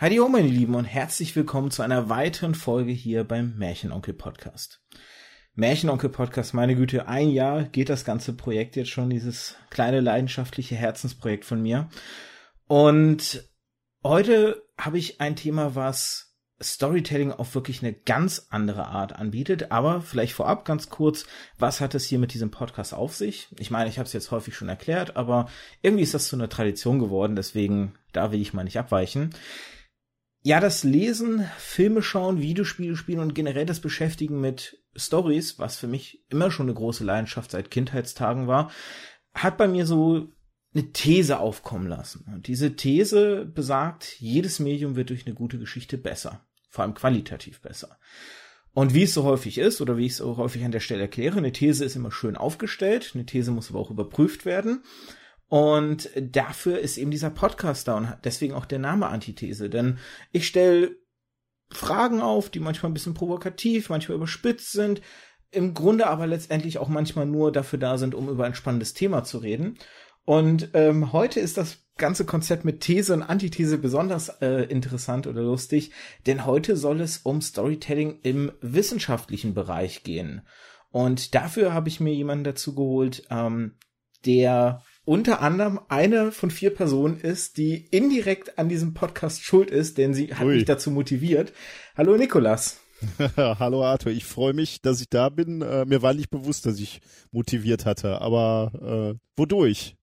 [0.00, 4.80] Heidi ho, meine Lieben, und herzlich willkommen zu einer weiteren Folge hier beim Märchenonkel Podcast.
[5.52, 10.74] Märchenonkel Podcast, meine Güte, ein Jahr geht das ganze Projekt jetzt schon, dieses kleine leidenschaftliche
[10.74, 11.90] Herzensprojekt von mir.
[12.66, 13.44] Und
[14.02, 19.70] heute habe ich ein Thema, was Storytelling auf wirklich eine ganz andere Art anbietet.
[19.70, 21.26] Aber vielleicht vorab ganz kurz,
[21.58, 23.48] was hat es hier mit diesem Podcast auf sich?
[23.58, 25.50] Ich meine, ich habe es jetzt häufig schon erklärt, aber
[25.82, 29.34] irgendwie ist das zu einer Tradition geworden, deswegen da will ich mal nicht abweichen.
[30.42, 35.86] Ja, das Lesen, Filme schauen, Videospiele spielen und generell das Beschäftigen mit Stories, was für
[35.86, 38.70] mich immer schon eine große Leidenschaft seit Kindheitstagen war,
[39.34, 40.32] hat bei mir so
[40.72, 42.24] eine These aufkommen lassen.
[42.32, 46.46] Und diese These besagt, jedes Medium wird durch eine gute Geschichte besser.
[46.70, 47.98] Vor allem qualitativ besser.
[48.72, 51.02] Und wie es so häufig ist, oder wie ich es so häufig an der Stelle
[51.02, 54.84] erkläre, eine These ist immer schön aufgestellt, eine These muss aber auch überprüft werden.
[55.50, 59.68] Und dafür ist eben dieser Podcast da und deswegen auch der Name Antithese.
[59.68, 59.98] Denn
[60.30, 60.96] ich stelle
[61.72, 65.02] Fragen auf, die manchmal ein bisschen provokativ, manchmal überspitzt sind,
[65.50, 69.24] im Grunde aber letztendlich auch manchmal nur dafür da sind, um über ein spannendes Thema
[69.24, 69.76] zu reden.
[70.24, 75.42] Und ähm, heute ist das ganze Konzept mit These und Antithese besonders äh, interessant oder
[75.42, 75.90] lustig,
[76.26, 80.42] denn heute soll es um Storytelling im wissenschaftlichen Bereich gehen.
[80.90, 83.74] Und dafür habe ich mir jemanden dazu geholt, ähm,
[84.24, 89.98] der unter anderem eine von vier Personen ist, die indirekt an diesem Podcast schuld ist,
[89.98, 90.56] denn sie hat Ui.
[90.56, 91.52] mich dazu motiviert.
[91.96, 92.80] Hallo Nikolas.
[93.36, 95.62] Hallo Arthur, ich freue mich, dass ich da bin.
[95.62, 97.00] Äh, mir war nicht bewusst, dass ich
[97.32, 99.96] motiviert hatte, aber äh, wodurch?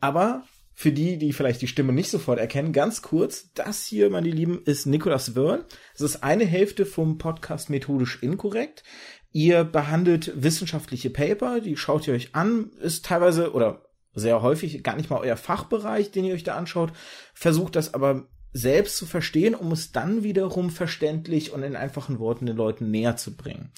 [0.00, 0.44] Aber
[0.80, 4.62] für die, die vielleicht die Stimme nicht sofort erkennen, ganz kurz, das hier, meine Lieben,
[4.64, 5.64] ist Nicolas Wörl.
[5.92, 8.84] Es ist eine Hälfte vom Podcast Methodisch Inkorrekt.
[9.32, 14.94] Ihr behandelt wissenschaftliche Paper, die schaut ihr euch an, ist teilweise oder sehr häufig gar
[14.94, 16.92] nicht mal euer Fachbereich, den ihr euch da anschaut,
[17.34, 22.46] versucht das aber selbst zu verstehen, um es dann wiederum verständlich und in einfachen Worten
[22.46, 23.72] den Leuten näher zu bringen.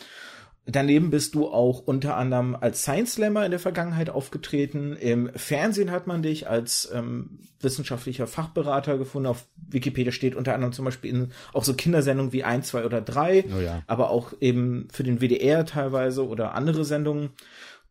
[0.72, 4.94] Daneben bist du auch unter anderem als Science Slammer in der Vergangenheit aufgetreten.
[4.94, 9.26] Im Fernsehen hat man dich als ähm, wissenschaftlicher Fachberater gefunden.
[9.26, 13.00] Auf Wikipedia steht unter anderem zum Beispiel in auch so Kindersendungen wie 1, 2 oder
[13.00, 13.82] 3, oh ja.
[13.86, 17.30] aber auch eben für den WDR teilweise oder andere Sendungen.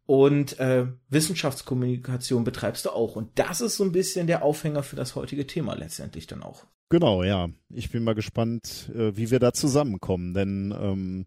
[0.06, 3.16] Und äh, Wissenschaftskommunikation betreibst du auch.
[3.16, 6.66] Und das ist so ein bisschen der Aufhänger für das heutige Thema letztendlich dann auch.
[6.90, 7.50] Genau, ja.
[7.70, 11.26] Ich bin mal gespannt, äh, wie wir da zusammenkommen, denn ähm,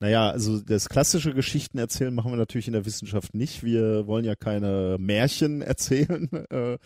[0.00, 3.62] naja, also das klassische Geschichten erzählen machen wir natürlich in der Wissenschaft nicht.
[3.62, 6.78] Wir wollen ja keine Märchen erzählen, äh,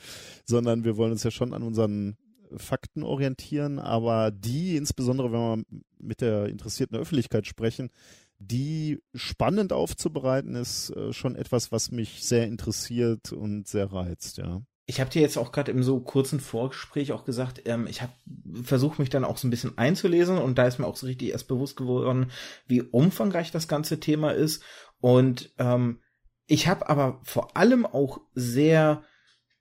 [0.45, 2.17] sondern wir wollen uns ja schon an unseren
[2.57, 5.65] Fakten orientieren, aber die, insbesondere wenn wir
[5.99, 7.91] mit der interessierten Öffentlichkeit sprechen,
[8.39, 14.63] die spannend aufzubereiten, ist äh, schon etwas, was mich sehr interessiert und sehr reizt, ja
[14.91, 18.13] ich habe dir jetzt auch gerade im so kurzen Vorgespräch auch gesagt, ähm, ich habe
[18.63, 21.31] versucht mich dann auch so ein bisschen einzulesen und da ist mir auch so richtig
[21.31, 22.31] erst bewusst geworden,
[22.67, 24.65] wie umfangreich das ganze Thema ist
[25.01, 26.01] und ähm,
[26.47, 29.05] ich habe aber vor allem auch sehr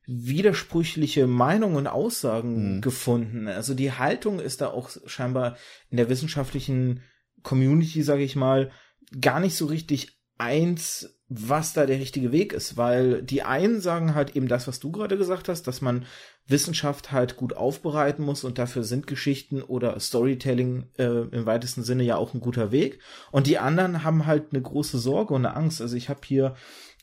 [0.05, 2.81] widersprüchliche Meinungen und Aussagen mhm.
[2.81, 3.49] gefunden.
[3.49, 5.57] Also die Haltung ist da auch scheinbar
[5.89, 7.01] in der wissenschaftlichen
[7.43, 8.71] Community, sage ich mal,
[9.19, 14.15] gar nicht so richtig eins was da der richtige Weg ist, weil die einen sagen
[14.15, 16.05] halt eben das, was du gerade gesagt hast, dass man
[16.47, 22.03] Wissenschaft halt gut aufbereiten muss und dafür sind Geschichten oder Storytelling äh, im weitesten Sinne
[22.03, 22.99] ja auch ein guter Weg.
[23.31, 25.81] Und die anderen haben halt eine große Sorge und eine Angst.
[25.81, 26.55] Also ich habe hier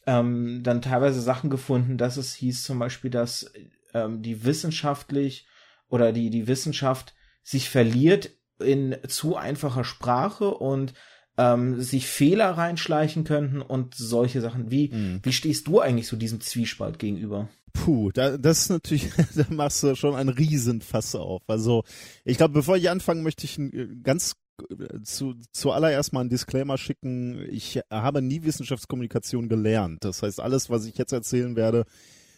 [0.07, 3.53] ähm, dann teilweise Sachen gefunden, dass es hieß zum Beispiel, dass
[3.93, 5.47] ähm, die wissenschaftlich
[5.89, 10.95] oder die die Wissenschaft sich verliert in zu einfacher Sprache und
[11.37, 14.71] ähm, sich Fehler reinschleichen könnten und solche Sachen.
[14.71, 15.21] Wie, mhm.
[15.23, 17.49] wie stehst du eigentlich so diesem Zwiespalt gegenüber?
[17.75, 21.43] puh, da, das ist natürlich, da machst du schon ein Riesenfass auf.
[21.47, 21.85] Also
[22.25, 24.37] ich glaube, bevor ich anfange, möchte ich ein ganz
[25.03, 27.45] zu, zuallererst mal einen Disclaimer schicken.
[27.51, 30.05] Ich habe nie Wissenschaftskommunikation gelernt.
[30.05, 31.85] Das heißt, alles, was ich jetzt erzählen werde,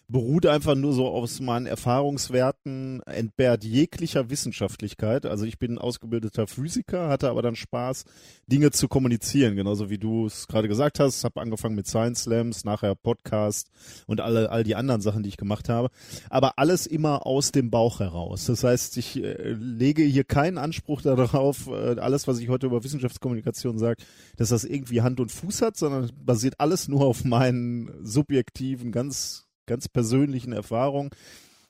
[0.09, 5.27] beruht einfach nur so aus meinen Erfahrungswerten, entbehrt jeglicher Wissenschaftlichkeit.
[5.27, 8.05] Also ich bin ausgebildeter Physiker, hatte aber dann Spaß,
[8.47, 11.25] Dinge zu kommunizieren, genauso wie du es gerade gesagt hast.
[11.25, 13.71] Habe angefangen mit Science Slams, nachher Podcast
[14.07, 15.89] und alle all die anderen Sachen, die ich gemacht habe.
[16.31, 18.47] Aber alles immer aus dem Bauch heraus.
[18.47, 22.85] Das heißt, ich äh, lege hier keinen Anspruch darauf, äh, alles, was ich heute über
[22.85, 24.03] Wissenschaftskommunikation sage,
[24.37, 29.46] dass das irgendwie Hand und Fuß hat, sondern basiert alles nur auf meinen subjektiven, ganz
[29.67, 31.15] ganz persönlichen Erfahrung.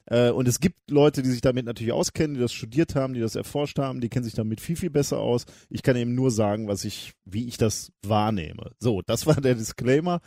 [0.06, 3.20] Äh, und es gibt Leute, die sich damit natürlich auskennen, die das studiert haben, die
[3.20, 5.44] das erforscht haben, die kennen sich damit viel, viel besser aus.
[5.68, 8.72] Ich kann eben nur sagen, was ich, wie ich das wahrnehme.
[8.78, 10.20] So, das war der Disclaimer.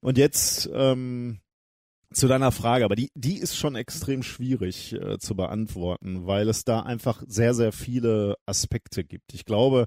[0.00, 1.38] Und jetzt ähm,
[2.12, 6.64] zu deiner Frage, aber die, die ist schon extrem schwierig äh, zu beantworten, weil es
[6.64, 9.34] da einfach sehr, sehr viele Aspekte gibt.
[9.34, 9.86] Ich glaube,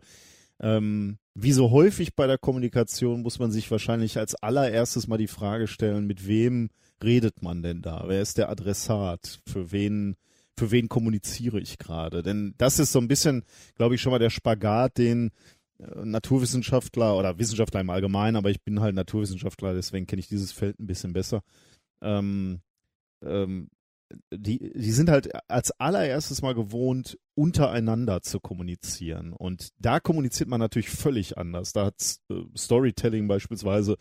[0.60, 5.28] ähm, wie so häufig bei der Kommunikation muss man sich wahrscheinlich als allererstes mal die
[5.28, 6.70] Frage stellen, mit wem
[7.04, 8.04] redet man denn da?
[8.08, 9.40] Wer ist der Adressat?
[9.48, 10.16] Für wen,
[10.58, 12.24] für wen kommuniziere ich gerade?
[12.24, 13.44] Denn das ist so ein bisschen,
[13.76, 15.32] glaube ich, schon mal der Spagat, den
[15.80, 20.52] äh, Naturwissenschaftler oder Wissenschaftler im Allgemeinen, aber ich bin halt Naturwissenschaftler, deswegen kenne ich dieses
[20.52, 21.42] Feld ein bisschen besser.
[22.02, 22.62] Ähm,
[23.24, 23.70] ähm,
[24.32, 29.34] die, die sind halt als allererstes mal gewohnt, untereinander zu kommunizieren.
[29.34, 31.74] Und da kommuniziert man natürlich völlig anders.
[31.74, 33.98] Da hat äh, Storytelling beispielsweise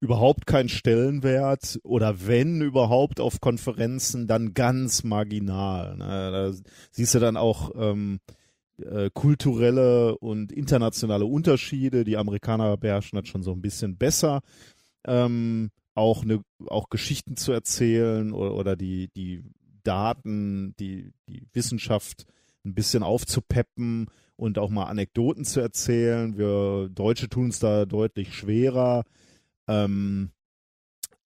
[0.00, 5.96] überhaupt keinen Stellenwert oder wenn überhaupt auf Konferenzen, dann ganz marginal.
[5.96, 6.06] Ne?
[6.06, 6.52] Da
[6.90, 8.20] siehst du dann auch ähm,
[8.78, 12.04] äh, kulturelle und internationale Unterschiede.
[12.04, 14.42] Die Amerikaner beherrschen das schon so ein bisschen besser.
[15.06, 19.42] Ähm, auch eine, auch Geschichten zu erzählen oder, oder die, die
[19.82, 22.26] Daten, die, die Wissenschaft
[22.64, 26.36] ein bisschen aufzupeppen und auch mal Anekdoten zu erzählen.
[26.36, 29.04] Wir Deutsche tun es da deutlich schwerer.
[29.68, 30.30] Ähm,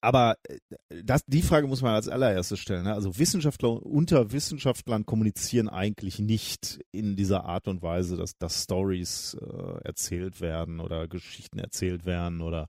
[0.01, 2.83] aber äh, das, die Frage muss man als allererstes stellen.
[2.83, 2.93] Ne?
[2.93, 9.37] Also Wissenschaftler unter Wissenschaftlern kommunizieren eigentlich nicht in dieser Art und Weise, dass, dass Stories
[9.39, 12.67] äh, erzählt werden oder Geschichten erzählt werden oder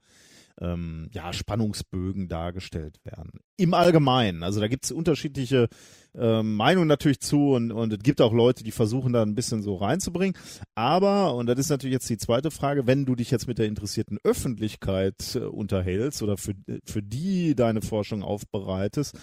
[0.61, 3.41] ähm, ja, Spannungsbögen dargestellt werden.
[3.57, 4.43] Im Allgemeinen.
[4.43, 5.69] Also da gibt es unterschiedliche
[6.15, 9.63] ähm, Meinungen natürlich zu und, und es gibt auch Leute, die versuchen da ein bisschen
[9.63, 10.37] so reinzubringen.
[10.75, 13.67] Aber, und das ist natürlich jetzt die zweite Frage, wenn du dich jetzt mit der
[13.67, 19.19] interessierten Öffentlichkeit äh, unterhältst oder für, für die deine Forschung aufbereitest,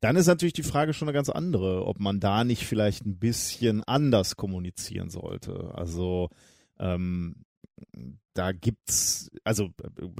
[0.00, 3.18] dann ist natürlich die Frage schon eine ganz andere, ob man da nicht vielleicht ein
[3.18, 5.72] bisschen anders kommunizieren sollte.
[5.74, 6.28] Also
[6.78, 7.44] ähm,
[8.38, 9.70] da gibt's, also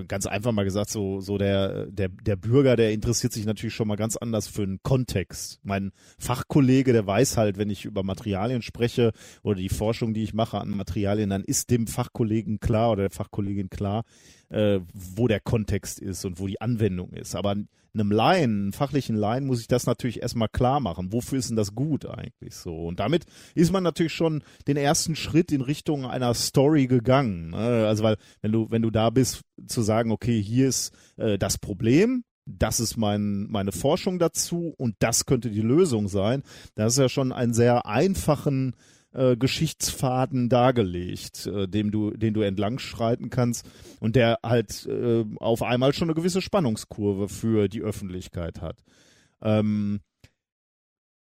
[0.09, 3.87] ganz einfach mal gesagt, so, so der, der, der Bürger, der interessiert sich natürlich schon
[3.87, 5.61] mal ganz anders für einen Kontext.
[5.63, 9.13] Mein Fachkollege, der weiß halt, wenn ich über Materialien spreche
[9.45, 13.11] oder die Forschung, die ich mache an Materialien, dann ist dem Fachkollegen klar oder der
[13.11, 14.03] Fachkollegin klar,
[14.49, 17.37] äh, wo der Kontext ist und wo die Anwendung ist.
[17.37, 17.55] Aber
[17.95, 21.13] einem Laien, einem fachlichen Laien, muss ich das natürlich erstmal klar machen.
[21.13, 22.87] Wofür ist denn das gut eigentlich so?
[22.87, 23.25] Und damit
[23.55, 27.51] ist man natürlich schon den ersten Schritt in Richtung einer Story gegangen.
[27.51, 27.87] Ne?
[27.87, 31.59] Also weil, wenn du, wenn du da bist, zu sagen, okay, hier ist äh, das
[31.59, 36.43] Problem, das ist mein, meine Forschung dazu und das könnte die Lösung sein.
[36.75, 38.75] Das ist ja schon einen sehr einfachen
[39.13, 43.69] äh, Geschichtsfaden dargelegt, äh, dem du, den du entlang schreiten kannst
[44.01, 48.83] und der halt äh, auf einmal schon eine gewisse Spannungskurve für die Öffentlichkeit hat.
[49.43, 50.01] Ähm,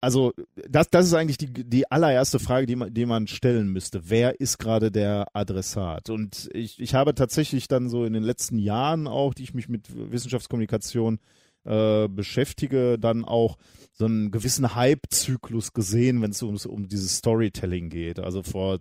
[0.00, 0.32] also
[0.68, 4.08] das, das ist eigentlich die, die allererste Frage, die man, die man stellen müsste.
[4.08, 6.10] Wer ist gerade der Adressat?
[6.10, 9.68] Und ich, ich habe tatsächlich dann so in den letzten Jahren auch, die ich mich
[9.68, 11.18] mit Wissenschaftskommunikation
[11.64, 13.56] äh, beschäftige, dann auch
[13.92, 18.20] so einen gewissen Hype-Zyklus gesehen, wenn es um, um dieses Storytelling geht.
[18.20, 18.78] Also vor,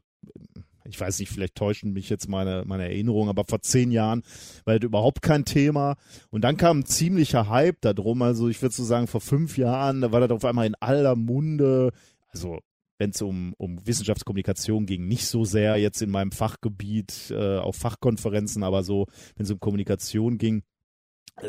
[0.88, 4.24] ich weiß nicht, vielleicht täuschen mich jetzt meine, meine Erinnerungen, aber vor zehn Jahren
[4.66, 5.96] war das überhaupt kein Thema.
[6.30, 8.22] Und dann kam ein ziemlicher Hype darum.
[8.22, 11.16] Also ich würde so sagen, vor fünf Jahren, da war das auf einmal in aller
[11.16, 11.92] Munde.
[12.30, 12.60] Also
[12.98, 17.76] wenn es um, um Wissenschaftskommunikation ging, nicht so sehr jetzt in meinem Fachgebiet äh, auf
[17.76, 20.64] Fachkonferenzen, aber so, wenn es um Kommunikation ging,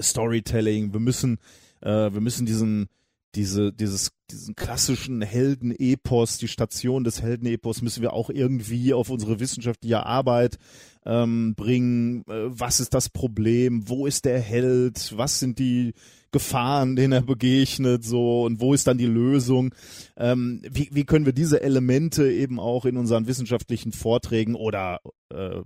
[0.00, 1.38] Storytelling, wir müssen,
[1.80, 2.88] äh, wir müssen diesen,
[3.34, 9.38] diese, dieses, diesen klassischen Heldenepos, die Station des Heldenepos müssen wir auch irgendwie auf unsere
[9.40, 10.58] wissenschaftliche Arbeit
[11.04, 12.22] ähm, bringen.
[12.28, 13.88] Äh, was ist das Problem?
[13.88, 15.16] Wo ist der Held?
[15.16, 15.94] Was sind die
[16.30, 18.04] Gefahren, denen er begegnet?
[18.04, 19.74] So und wo ist dann die Lösung?
[20.16, 25.00] Ähm, wie, wie können wir diese Elemente eben auch in unseren wissenschaftlichen Vorträgen oder
[25.32, 25.62] äh,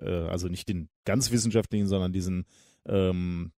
[0.00, 2.46] äh, also nicht den ganz wissenschaftlichen, sondern diesen
[2.86, 3.52] ähm,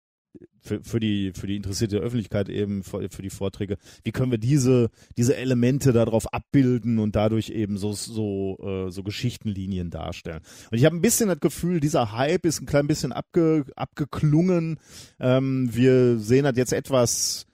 [0.60, 4.38] für, für die für die interessierte Öffentlichkeit eben für, für die Vorträge, wie können wir
[4.38, 10.42] diese diese Elemente darauf abbilden und dadurch eben so so äh, so Geschichtenlinien darstellen.
[10.72, 14.80] Und ich habe ein bisschen das Gefühl, dieser Hype ist ein klein bisschen abge, abgeklungen.
[15.20, 17.48] Ähm, wir sehen halt jetzt etwas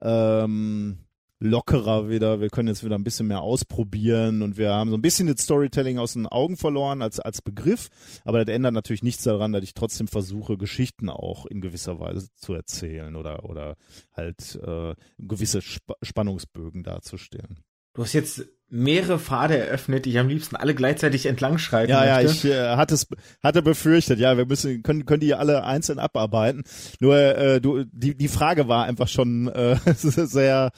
[0.00, 0.98] ähm,
[1.44, 2.40] lockerer wieder.
[2.40, 5.42] Wir können jetzt wieder ein bisschen mehr ausprobieren und wir haben so ein bisschen das
[5.42, 7.88] Storytelling aus den Augen verloren als, als Begriff.
[8.24, 12.28] Aber das ändert natürlich nichts daran, dass ich trotzdem versuche, Geschichten auch in gewisser Weise
[12.34, 13.76] zu erzählen oder, oder
[14.12, 17.60] halt äh, gewisse Sp Spannungsbögen darzustellen.
[17.94, 22.18] Du hast jetzt mehrere Pfade eröffnet, die ich am liebsten alle gleichzeitig entlang schreiten ja,
[22.18, 22.48] möchte.
[22.48, 23.06] Ja, ich äh, hatte es
[23.42, 26.64] hatte befürchtet, ja, wir müssen können können die alle einzeln abarbeiten.
[26.98, 30.72] Nur äh, du die die Frage war einfach schon äh, sehr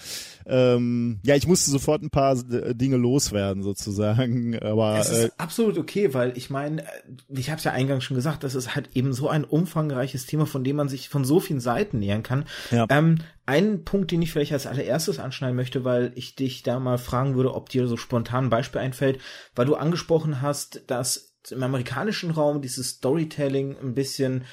[0.44, 5.78] ähm, ja, ich musste sofort ein paar Dinge loswerden sozusagen, aber es ist äh, absolut
[5.78, 6.86] okay, weil ich meine, äh,
[7.30, 10.46] ich habe es ja eingangs schon gesagt, das ist halt eben so ein umfangreiches Thema,
[10.46, 12.44] von dem man sich von so vielen Seiten nähern kann.
[12.70, 12.86] Ja.
[12.90, 16.98] Ähm, ein Punkt, den ich vielleicht als allererstes anschneiden möchte, weil ich dich da mal
[16.98, 19.20] fragen würde, ob dir so spontan ein Beispiel einfällt,
[19.54, 24.44] weil du angesprochen hast, dass im amerikanischen Raum dieses Storytelling ein bisschen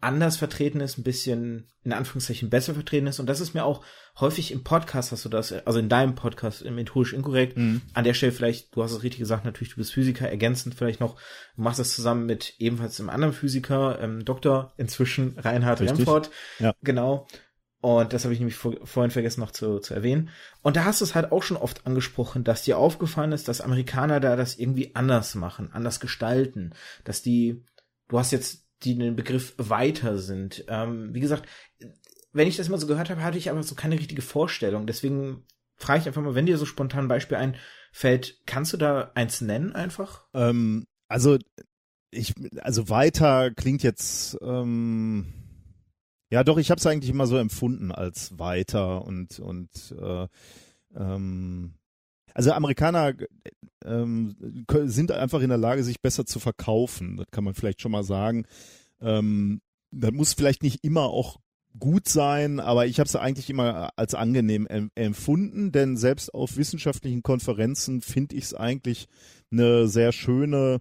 [0.00, 3.18] anders vertreten ist, ein bisschen in Anführungszeichen besser vertreten ist.
[3.18, 3.84] Und das ist mir auch
[4.20, 7.82] häufig im Podcast hast du das, also in deinem Podcast, im Methodisch Inkorrekt, mhm.
[7.94, 11.00] an der Stelle vielleicht, du hast es richtig gesagt, natürlich, du bist Physiker, ergänzend vielleicht
[11.00, 11.16] noch,
[11.56, 16.30] du machst das zusammen mit ebenfalls einem anderen Physiker, ähm, Doktor, inzwischen Reinhard Remford.
[16.58, 16.74] Ja.
[16.82, 17.26] Genau.
[17.80, 20.30] Und das habe ich nämlich vor, vorhin vergessen noch zu, zu erwähnen.
[20.62, 23.60] Und da hast du es halt auch schon oft angesprochen, dass dir aufgefallen ist, dass
[23.60, 26.72] Amerikaner da das irgendwie anders machen, anders gestalten,
[27.04, 27.64] dass die,
[28.08, 30.64] du hast jetzt die den Begriff weiter sind.
[30.68, 31.48] Ähm, wie gesagt,
[32.32, 34.86] wenn ich das mal so gehört habe, hatte ich aber so keine richtige Vorstellung.
[34.86, 39.12] Deswegen frage ich einfach mal, wenn dir so spontan ein Beispiel einfällt, kannst du da
[39.14, 40.24] eins nennen einfach?
[40.34, 41.38] Ähm, also
[42.10, 45.32] ich, also weiter klingt jetzt ähm,
[46.30, 50.26] ja, doch, ich habe es eigentlich immer so empfunden als weiter und und äh,
[50.96, 51.74] ähm,
[52.34, 53.14] also Amerikaner
[53.84, 54.36] ähm,
[54.84, 57.16] sind einfach in der Lage, sich besser zu verkaufen.
[57.16, 58.44] Das kann man vielleicht schon mal sagen.
[59.00, 61.38] Ähm, das muss vielleicht nicht immer auch
[61.78, 67.22] gut sein, aber ich habe es eigentlich immer als angenehm empfunden, denn selbst auf wissenschaftlichen
[67.22, 69.08] Konferenzen finde ich es eigentlich
[69.50, 70.80] eine sehr schöne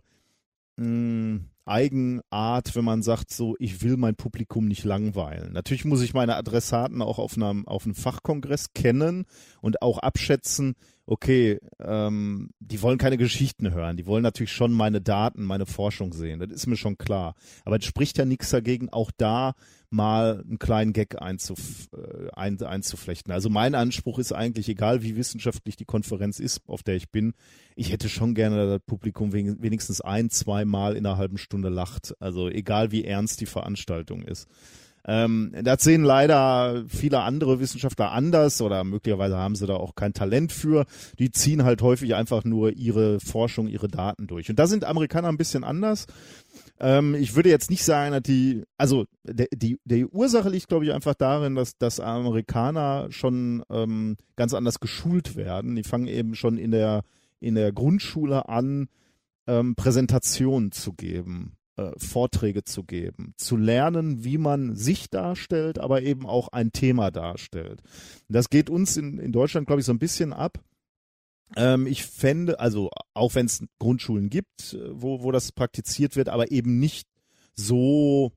[0.77, 5.53] mh, hm, Eigenart, wenn man sagt, so, ich will mein Publikum nicht langweilen.
[5.53, 9.25] Natürlich muss ich meine Adressaten auch auf einem, auf einem Fachkongress kennen
[9.61, 15.01] und auch abschätzen, okay, ähm, die wollen keine Geschichten hören, die wollen natürlich schon meine
[15.01, 17.35] Daten, meine Forschung sehen, das ist mir schon klar.
[17.63, 19.53] Aber es spricht ja nichts dagegen, auch da
[19.89, 23.31] mal einen kleinen Gag einzuf, äh, ein, einzuflechten.
[23.31, 27.33] Also mein Anspruch ist eigentlich, egal wie wissenschaftlich die Konferenz ist, auf der ich bin,
[27.75, 31.69] ich hätte schon gerne, dass das Publikum wenigstens ein, zwei Mal in einer halben Stunde
[31.69, 32.15] lacht.
[32.19, 34.47] Also egal wie ernst die Veranstaltung ist.
[35.07, 40.13] Ähm, das sehen leider viele andere Wissenschaftler anders oder möglicherweise haben sie da auch kein
[40.13, 40.85] Talent für.
[41.19, 44.49] Die ziehen halt häufig einfach nur ihre Forschung, ihre Daten durch.
[44.49, 46.07] Und da sind Amerikaner ein bisschen anders.
[46.79, 50.85] Ähm, ich würde jetzt nicht sagen, dass die, also der, die, die Ursache liegt, glaube
[50.85, 55.75] ich, einfach darin, dass, dass Amerikaner schon ähm, ganz anders geschult werden.
[55.75, 57.03] Die fangen eben schon in der,
[57.39, 58.87] in der Grundschule an,
[59.47, 66.01] ähm, Präsentationen zu geben äh, Vorträge zu geben, zu lernen, wie man sich darstellt, aber
[66.01, 67.81] eben auch ein Thema darstellt.
[68.29, 70.63] Das geht uns in, in Deutschland, glaube ich, so ein bisschen ab.
[71.55, 76.29] Ähm, ich fände, also auch wenn es Grundschulen gibt, äh, wo, wo das praktiziert wird,
[76.29, 77.07] aber eben nicht
[77.55, 78.33] so,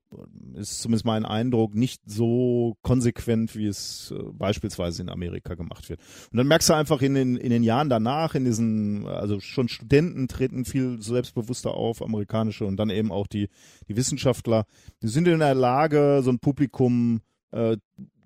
[0.55, 6.01] ist zumindest mein Eindruck, nicht so konsequent, wie es äh, beispielsweise in Amerika gemacht wird.
[6.31, 9.69] Und dann merkst du einfach in den, in den Jahren danach, in diesen, also schon
[9.69, 13.49] Studenten treten viel selbstbewusster auf, amerikanische und dann eben auch die,
[13.89, 14.67] die Wissenschaftler,
[15.03, 17.21] die sind in der Lage, so ein Publikum
[17.51, 17.77] äh,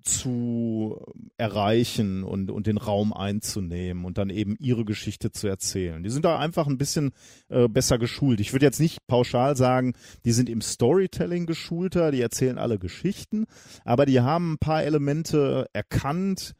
[0.03, 1.01] zu
[1.37, 6.03] erreichen und, und den Raum einzunehmen und dann eben ihre Geschichte zu erzählen.
[6.03, 7.11] Die sind da einfach ein bisschen
[7.49, 8.39] äh, besser geschult.
[8.39, 9.93] Ich würde jetzt nicht pauschal sagen,
[10.25, 13.45] die sind im Storytelling geschulter, die erzählen alle Geschichten,
[13.85, 16.53] aber die haben ein paar Elemente erkannt,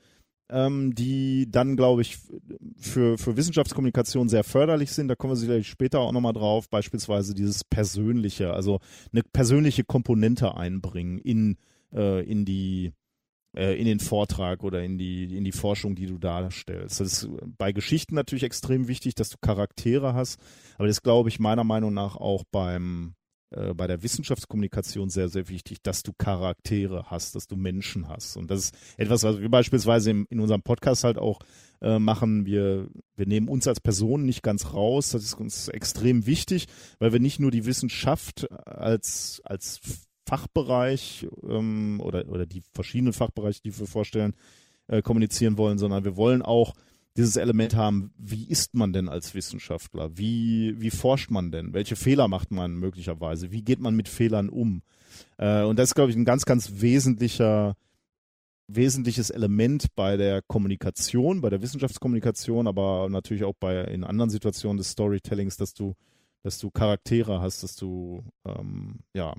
[0.49, 2.17] ähm, die dann, glaube ich,
[2.77, 5.07] für, für Wissenschaftskommunikation sehr förderlich sind.
[5.07, 8.79] Da kommen wir sicherlich später auch nochmal drauf, beispielsweise dieses Persönliche, also
[9.11, 11.57] eine persönliche Komponente einbringen in,
[11.93, 12.93] äh, in die
[13.55, 16.99] äh, in den Vortrag oder in die, in die Forschung, die du darstellst.
[16.99, 20.39] Das ist bei Geschichten natürlich extrem wichtig, dass du Charaktere hast,
[20.77, 23.15] aber das glaube ich meiner Meinung nach auch beim,
[23.51, 28.37] äh, bei der Wissenschaftskommunikation sehr, sehr wichtig, dass du Charaktere hast, dass du Menschen hast.
[28.37, 31.39] Und das ist etwas, was wir beispielsweise im, in unserem Podcast halt auch
[31.81, 32.45] äh, machen.
[32.45, 35.09] Wir, wir nehmen uns als Person nicht ganz raus.
[35.09, 36.67] Das ist uns extrem wichtig,
[36.99, 39.79] weil wir nicht nur die Wissenschaft als, als
[40.25, 44.35] Fachbereich ähm, oder, oder die verschiedenen Fachbereiche, die wir vorstellen,
[44.87, 46.73] äh, kommunizieren wollen, sondern wir wollen auch
[47.15, 50.17] dieses Element haben, wie ist man denn als Wissenschaftler?
[50.17, 51.73] Wie, wie forscht man denn?
[51.73, 53.51] Welche Fehler macht man möglicherweise?
[53.51, 54.81] Wie geht man mit Fehlern um?
[55.37, 57.75] Äh, und das ist, glaube ich, ein ganz, ganz wesentlicher,
[58.67, 64.77] wesentliches Element bei der Kommunikation, bei der Wissenschaftskommunikation, aber natürlich auch bei in anderen Situationen
[64.77, 65.93] des Storytellings, dass du,
[66.41, 69.35] dass du Charaktere hast, dass du ähm, ja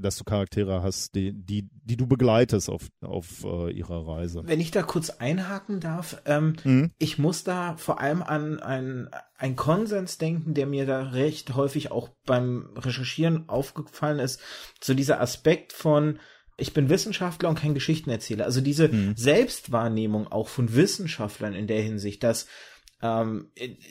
[0.00, 4.42] dass du Charaktere hast, die, die, die du begleitest auf, auf äh, ihrer Reise.
[4.44, 6.90] Wenn ich da kurz einhaken darf, ähm, mhm.
[6.98, 12.10] ich muss da vor allem an ein Konsens denken, der mir da recht häufig auch
[12.26, 14.40] beim Recherchieren aufgefallen ist.
[14.82, 16.18] So dieser Aspekt von,
[16.56, 18.44] ich bin Wissenschaftler und kein Geschichtenerzähler.
[18.44, 19.16] Also diese mhm.
[19.16, 22.46] Selbstwahrnehmung auch von Wissenschaftlern in der Hinsicht, dass,
[23.02, 23.50] ähm,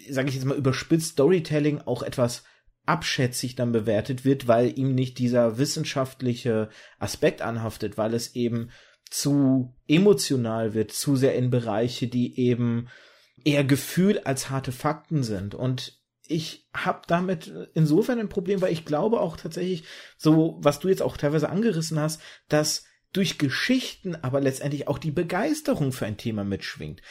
[0.09, 2.43] sage ich jetzt mal überspitzt, Storytelling auch etwas
[2.89, 8.71] abschätzig dann bewertet wird, weil ihm nicht dieser wissenschaftliche Aspekt anhaftet, weil es eben
[9.11, 12.87] zu emotional wird, zu sehr in Bereiche, die eben
[13.45, 15.53] eher Gefühl als harte Fakten sind.
[15.53, 19.83] Und ich habe damit insofern ein Problem, weil ich glaube auch tatsächlich,
[20.17, 25.11] so was du jetzt auch teilweise angerissen hast, dass durch Geschichten aber letztendlich auch die
[25.11, 27.01] Begeisterung für ein Thema mitschwingt.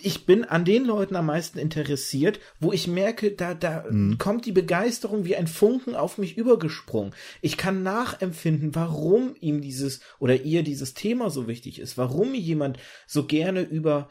[0.00, 4.16] Ich bin an den Leuten am meisten interessiert, wo ich merke, da, da mhm.
[4.16, 7.14] kommt die Begeisterung wie ein Funken auf mich übergesprungen.
[7.42, 12.78] Ich kann nachempfinden, warum ihm dieses oder ihr dieses Thema so wichtig ist, warum jemand
[13.06, 14.08] so gerne über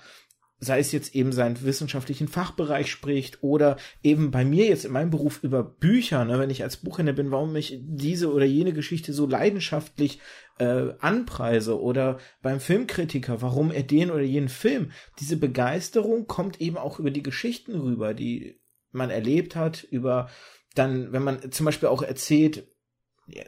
[0.63, 5.09] sei es jetzt eben seinen wissenschaftlichen Fachbereich spricht oder eben bei mir jetzt in meinem
[5.09, 9.11] Beruf über Bücher, ne, wenn ich als Buchhändler bin, warum ich diese oder jene Geschichte
[9.11, 10.19] so leidenschaftlich
[10.61, 14.91] äh, anpreise oder beim Filmkritiker, warum er den oder jenen Film.
[15.19, 20.29] Diese Begeisterung kommt eben auch über die Geschichten rüber, die man erlebt hat, über
[20.75, 22.67] dann, wenn man zum Beispiel auch erzählt,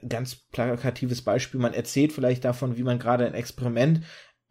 [0.08, 4.02] ganz plakatives Beispiel, man erzählt vielleicht davon, wie man gerade ein Experiment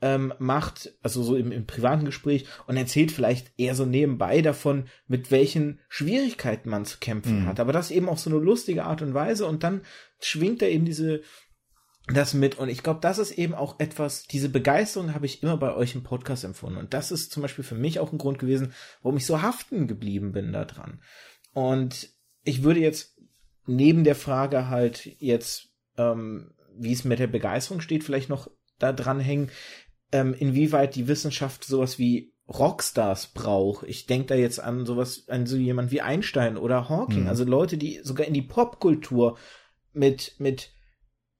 [0.01, 4.85] ähm, macht, also so im, im privaten Gespräch und erzählt vielleicht eher so nebenbei davon,
[5.09, 7.47] mit welchen Schwierigkeiten man zu kämpfen mhm.
[7.47, 7.59] hat.
[7.59, 9.83] Aber das eben auf so eine lustige Art und Weise und dann
[10.21, 11.23] schwingt da eben diese
[12.09, 15.57] das mit und ich glaube, das ist eben auch etwas, diese Begeisterung habe ich immer
[15.57, 18.39] bei euch im Podcast empfunden und das ist zum Beispiel für mich auch ein Grund
[18.39, 21.01] gewesen, warum ich so haften geblieben bin da dran.
[21.53, 22.11] Und
[22.43, 23.17] ich würde jetzt
[23.67, 28.93] neben der Frage halt jetzt, ähm, wie es mit der Begeisterung steht, vielleicht noch da
[28.93, 29.51] dranhängen,
[30.11, 33.87] ähm, inwieweit die Wissenschaft sowas wie Rockstars braucht.
[33.87, 37.29] Ich denke da jetzt an sowas, an so jemand wie Einstein oder Hawking, mhm.
[37.29, 39.39] also Leute, die sogar in die Popkultur
[39.93, 40.73] mit, mit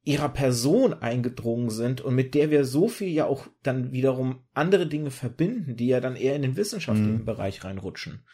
[0.05, 4.87] ihrer Person eingedrungen sind und mit der wir so viel ja auch dann wiederum andere
[4.87, 7.25] Dinge verbinden, die ja dann eher in den wissenschaftlichen mhm.
[7.25, 8.25] Bereich reinrutschen.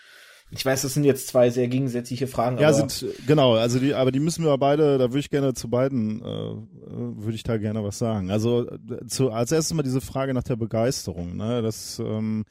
[0.50, 2.56] Ich weiß, das sind jetzt zwei sehr gegensätzliche Fragen.
[2.56, 3.54] Ja, sind genau.
[3.54, 4.96] Also die, aber die müssen wir beide.
[4.96, 8.30] Da würde ich gerne zu beiden äh, würde ich da gerne was sagen.
[8.30, 8.66] Also
[9.06, 11.36] zu, als erstes mal diese Frage nach der Begeisterung.
[11.36, 12.46] Ne, das ähm,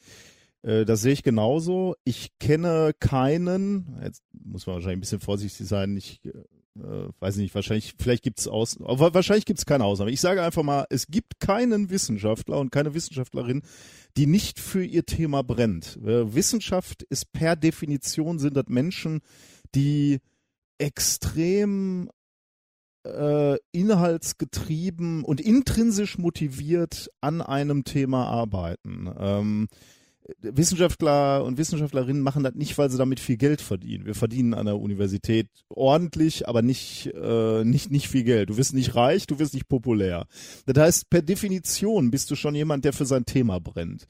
[0.61, 1.95] äh, das sehe ich genauso.
[2.03, 3.99] Ich kenne keinen.
[4.03, 5.97] Jetzt muss man wahrscheinlich ein bisschen vorsichtig sein.
[5.97, 6.21] Ich
[6.83, 10.11] äh, weiß nicht, wahrscheinlich, vielleicht gibt es aus, wahrscheinlich gibt es keine Ausnahme.
[10.11, 13.63] Ich sage einfach mal, es gibt keinen Wissenschaftler und keine Wissenschaftlerin,
[14.15, 15.97] die nicht für ihr Thema brennt.
[15.97, 19.21] Äh, Wissenschaft ist per Definition sind das Menschen,
[19.75, 20.19] die
[20.77, 22.09] extrem
[23.05, 29.09] äh, inhaltsgetrieben und intrinsisch motiviert an einem Thema arbeiten.
[29.17, 29.67] Ähm,
[30.39, 34.05] Wissenschaftler und Wissenschaftlerinnen machen das nicht, weil sie damit viel Geld verdienen.
[34.05, 38.49] Wir verdienen an der Universität ordentlich, aber nicht, äh, nicht, nicht viel Geld.
[38.49, 40.27] Du wirst nicht reich, du wirst nicht populär.
[40.65, 44.05] Das heißt, per Definition bist du schon jemand, der für sein Thema brennt.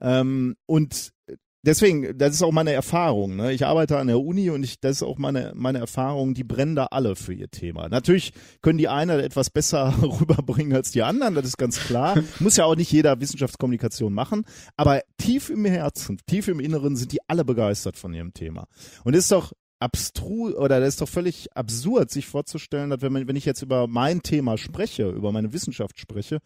[0.00, 1.12] Ähm, und
[1.62, 3.36] deswegen, das ist auch meine Erfahrung.
[3.36, 3.52] Ne?
[3.52, 6.76] Ich arbeite an der Uni und ich, das ist auch meine, meine Erfahrung, die brennen
[6.76, 7.88] da alle für ihr Thema.
[7.88, 12.22] Natürlich können die einen etwas besser rüberbringen als die anderen, das ist ganz klar.
[12.38, 14.44] Muss ja auch nicht jeder Wissenschaftskommunikation machen,
[14.76, 18.66] aber tief im Herzen, tief im Inneren sind die alle begeistert von ihrem Thema.
[19.04, 23.12] Und es ist doch abstrus oder das ist doch völlig absurd, sich vorzustellen, dass wenn,
[23.12, 26.40] man, wenn ich jetzt über mein Thema spreche, über meine Wissenschaft spreche,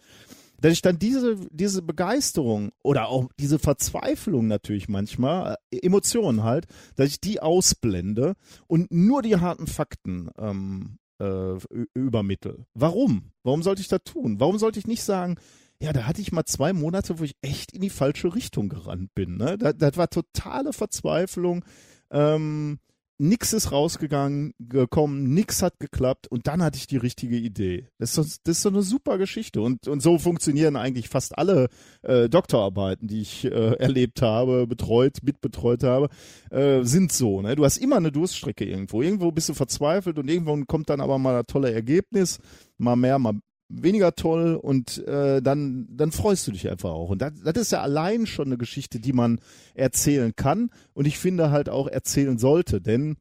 [0.64, 6.64] dass ich dann diese, diese Begeisterung oder auch diese Verzweiflung natürlich manchmal, äh, Emotionen halt,
[6.96, 8.33] dass ich die ausblende
[8.66, 11.59] und nur die harten Fakten ähm, äh,
[11.92, 12.64] übermittel.
[12.72, 13.33] Warum?
[13.42, 14.40] Warum sollte ich das tun?
[14.40, 15.37] Warum sollte ich nicht sagen,
[15.83, 19.14] ja, da hatte ich mal zwei Monate, wo ich echt in die falsche Richtung gerannt
[19.14, 19.37] bin.
[19.37, 19.59] Ne?
[19.59, 21.62] Das, das war totale Verzweiflung.
[22.11, 22.79] Ähm,
[23.18, 27.88] nix ist rausgegangen, gekommen, nix hat geklappt und dann hatte ich die richtige Idee.
[27.98, 31.38] Das ist so, das ist so eine super Geschichte und, und so funktionieren eigentlich fast
[31.38, 31.68] alle
[32.03, 36.09] äh, Doktorarbeiten, die ich äh, erlebt habe, betreut, mitbetreut habe,
[36.50, 37.40] äh, sind so.
[37.42, 37.55] Ne?
[37.57, 39.03] Du hast immer eine Durststrecke irgendwo.
[39.03, 42.40] Irgendwo bist du verzweifelt und irgendwo kommt dann aber mal ein tolle Ergebnis,
[42.79, 43.35] mal mehr, mal
[43.83, 47.11] weniger toll und äh, dann, dann freust du dich einfach auch.
[47.11, 49.41] Und das, das ist ja allein schon eine Geschichte, die man
[49.75, 53.17] erzählen kann und ich finde halt auch erzählen sollte, denn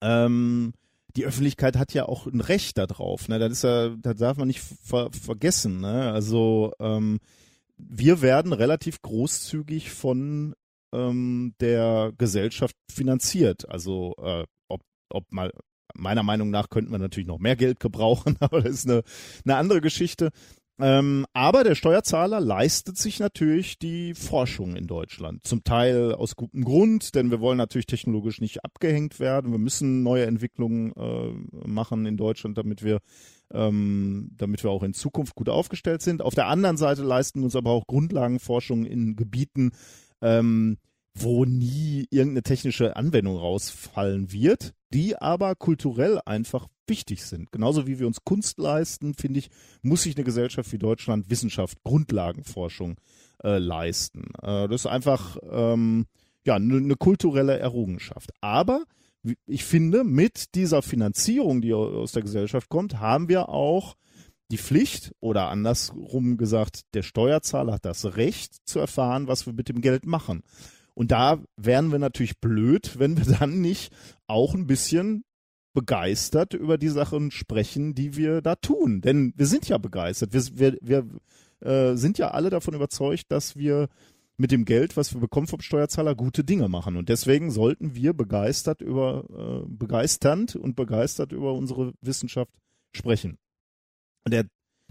[0.00, 0.72] ähm,
[1.16, 3.28] die Öffentlichkeit hat ja auch ein Recht darauf.
[3.28, 3.38] Ne?
[3.38, 5.80] Das ist ja, das darf man nicht ver vergessen.
[5.80, 6.10] Ne?
[6.12, 7.20] Also ähm,
[7.76, 10.54] wir werden relativ großzügig von
[10.92, 13.68] ähm, der Gesellschaft finanziert.
[13.68, 15.52] Also äh, ob, ob mal
[15.94, 19.02] meiner Meinung nach könnten wir natürlich noch mehr Geld gebrauchen, aber das ist eine,
[19.44, 20.30] eine andere Geschichte.
[20.82, 25.44] Ähm, aber der Steuerzahler leistet sich natürlich die Forschung in Deutschland.
[25.46, 29.52] Zum Teil aus gutem Grund, denn wir wollen natürlich technologisch nicht abgehängt werden.
[29.52, 32.98] Wir müssen neue Entwicklungen äh, machen in Deutschland, damit wir,
[33.52, 36.22] ähm, damit wir auch in Zukunft gut aufgestellt sind.
[36.22, 39.72] Auf der anderen Seite leisten uns aber auch Grundlagenforschung in Gebieten,
[40.22, 40.78] ähm,
[41.14, 47.52] wo nie irgendeine technische Anwendung rausfallen wird, die aber kulturell einfach wichtig sind.
[47.52, 49.50] Genauso wie wir uns Kunst leisten, finde ich,
[49.82, 52.96] muss sich eine Gesellschaft wie Deutschland Wissenschaft, Grundlagenforschung
[53.42, 54.32] äh, leisten.
[54.42, 56.06] Äh, das ist einfach ähm,
[56.44, 58.30] ja eine ne kulturelle Errungenschaft.
[58.40, 58.84] Aber
[59.46, 63.94] ich finde, mit dieser Finanzierung, die aus der Gesellschaft kommt, haben wir auch
[64.50, 69.68] die Pflicht oder andersrum gesagt, der Steuerzahler hat das Recht zu erfahren, was wir mit
[69.68, 70.42] dem Geld machen.
[70.94, 73.92] Und da wären wir natürlich blöd, wenn wir dann nicht
[74.26, 75.24] auch ein bisschen
[75.74, 79.00] begeistert über die Sachen sprechen, die wir da tun.
[79.00, 80.32] Denn wir sind ja begeistert.
[80.34, 83.88] Wir, wir, wir äh, sind ja alle davon überzeugt, dass wir
[84.36, 86.96] mit dem Geld, was wir bekommen vom Steuerzahler, gute Dinge machen.
[86.96, 92.52] Und deswegen sollten wir begeistert über, äh, begeisternd und begeistert über unsere Wissenschaft
[92.92, 93.38] sprechen.
[94.24, 94.46] Und der,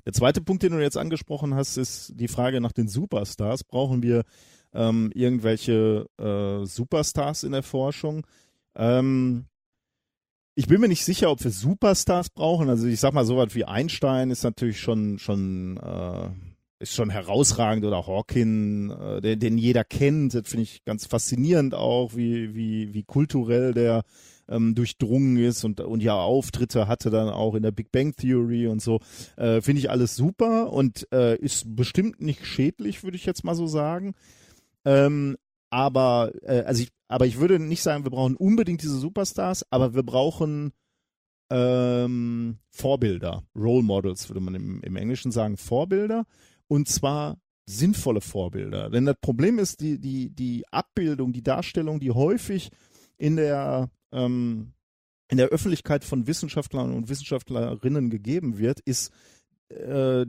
[0.06, 3.64] der zweite Punkt, den du jetzt angesprochen hast, ist die Frage nach den Superstars.
[3.64, 4.24] Brauchen wir
[4.74, 8.26] ähm, irgendwelche äh, Superstars in der Forschung.
[8.76, 9.46] Ähm,
[10.56, 12.70] ich bin mir nicht sicher, ob wir Superstars brauchen.
[12.70, 16.30] Also ich sag mal, so was wie Einstein ist natürlich schon schon äh,
[16.80, 20.34] ist schon herausragend oder Hawking, äh, den, den jeder kennt.
[20.34, 24.04] Das finde ich ganz faszinierend auch, wie wie wie kulturell der
[24.50, 28.68] ähm, durchdrungen ist und und ja Auftritte hatte dann auch in der Big Bang Theory
[28.68, 29.00] und so.
[29.38, 33.56] Äh, finde ich alles super und äh, ist bestimmt nicht schädlich, würde ich jetzt mal
[33.56, 34.16] so sagen.
[34.86, 35.38] Ähm,
[35.70, 39.94] aber, äh, also ich, aber ich würde nicht sagen, wir brauchen unbedingt diese Superstars, aber
[39.94, 40.74] wir brauchen
[41.50, 46.26] ähm, Vorbilder, Role Models, würde man im, im Englischen sagen, Vorbilder.
[46.68, 48.90] Und zwar sinnvolle Vorbilder.
[48.90, 52.70] Denn das Problem ist, die, die, die Abbildung, die Darstellung, die häufig
[53.18, 54.74] in der, ähm,
[55.30, 59.12] in der Öffentlichkeit von Wissenschaftlern und Wissenschaftlerinnen gegeben wird, ist
[59.70, 60.26] äh,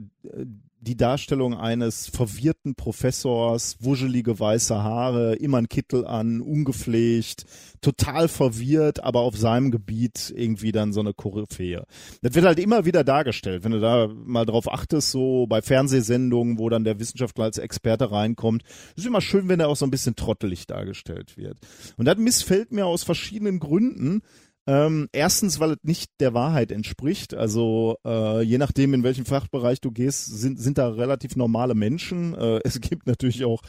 [0.83, 7.45] die Darstellung eines verwirrten Professors, wuschelige weiße Haare, immer ein Kittel an, ungepflegt,
[7.81, 11.85] total verwirrt, aber auf seinem Gebiet irgendwie dann so eine Koryphäe.
[12.21, 16.59] Das wird halt immer wieder dargestellt, wenn du da mal drauf achtest, so bei Fernsehsendungen,
[16.59, 18.63] wo dann der Wissenschaftler als Experte reinkommt.
[18.95, 21.57] ist immer schön, wenn er auch so ein bisschen trottelig dargestellt wird.
[21.97, 24.21] Und das missfällt mir aus verschiedenen Gründen.
[24.65, 27.33] Ähm, erstens, weil es nicht der Wahrheit entspricht.
[27.33, 32.33] Also äh, je nachdem, in welchem Fachbereich du gehst, sind, sind da relativ normale Menschen.
[32.33, 33.61] Äh, es gibt natürlich auch,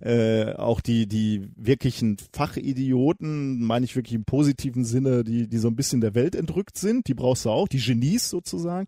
[0.00, 5.66] äh, auch die, die wirklichen Fachidioten, meine ich wirklich im positiven Sinne, die, die so
[5.66, 7.08] ein bisschen der Welt entrückt sind.
[7.08, 8.86] Die brauchst du auch, die Genies sozusagen.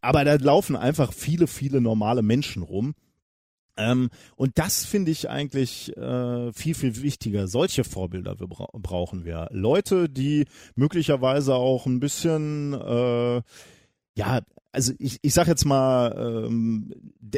[0.00, 2.94] Aber da laufen einfach viele, viele normale Menschen rum.
[3.76, 7.48] Ähm, und das finde ich eigentlich äh, viel, viel wichtiger.
[7.48, 9.48] Solche Vorbilder wir bra brauchen wir.
[9.50, 13.42] Leute, die möglicherweise auch ein bisschen äh,
[14.16, 14.40] ja,
[14.74, 16.92] also ich, ich sag jetzt mal, ähm,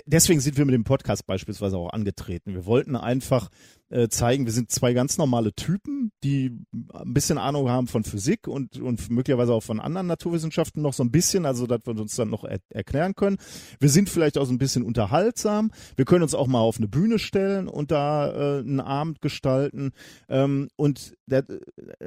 [0.07, 2.55] deswegen sind wir mit dem Podcast beispielsweise auch angetreten.
[2.55, 3.51] Wir wollten einfach
[3.91, 6.59] äh, zeigen, wir sind zwei ganz normale Typen, die
[6.93, 11.05] ein bisschen Ahnung haben von Physik und, und möglicherweise auch von anderen Naturwissenschaften noch so
[11.05, 13.37] ein bisschen, also dass wir uns dann noch er erklären können.
[13.79, 15.71] Wir sind vielleicht auch so ein bisschen unterhaltsam.
[15.95, 19.93] Wir können uns auch mal auf eine Bühne stellen und da äh, einen Abend gestalten.
[20.29, 21.45] Ähm, und der,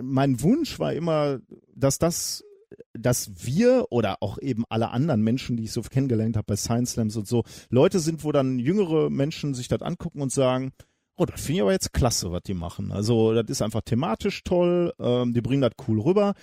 [0.01, 1.39] mein Wunsch war immer,
[1.75, 2.43] dass das
[2.93, 6.91] dass wir oder auch eben alle anderen Menschen, die ich so kennengelernt habe bei Science
[6.91, 10.71] Slams und so, Leute sind, wo dann jüngere Menschen sich das angucken und sagen,
[11.17, 12.91] oh, das finde ich aber jetzt klasse, was die machen.
[12.91, 16.33] Also das ist einfach thematisch toll, ähm, die bringen das cool rüber.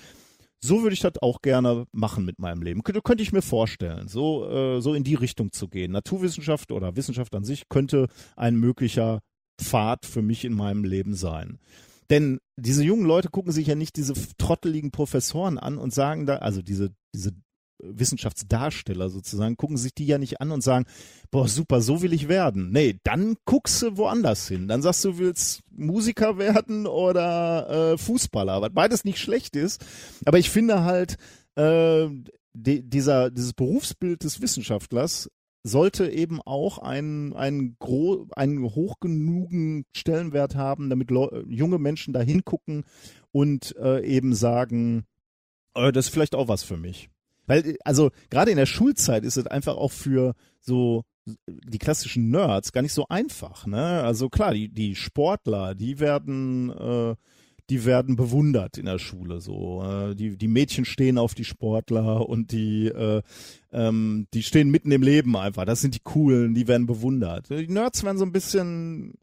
[0.60, 2.82] So würde ich das auch gerne machen mit meinem Leben.
[2.82, 5.92] Könnte, könnte ich mir vorstellen, so, äh, so in die Richtung zu gehen.
[5.92, 9.20] Naturwissenschaft oder Wissenschaft an sich könnte ein möglicher
[9.58, 11.58] Pfad für mich in meinem Leben sein.
[12.10, 16.36] Denn diese jungen Leute gucken sich ja nicht diese trotteligen Professoren an und sagen da,
[16.36, 17.32] also diese, diese
[17.82, 20.86] Wissenschaftsdarsteller sozusagen, gucken sich die ja nicht an und sagen,
[21.30, 22.70] boah, super, so will ich werden.
[22.70, 24.68] Nee, dann guckst du woanders hin.
[24.68, 29.84] Dann sagst du, du willst Musiker werden oder äh, Fußballer, was beides nicht schlecht ist.
[30.24, 31.16] Aber ich finde halt,
[31.56, 32.08] äh,
[32.54, 35.30] die, dieser, dieses Berufsbild des Wissenschaftlers
[35.66, 42.20] sollte eben auch einen, einen, gro einen hoch genugen Stellenwert haben, damit junge Menschen da
[42.20, 42.84] hingucken
[43.32, 45.06] und äh, eben sagen,
[45.74, 47.10] äh, das ist vielleicht auch was für mich.
[47.46, 51.04] Weil, also gerade in der Schulzeit ist es einfach auch für so
[51.46, 53.66] die klassischen Nerds gar nicht so einfach.
[53.66, 54.02] Ne?
[54.02, 57.16] Also klar, die, die Sportler, die werden äh,
[57.70, 59.40] die werden bewundert in der Schule.
[59.40, 63.22] So, äh, die die Mädchen stehen auf die Sportler und die äh,
[63.72, 65.64] ähm, die stehen mitten im Leben einfach.
[65.64, 67.50] Das sind die coolen, die werden bewundert.
[67.50, 69.14] Die Nerds werden so ein bisschen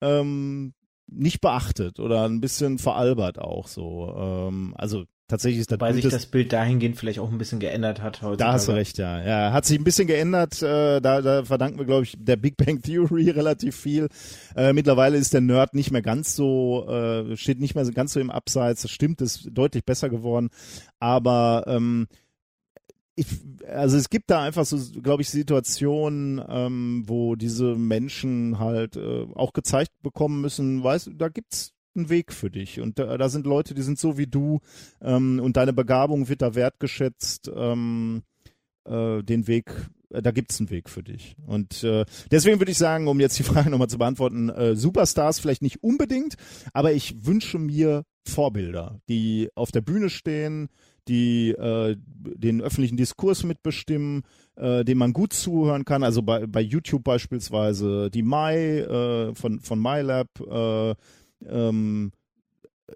[0.00, 0.72] ähm,
[1.06, 4.14] nicht beachtet oder ein bisschen veralbert auch so.
[4.16, 8.02] Ähm, also tatsächlich ist das Weil sich das Bild dahingehend vielleicht auch ein bisschen geändert
[8.02, 8.38] hat heute.
[8.38, 9.22] Da hast du recht, ja.
[9.24, 10.60] Ja, hat sich ein bisschen geändert.
[10.62, 14.08] Äh, da, da verdanken wir, glaube ich, der Big Bang Theory relativ viel.
[14.54, 18.20] Äh, mittlerweile ist der Nerd nicht mehr ganz so, äh, steht nicht mehr ganz so
[18.20, 18.82] im Abseits.
[18.82, 20.50] Das stimmt, ist deutlich besser geworden.
[20.98, 22.08] Aber ähm,
[23.14, 23.26] ich,
[23.68, 29.26] also es gibt da einfach so, glaube ich, Situationen, ähm, wo diese Menschen halt äh,
[29.34, 32.80] auch gezeigt bekommen müssen, weißt da gibt's ein Weg für dich.
[32.80, 34.60] Und da, da sind Leute, die sind so wie du
[35.00, 37.50] ähm, und deine Begabung wird da wertgeschätzt.
[37.54, 38.22] Ähm,
[38.84, 39.72] äh, den Weg,
[40.10, 41.36] äh, da gibt's einen Weg für dich.
[41.46, 45.38] Und äh, deswegen würde ich sagen, um jetzt die Frage nochmal zu beantworten, äh, Superstars
[45.38, 46.34] vielleicht nicht unbedingt,
[46.72, 50.68] aber ich wünsche mir Vorbilder, die auf der Bühne stehen,
[51.08, 54.22] die äh, den öffentlichen Diskurs mitbestimmen,
[54.56, 56.04] äh, dem man gut zuhören kann.
[56.04, 60.94] Also bei, bei YouTube beispielsweise die Mai äh, von, von MyLab, äh,
[61.46, 62.12] ähm,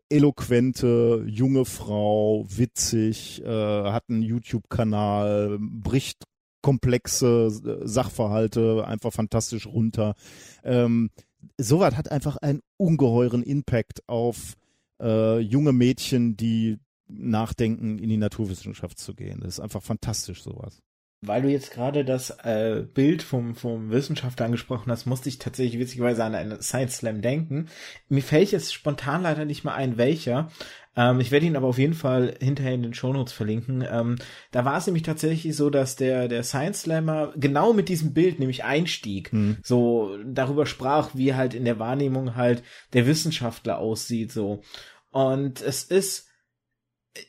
[0.08, 6.24] eloquente junge Frau, witzig, äh, hat einen YouTube-Kanal, bricht
[6.62, 10.14] komplexe äh, Sachverhalte einfach fantastisch runter.
[10.62, 11.10] Ähm,
[11.58, 14.54] sowas hat einfach einen ungeheuren Impact auf
[15.00, 19.40] äh, junge Mädchen, die nachdenken, in die Naturwissenschaft zu gehen.
[19.40, 20.80] Das ist einfach fantastisch, sowas
[21.26, 25.80] weil du jetzt gerade das äh, Bild vom, vom Wissenschaftler angesprochen hast, musste ich tatsächlich
[25.80, 27.68] witzigerweise an einen Science Slam denken.
[28.08, 30.50] Mir fällt jetzt spontan leider nicht mehr ein, welcher.
[30.96, 33.84] Ähm, ich werde ihn aber auf jeden Fall hinterher in den Shownotes verlinken.
[33.88, 34.16] Ähm,
[34.50, 38.38] da war es nämlich tatsächlich so, dass der, der Science Slammer genau mit diesem Bild
[38.38, 39.32] nämlich einstieg.
[39.32, 39.58] Hm.
[39.62, 44.62] So darüber sprach, wie halt in der Wahrnehmung halt der Wissenschaftler aussieht, so.
[45.10, 46.28] Und es ist,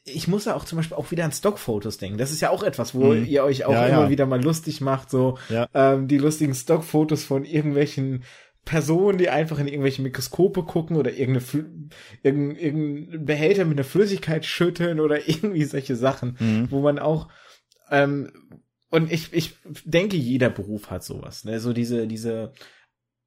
[0.04, 2.18] ich muss ja auch zum Beispiel auch wieder an Stockfotos denken.
[2.18, 3.26] Das ist ja auch etwas, wo mhm.
[3.26, 4.10] ihr euch auch ja, immer ja.
[4.10, 5.68] wieder mal lustig macht, so ja.
[5.74, 8.24] ähm, die lustigen Stockfotos von irgendwelchen
[8.64, 11.68] Personen, die einfach in irgendwelche Mikroskope gucken oder irgendeine
[12.24, 16.72] irgendein, irgendein Behälter mit einer Flüssigkeit schütteln oder irgendwie solche Sachen, mhm.
[16.72, 17.28] wo man auch
[17.92, 18.32] ähm,
[18.90, 21.60] und ich, ich denke, jeder Beruf hat sowas, ne?
[21.60, 22.54] So diese, diese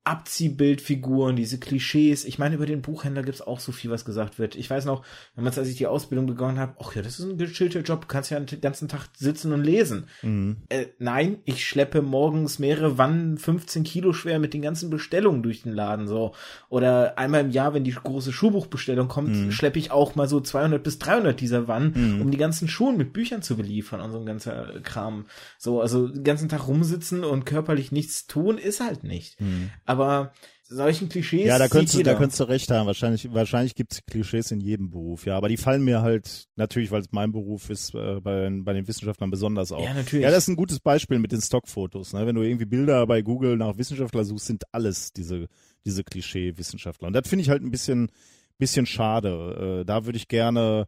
[0.04, 2.24] Abziehbildfiguren, diese Klischees.
[2.24, 4.56] Ich meine, über den Buchhändler gibt's auch so viel, was gesagt wird.
[4.56, 5.04] Ich weiß noch,
[5.36, 8.06] damals, als ich die Ausbildung begonnen habe, ach ja, das ist ein gechillter Job, du
[8.06, 10.06] kannst ja den ganzen Tag sitzen und lesen.
[10.22, 10.62] Mhm.
[10.70, 15.62] Äh, nein, ich schleppe morgens mehrere Wannen 15 Kilo schwer mit den ganzen Bestellungen durch
[15.62, 16.32] den Laden so.
[16.70, 19.52] Oder einmal im Jahr, wenn die große Schuhbuchbestellung kommt, mhm.
[19.52, 22.22] schleppe ich auch mal so 200 bis 300 dieser Wannen, mhm.
[22.22, 25.26] um die ganzen Schuhen mit Büchern zu beliefern und so ein ganzer Kram.
[25.58, 29.38] So, also den ganzen Tag rumsitzen und körperlich nichts tun, ist halt nicht.
[29.40, 29.70] Mhm.
[29.84, 30.32] Aber aber
[30.68, 31.46] solchen Klischees.
[31.46, 32.86] Ja, da könntest, du, da könntest du recht haben.
[32.86, 35.36] Wahrscheinlich, wahrscheinlich gibt es Klischees in jedem Beruf, ja.
[35.36, 38.86] Aber die fallen mir halt natürlich, weil es mein Beruf ist, äh, bei, bei den
[38.86, 39.82] Wissenschaftlern besonders auf.
[39.82, 40.24] Ja, natürlich.
[40.24, 42.12] Ja, das ist ein gutes Beispiel mit den Stockfotos.
[42.12, 42.26] Ne?
[42.26, 45.48] Wenn du irgendwie Bilder bei Google nach Wissenschaftler suchst, sind alles diese,
[45.84, 47.08] diese Klischee-Wissenschaftler.
[47.08, 48.10] Und das finde ich halt ein bisschen,
[48.58, 49.80] bisschen schade.
[49.80, 50.86] Äh, da würde ich gerne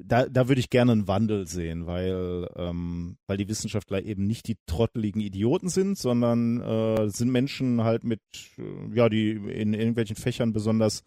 [0.00, 4.46] da, da würde ich gerne einen Wandel sehen, weil, ähm, weil die Wissenschaftler eben nicht
[4.48, 8.20] die trotteligen Idioten sind, sondern äh, sind Menschen halt mit,
[8.58, 11.02] äh, ja, die in, irgendwelchen Fächern besonders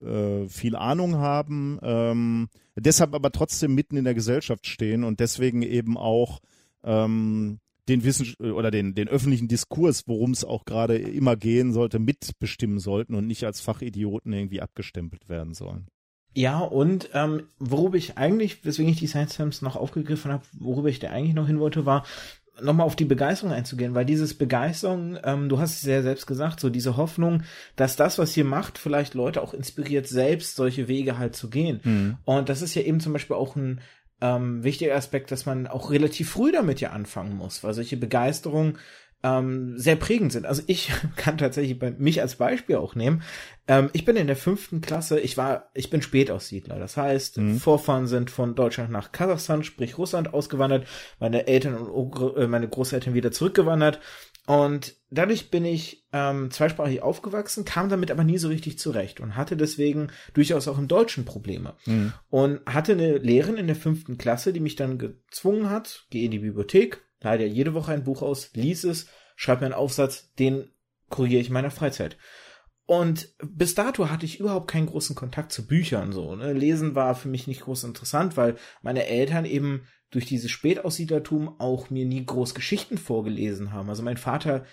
[0.00, 5.62] äh, viel Ahnung haben, ähm, deshalb aber trotzdem mitten in der Gesellschaft stehen und deswegen
[5.62, 6.40] eben auch
[6.82, 11.98] ähm, den Wissen oder den, den öffentlichen Diskurs, worum es auch gerade immer gehen sollte,
[11.98, 15.88] mitbestimmen sollten und nicht als Fachidioten irgendwie abgestempelt werden sollen.
[16.34, 20.88] Ja, und ähm, worüber ich eigentlich, weswegen ich die Science Slams noch aufgegriffen habe, worüber
[20.88, 22.04] ich da eigentlich noch hin wollte, war,
[22.60, 26.60] nochmal auf die Begeisterung einzugehen, weil dieses Begeisterung, ähm, du hast es ja selbst gesagt,
[26.60, 27.42] so diese Hoffnung,
[27.76, 31.80] dass das, was ihr macht, vielleicht Leute auch inspiriert, selbst solche Wege halt zu gehen.
[31.82, 32.16] Mhm.
[32.24, 33.80] Und das ist ja eben zum Beispiel auch ein
[34.20, 38.78] ähm, wichtiger Aspekt, dass man auch relativ früh damit ja anfangen muss, weil solche Begeisterung
[39.24, 40.44] ähm, sehr prägend sind.
[40.44, 43.22] Also ich kann tatsächlich bei mich als Beispiel auch nehmen.
[43.66, 46.78] Ähm, ich bin in der fünften Klasse, ich war, ich bin Spätaussiedler.
[46.78, 47.58] Das heißt, mhm.
[47.58, 50.86] Vorfahren sind von Deutschland nach Kasachstan, sprich Russland, ausgewandert,
[51.18, 53.98] meine Eltern und äh, meine Großeltern wieder zurückgewandert.
[54.46, 59.36] Und dadurch bin ich ähm, zweisprachig aufgewachsen, kam damit aber nie so richtig zurecht und
[59.36, 61.76] hatte deswegen durchaus auch im Deutschen Probleme.
[61.86, 62.12] Mhm.
[62.28, 66.30] Und hatte eine Lehrerin in der fünften Klasse, die mich dann gezwungen hat, geh in
[66.30, 69.06] die Bibliothek, leider jede Woche ein Buch aus, lies es,
[69.36, 70.70] schreib mir einen Aufsatz, den
[71.08, 72.16] korrigiere ich in meiner Freizeit.
[72.86, 76.36] Und bis dato hatte ich überhaupt keinen großen Kontakt zu Büchern so.
[76.36, 76.52] Ne?
[76.52, 81.90] Lesen war für mich nicht groß interessant, weil meine Eltern eben durch dieses Spätaussiedlertum auch
[81.90, 83.88] mir nie groß Geschichten vorgelesen haben.
[83.88, 84.64] Also mein Vater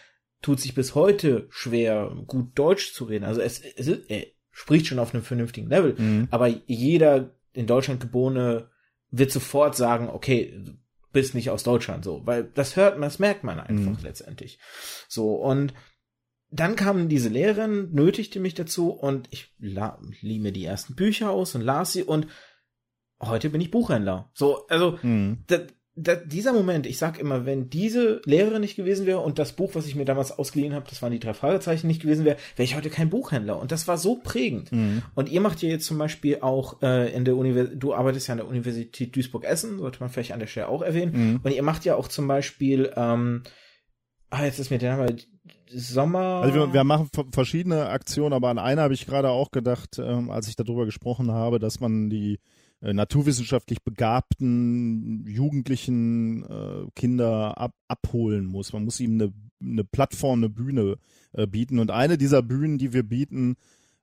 [0.42, 3.24] tut sich bis heute schwer, gut Deutsch zu reden.
[3.24, 6.28] Also es, es er spricht schon auf einem vernünftigen Level, mhm.
[6.30, 8.70] aber jeder in Deutschland geborene
[9.10, 10.62] wird sofort sagen, okay,
[11.12, 14.04] bist nicht aus Deutschland, so, weil das hört man, das merkt man einfach mhm.
[14.04, 14.60] letztendlich.
[15.08, 15.74] So, und
[16.50, 21.56] dann kam diese Lehrerin, nötigte mich dazu und ich lieh mir die ersten Bücher aus
[21.56, 22.28] und las sie und
[23.22, 24.32] heute bin ich Buchhändler.
[24.34, 25.46] So, also, mhm
[25.96, 29.72] da, dieser Moment, ich sag immer, wenn diese Lehrerin nicht gewesen wäre und das Buch,
[29.74, 32.64] was ich mir damals ausgeliehen habe, das waren die drei Fragezeichen nicht gewesen wäre, wäre
[32.64, 33.60] ich heute kein Buchhändler.
[33.60, 34.72] Und das war so prägend.
[34.72, 35.02] Mhm.
[35.16, 38.34] Und ihr macht ja jetzt zum Beispiel auch äh, in der Universität, du arbeitest ja
[38.34, 41.12] an der Universität Duisburg-Essen, sollte man vielleicht an der Stelle auch erwähnen.
[41.14, 41.40] Mhm.
[41.44, 43.44] Und ihr macht ja auch zum Beispiel, ähm,
[44.30, 45.18] ah, jetzt ist mir der Name,
[45.74, 46.42] Sommer.
[46.42, 50.30] Also wir, wir machen verschiedene Aktionen, aber an eine habe ich gerade auch gedacht, ähm,
[50.30, 52.40] als ich darüber gesprochen habe, dass man die
[52.82, 58.74] äh, naturwissenschaftlich begabten Jugendlichen äh, Kinder ab, abholen muss.
[58.74, 60.98] Man muss ihm eine, eine Plattform, eine Bühne
[61.34, 61.80] äh, bieten.
[61.80, 63.56] Und eine dieser Bühnen, die wir bieten,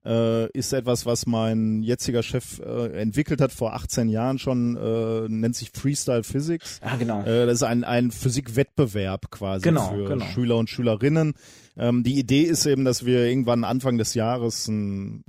[0.05, 5.29] äh, ist etwas, was mein jetziger Chef äh, entwickelt hat vor 18 Jahren schon, äh,
[5.29, 6.81] nennt sich Freestyle Physics.
[6.83, 7.23] Ah, genau.
[7.23, 10.25] Äh, das ist ein, ein Physikwettbewerb quasi genau, für genau.
[10.27, 11.35] Schüler und Schülerinnen.
[11.77, 15.23] Ähm, die Idee ist eben, dass wir irgendwann Anfang des Jahres ein,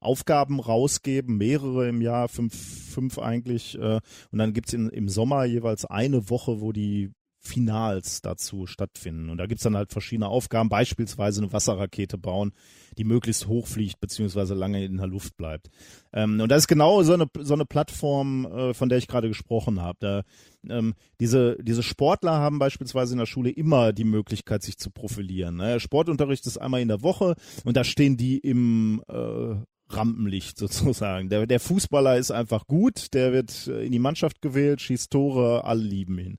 [0.00, 3.78] Aufgaben rausgeben, mehrere im Jahr, fünf, fünf eigentlich.
[3.78, 7.12] Äh, und dann gibt's in, im Sommer jeweils eine Woche, wo die
[7.46, 9.28] Finals dazu stattfinden.
[9.28, 12.52] Und da gibt's dann halt verschiedene Aufgaben, beispielsweise eine Wasserrakete bauen,
[12.96, 15.68] die möglichst hoch fliegt, beziehungsweise lange in der Luft bleibt.
[16.12, 19.28] Ähm, und das ist genau so eine, so eine Plattform, äh, von der ich gerade
[19.28, 20.24] gesprochen habe.
[20.68, 25.56] Ähm, diese, diese Sportler haben beispielsweise in der Schule immer die Möglichkeit, sich zu profilieren.
[25.56, 25.80] Ne?
[25.80, 29.56] Sportunterricht ist einmal in der Woche und da stehen die im äh,
[29.88, 31.28] Rampenlicht sozusagen.
[31.28, 35.82] Der, der Fußballer ist einfach gut, der wird in die Mannschaft gewählt, schießt Tore, alle
[35.82, 36.38] lieben ihn.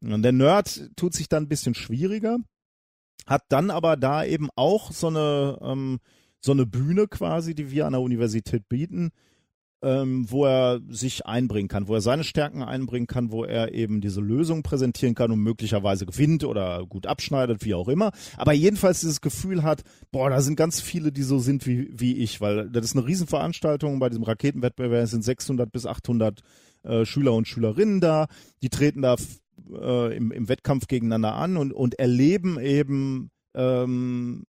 [0.00, 2.38] Der Nerd tut sich dann ein bisschen schwieriger,
[3.26, 5.98] hat dann aber da eben auch so eine, ähm,
[6.40, 9.10] so eine Bühne quasi, die wir an der Universität bieten,
[9.82, 14.00] ähm, wo er sich einbringen kann, wo er seine Stärken einbringen kann, wo er eben
[14.00, 18.10] diese Lösung präsentieren kann und möglicherweise gewinnt oder gut abschneidet, wie auch immer.
[18.36, 22.16] Aber jedenfalls dieses Gefühl hat, boah, da sind ganz viele, die so sind wie, wie
[22.16, 23.98] ich, weil das ist eine Riesenveranstaltung.
[23.98, 26.40] Bei diesem Raketenwettbewerb sind 600 bis 800
[26.82, 28.26] äh, Schüler und Schülerinnen da.
[28.62, 29.16] Die treten da
[29.72, 34.44] äh, im, im Wettkampf gegeneinander an und, und erleben eben, ähm,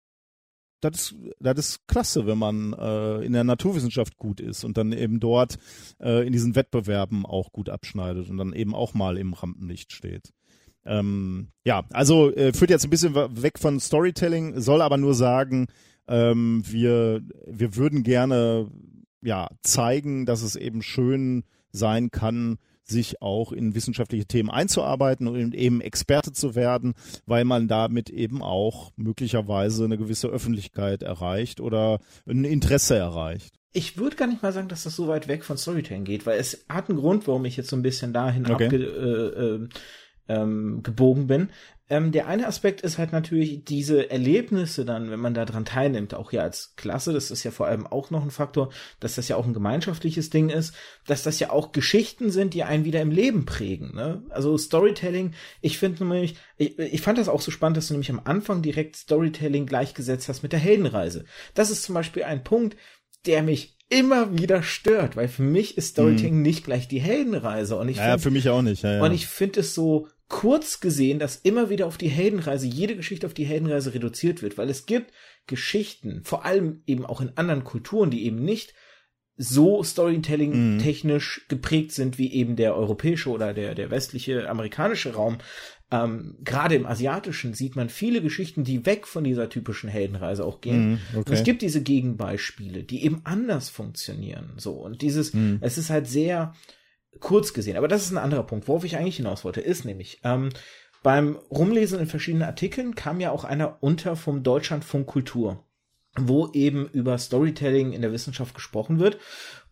[0.81, 4.93] das ist, das ist klasse, wenn man äh, in der Naturwissenschaft gut ist und dann
[4.93, 5.59] eben dort
[6.01, 10.33] äh, in diesen Wettbewerben auch gut abschneidet und dann eben auch mal im Rampenlicht steht.
[10.85, 15.67] Ähm, ja, also äh, führt jetzt ein bisschen weg von Storytelling, soll aber nur sagen,
[16.07, 18.71] ähm, wir, wir würden gerne
[19.21, 22.59] ja zeigen, dass es eben schön sein kann,
[22.91, 26.95] sich auch in wissenschaftliche Themen einzuarbeiten und eben Experte zu werden,
[27.27, 33.59] weil man damit eben auch möglicherweise eine gewisse Öffentlichkeit erreicht oder ein Interesse erreicht.
[33.73, 36.39] Ich würde gar nicht mal sagen, dass das so weit weg von Storytelling geht, weil
[36.39, 38.65] es hat einen Grund, warum ich jetzt so ein bisschen dahin okay.
[38.65, 39.69] abge, äh, äh,
[40.29, 41.51] ähm, gebogen bin.
[41.91, 46.15] Ähm, der eine Aspekt ist halt natürlich diese Erlebnisse dann, wenn man da dran teilnimmt,
[46.15, 48.71] auch ja als Klasse, das ist ja vor allem auch noch ein Faktor,
[49.01, 50.75] dass das ja auch ein gemeinschaftliches Ding ist,
[51.07, 53.95] dass das ja auch Geschichten sind, die einen wieder im Leben prägen.
[53.95, 54.23] Ne?
[54.29, 58.11] Also Storytelling, ich finde nämlich, ich, ich fand das auch so spannend, dass du nämlich
[58.11, 61.25] am Anfang direkt Storytelling gleichgesetzt hast mit der Heldenreise.
[61.55, 62.77] Das ist zum Beispiel ein Punkt,
[63.25, 66.43] der mich immer wieder stört, weil für mich ist Storytelling hm.
[66.43, 68.83] nicht gleich die Heldenreise und ich ja, find, für mich auch nicht.
[68.83, 69.03] Ja, ja.
[69.03, 73.27] Und ich finde es so kurz gesehen, dass immer wieder auf die Heldenreise, jede Geschichte
[73.27, 75.13] auf die Heldenreise reduziert wird, weil es gibt
[75.47, 78.75] Geschichten, vor allem eben auch in anderen Kulturen, die eben nicht
[79.39, 81.49] so Storytelling technisch mhm.
[81.49, 85.39] geprägt sind wie eben der europäische oder der der westliche amerikanische Raum.
[85.91, 90.61] Ähm, Gerade im asiatischen sieht man viele Geschichten, die weg von dieser typischen Heldenreise auch
[90.61, 90.91] gehen.
[90.91, 91.19] Mm, okay.
[91.19, 94.53] Und es gibt diese Gegenbeispiele, die eben anders funktionieren.
[94.57, 95.59] So und dieses, mm.
[95.61, 96.53] es ist halt sehr
[97.21, 97.77] kurz gesehen.
[97.77, 98.69] Aber das ist ein anderer Punkt.
[98.69, 100.51] Worauf ich eigentlich hinaus wollte, ist nämlich, ähm,
[101.03, 105.65] beim Rumlesen in verschiedenen Artikeln kam ja auch einer unter vom Deutschlandfunk Kultur,
[106.19, 109.19] wo eben über Storytelling in der Wissenschaft gesprochen wird.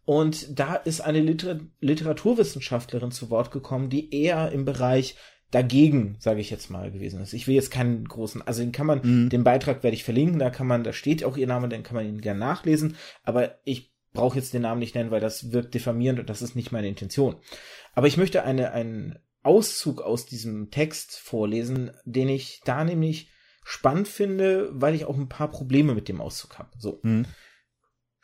[0.04, 5.16] Und da ist eine Liter Literaturwissenschaftlerin zu Wort gekommen, die eher im Bereich
[5.50, 7.32] dagegen, sage ich jetzt mal, gewesen ist.
[7.32, 9.28] Ich will jetzt keinen großen, also den kann man, mhm.
[9.30, 11.96] den Beitrag werde ich verlinken, da kann man, da steht auch ihr Name, den kann
[11.96, 15.74] man ihn gerne nachlesen, aber ich brauche jetzt den Namen nicht nennen, weil das wirkt
[15.74, 17.36] diffamierend und das ist nicht meine Intention.
[17.94, 23.30] Aber ich möchte eine, einen Auszug aus diesem Text vorlesen, den ich da nämlich
[23.64, 26.70] spannend finde, weil ich auch ein paar Probleme mit dem Auszug habe.
[26.78, 27.00] So.
[27.02, 27.26] Mhm.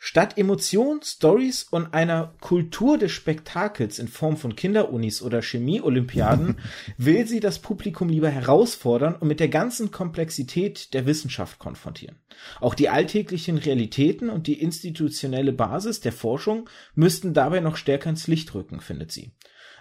[0.05, 6.57] Statt Emotionen, Stories und einer Kultur des Spektakels in Form von Kinderunis oder Chemie-Olympiaden
[6.97, 12.17] will sie das Publikum lieber herausfordern und mit der ganzen Komplexität der Wissenschaft konfrontieren.
[12.59, 18.27] Auch die alltäglichen Realitäten und die institutionelle Basis der Forschung müssten dabei noch stärker ins
[18.27, 19.31] Licht rücken, findet sie.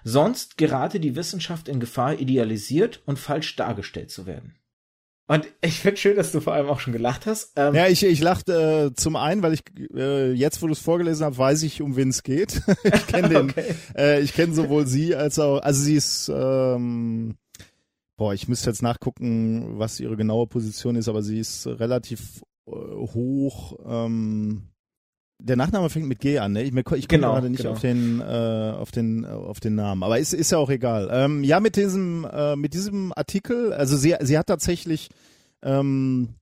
[0.04, 4.54] Sonst gerate die Wissenschaft in Gefahr, idealisiert und falsch dargestellt zu werden.
[5.32, 7.52] Und ich finde schön, dass du vor allem auch schon gelacht hast.
[7.56, 9.62] Ähm, ja, ich, ich lachte äh, zum einen, weil ich
[9.94, 12.60] äh, jetzt, wo du es vorgelesen hast, weiß ich, um wen es geht.
[12.84, 13.74] ich kenne den, okay.
[13.96, 17.36] äh, ich kenne sowohl sie als auch, also sie ist, ähm,
[18.18, 22.72] boah, ich müsste jetzt nachgucken, was ihre genaue Position ist, aber sie ist relativ äh,
[22.72, 23.78] hoch.
[23.86, 24.71] Ähm,
[25.38, 26.62] der Nachname fängt mit G an, ne?
[26.62, 27.72] Ich, ich komme genau, gerade nicht genau.
[27.72, 31.08] auf den äh, auf den auf den Namen, aber ist ist ja auch egal.
[31.12, 35.08] Ähm, ja, mit diesem äh, mit diesem Artikel, also sie sie hat tatsächlich
[35.62, 36.34] ähm,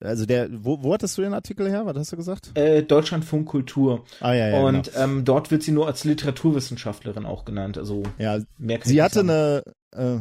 [0.00, 1.84] also der, wo, wo hattest du den Artikel her?
[1.84, 2.56] Was hast du gesagt?
[2.56, 4.04] Äh, Deutschlandfunk Kultur.
[4.20, 4.60] Ah ja, ja.
[4.60, 5.04] Und genau.
[5.04, 7.78] ähm, dort wird sie nur als Literaturwissenschaftlerin auch genannt.
[7.78, 10.18] Also ja, mehr kann sie hatte eine, äh,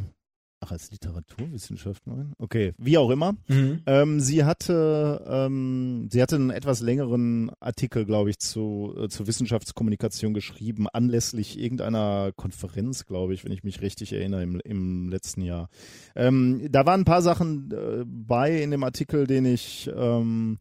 [0.60, 2.34] Ach, als Literaturwissenschaft, nein?
[2.40, 3.34] Okay, wie auch immer.
[3.48, 3.82] Mhm.
[3.86, 9.28] Ähm, sie hatte, ähm, sie hatte einen etwas längeren Artikel, glaube ich, zu, äh, zur
[9.28, 15.44] Wissenschaftskommunikation geschrieben, anlässlich irgendeiner Konferenz, glaube ich, wenn ich mich richtig erinnere, im, im letzten
[15.44, 15.70] Jahr.
[16.16, 20.58] Ähm, da waren ein paar Sachen äh, bei in dem Artikel, den ich, ähm,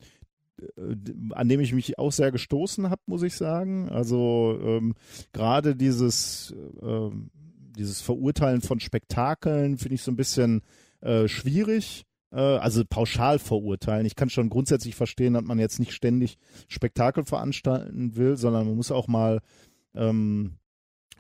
[0.61, 0.95] äh,
[1.31, 3.89] an dem ich mich auch sehr gestoßen habe, muss ich sagen.
[3.89, 4.95] Also ähm,
[5.33, 7.31] gerade dieses ähm,
[7.77, 10.63] dieses Verurteilen von Spektakeln finde ich so ein bisschen
[11.01, 12.05] äh, schwierig.
[12.33, 14.07] Äh, also pauschal verurteilen.
[14.07, 18.77] Ich kann schon grundsätzlich verstehen, dass man jetzt nicht ständig Spektakel veranstalten will, sondern man
[18.77, 19.41] muss auch mal
[19.95, 20.59] ähm,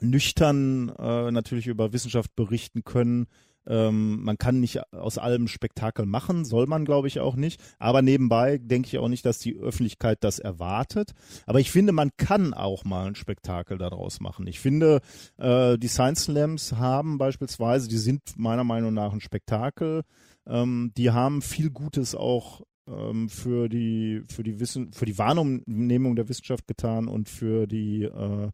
[0.01, 3.27] nüchtern äh, natürlich über Wissenschaft berichten können
[3.67, 7.61] ähm, man kann nicht aus allem Spektakel machen, soll man glaube ich auch nicht.
[7.79, 11.12] Aber nebenbei denke ich auch nicht, dass die Öffentlichkeit das erwartet.
[11.47, 14.47] Aber ich finde, man kann auch mal ein Spektakel daraus machen.
[14.47, 15.01] Ich finde,
[15.39, 20.03] äh, die Science Slams haben beispielsweise, die sind meiner Meinung nach ein Spektakel.
[20.47, 26.17] Ähm, die haben viel Gutes auch ähm, für die für die Wissen für die Wahrnehmung
[26.17, 28.51] der Wissenschaft getan und für die äh,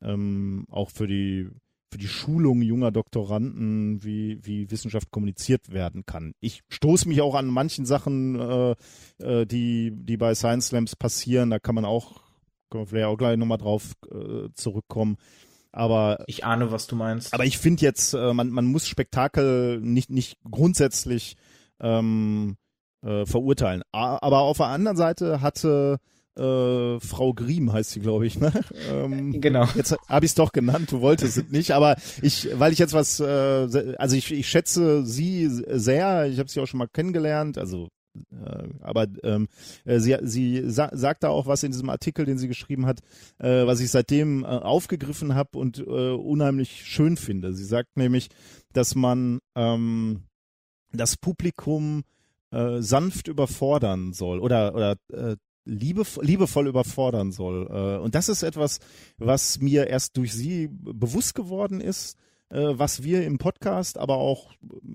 [0.00, 1.48] ähm, auch für die
[1.90, 6.34] für die Schulung junger Doktoranden, wie, wie Wissenschaft kommuniziert werden kann.
[6.40, 8.74] Ich stoße mich auch an manchen Sachen, äh,
[9.18, 11.50] äh, die, die bei Science Slams passieren.
[11.50, 12.20] Da kann man auch,
[12.70, 15.16] können wir vielleicht auch gleich nochmal drauf äh, zurückkommen.
[15.72, 17.32] Aber ich ahne, was du meinst.
[17.32, 21.36] Aber ich finde jetzt, äh, man, man muss Spektakel nicht, nicht grundsätzlich
[21.80, 22.56] ähm,
[23.02, 23.82] äh, verurteilen.
[23.92, 25.98] Aber auf der anderen Seite hatte
[26.38, 28.52] äh, Frau Griem heißt sie, glaube ich, ne?
[28.90, 29.66] Ähm, genau.
[29.74, 32.94] Jetzt habe ich es doch genannt, du wolltest es nicht, aber ich, weil ich jetzt
[32.94, 37.58] was, äh, also ich, ich schätze sie sehr, ich habe sie auch schon mal kennengelernt,
[37.58, 37.88] also
[38.32, 39.48] äh, aber ähm,
[39.84, 43.00] äh, sie, sie sa sagt da auch was in diesem Artikel, den sie geschrieben hat,
[43.38, 47.54] äh, was ich seitdem äh, aufgegriffen habe und äh, unheimlich schön finde.
[47.54, 48.28] Sie sagt nämlich,
[48.72, 50.24] dass man ähm,
[50.92, 52.04] das Publikum
[52.50, 55.36] äh, sanft überfordern soll oder oder äh,
[55.68, 57.68] liebe, liebevoll überfordern soll.
[57.70, 58.80] Äh, und das ist etwas,
[59.18, 62.16] was mir erst durch sie bewusst geworden ist,
[62.50, 64.52] was wir im Podcast, aber auch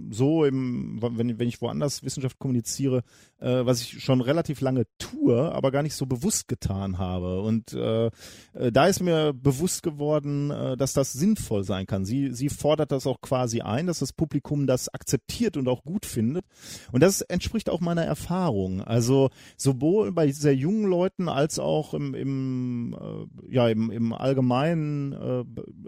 [0.10, 3.04] so im, wenn, wenn ich woanders Wissenschaft kommuniziere,
[3.40, 7.42] äh, was ich schon relativ lange tue, aber gar nicht so bewusst getan habe.
[7.42, 12.06] Und äh, äh, da ist mir bewusst geworden, äh, dass das sinnvoll sein kann.
[12.06, 16.06] Sie, sie fordert das auch quasi ein, dass das Publikum das akzeptiert und auch gut
[16.06, 16.46] findet.
[16.92, 18.82] Und das entspricht auch meiner Erfahrung.
[18.82, 25.14] Also sowohl bei sehr jungen Leuten als auch im, im äh, ja im, im Allgemeinen
[25.14, 25.44] äh,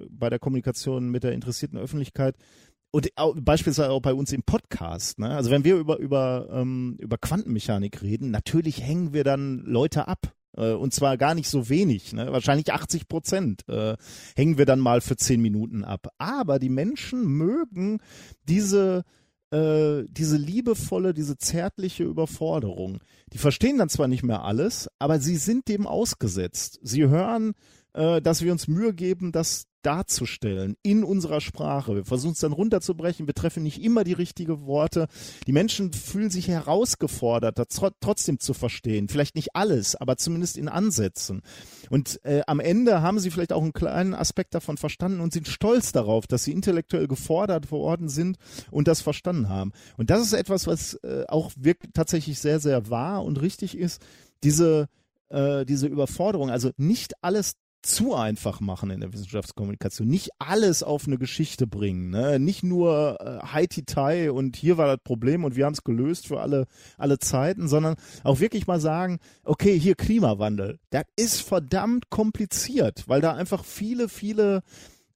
[0.09, 2.35] bei der Kommunikation mit der interessierten Öffentlichkeit
[2.91, 3.09] und
[3.43, 5.19] beispielsweise auch bei uns im Podcast.
[5.19, 5.35] Ne?
[5.35, 10.33] Also wenn wir über über ähm, über Quantenmechanik reden, natürlich hängen wir dann Leute ab.
[10.55, 12.31] Äh, und zwar gar nicht so wenig, ne?
[12.31, 13.97] wahrscheinlich 80 Prozent äh,
[14.35, 16.07] hängen wir dann mal für zehn Minuten ab.
[16.17, 17.99] Aber die Menschen mögen
[18.47, 19.03] diese
[19.51, 22.99] äh, diese liebevolle, diese zärtliche Überforderung.
[23.33, 26.79] Die verstehen dann zwar nicht mehr alles, aber sie sind dem ausgesetzt.
[26.81, 27.53] Sie hören,
[27.93, 31.95] äh, dass wir uns Mühe geben, das darzustellen in unserer Sprache.
[31.95, 33.27] Wir versuchen es dann runterzubrechen.
[33.27, 35.07] Wir treffen nicht immer die richtigen Worte.
[35.45, 37.67] Die Menschen fühlen sich herausgefordert, das
[37.99, 39.07] trotzdem zu verstehen.
[39.09, 41.41] Vielleicht nicht alles, aber zumindest in Ansätzen.
[41.89, 45.47] Und äh, am Ende haben sie vielleicht auch einen kleinen Aspekt davon verstanden und sind
[45.47, 48.37] stolz darauf, dass sie intellektuell gefordert worden sind
[48.71, 49.71] und das verstanden haben.
[49.97, 54.01] Und das ist etwas, was äh, auch wirklich tatsächlich sehr, sehr wahr und richtig ist.
[54.43, 54.89] Diese
[55.29, 57.55] äh, diese Überforderung, also nicht alles
[57.85, 60.07] zu einfach machen in der Wissenschaftskommunikation.
[60.07, 62.09] Nicht alles auf eine Geschichte bringen.
[62.09, 62.39] Ne?
[62.39, 66.41] Nicht nur äh, Haiti-Tai und hier war das Problem und wir haben es gelöst für
[66.41, 66.65] alle,
[66.97, 70.79] alle Zeiten, sondern auch wirklich mal sagen, okay, hier Klimawandel.
[70.89, 74.63] Das ist verdammt kompliziert, weil da einfach viele, viele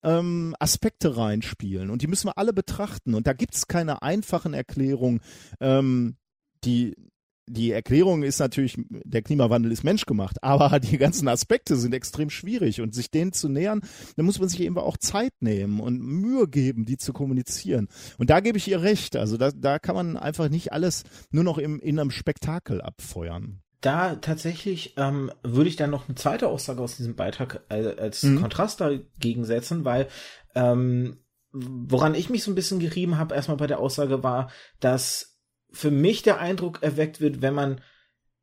[0.04, 3.16] ähm, Aspekte reinspielen und die müssen wir alle betrachten.
[3.16, 5.22] Und da gibt es keine einfachen Erklärungen,
[5.60, 6.18] ähm,
[6.64, 6.96] die
[7.50, 12.82] die Erklärung ist natürlich, der Klimawandel ist menschgemacht, aber die ganzen Aspekte sind extrem schwierig
[12.82, 13.82] und sich denen zu nähern,
[14.16, 17.88] da muss man sich eben auch Zeit nehmen und Mühe geben, die zu kommunizieren.
[18.18, 19.16] Und da gebe ich ihr recht.
[19.16, 23.62] Also da, da kann man einfach nicht alles nur noch im, in einem Spektakel abfeuern
[23.82, 28.24] da tatsächlich ähm, würde ich dann noch eine zweite Aussage aus diesem Beitrag äh, als
[28.24, 28.42] mhm.
[28.42, 30.10] Kontrast dagegen setzen, weil
[30.54, 31.18] ähm,
[31.52, 35.29] woran ich mich so ein bisschen gerieben habe, erstmal bei der Aussage war, dass
[35.72, 37.82] für mich der Eindruck erweckt wird, wenn man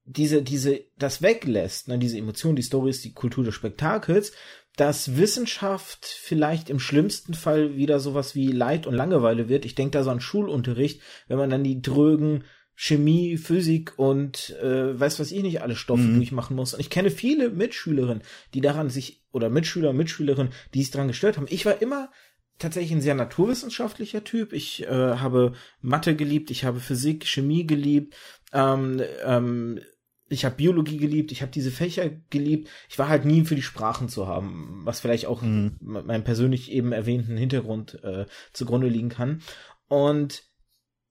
[0.05, 4.33] diese, diese, das weglässt, ne, diese Emotion, die Stories, die Kultur des Spektakels,
[4.77, 9.65] dass Wissenschaft vielleicht im schlimmsten Fall wieder sowas wie Leid und Langeweile wird.
[9.65, 15.01] Ich denke da so an Schulunterricht, wenn man dann die drögen Chemie, Physik und äh,
[15.01, 16.17] weiß was ich nicht alle Stoffe mhm.
[16.17, 16.75] durchmachen muss.
[16.75, 18.23] Und ich kenne viele Mitschülerinnen,
[18.53, 21.47] die daran sich oder Mitschüler, Mitschülerinnen, die es daran gestört haben.
[21.49, 22.11] Ich war immer
[22.59, 24.53] tatsächlich ein sehr naturwissenschaftlicher Typ.
[24.53, 28.15] Ich äh, habe Mathe geliebt, ich habe Physik, Chemie geliebt,
[28.53, 29.81] ähm, ähm,
[30.29, 32.69] ich habe Biologie geliebt, ich habe diese Fächer geliebt.
[32.89, 35.77] Ich war halt nie für die Sprachen zu haben, was vielleicht auch mhm.
[35.81, 39.43] meinem persönlich eben erwähnten Hintergrund äh, zugrunde liegen kann.
[39.89, 40.43] Und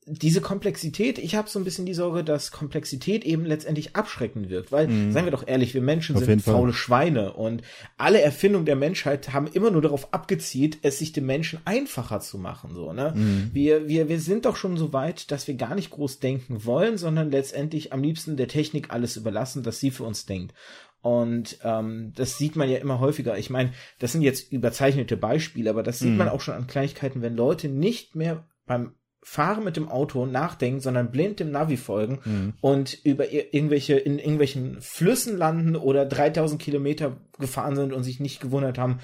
[0.08, 4.72] diese Komplexität, ich habe so ein bisschen die Sorge, dass Komplexität eben letztendlich abschreckend wirkt,
[4.72, 5.12] weil, mhm.
[5.12, 7.64] seien wir doch ehrlich, wir Menschen Auf sind faule Schweine und
[7.97, 12.38] alle Erfindungen der Menschheit haben immer nur darauf abgezielt, es sich dem Menschen einfacher zu
[12.38, 13.14] machen, so, ne?
[13.16, 13.49] Mhm.
[13.53, 16.99] Wir, wir, wir sind doch schon so weit, dass wir gar nicht groß denken wollen,
[16.99, 20.53] sondern letztendlich am liebsten der Technik alles überlassen, dass sie für uns denkt.
[21.01, 23.38] Und ähm, das sieht man ja immer häufiger.
[23.38, 26.18] Ich meine, das sind jetzt überzeichnete Beispiele, aber das sieht mhm.
[26.18, 28.93] man auch schon an Kleinigkeiten, wenn Leute nicht mehr beim
[29.28, 32.54] Fahren mit dem Auto nachdenken, sondern blind dem Navi folgen mhm.
[32.62, 38.40] und über irgendwelche, in irgendwelchen Flüssen landen oder 3000 Kilometer gefahren sind und sich nicht
[38.40, 39.00] gewundert haben,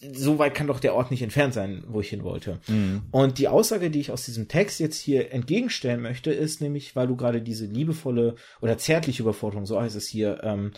[0.00, 2.60] so weit kann doch der Ort nicht entfernt sein, wo ich hin wollte.
[2.66, 3.02] Mhm.
[3.10, 7.06] Und die Aussage, die ich aus diesem Text jetzt hier entgegenstellen möchte, ist nämlich, weil
[7.06, 10.72] du gerade diese liebevolle oder zärtliche Überforderung, so heißt es hier, ähm,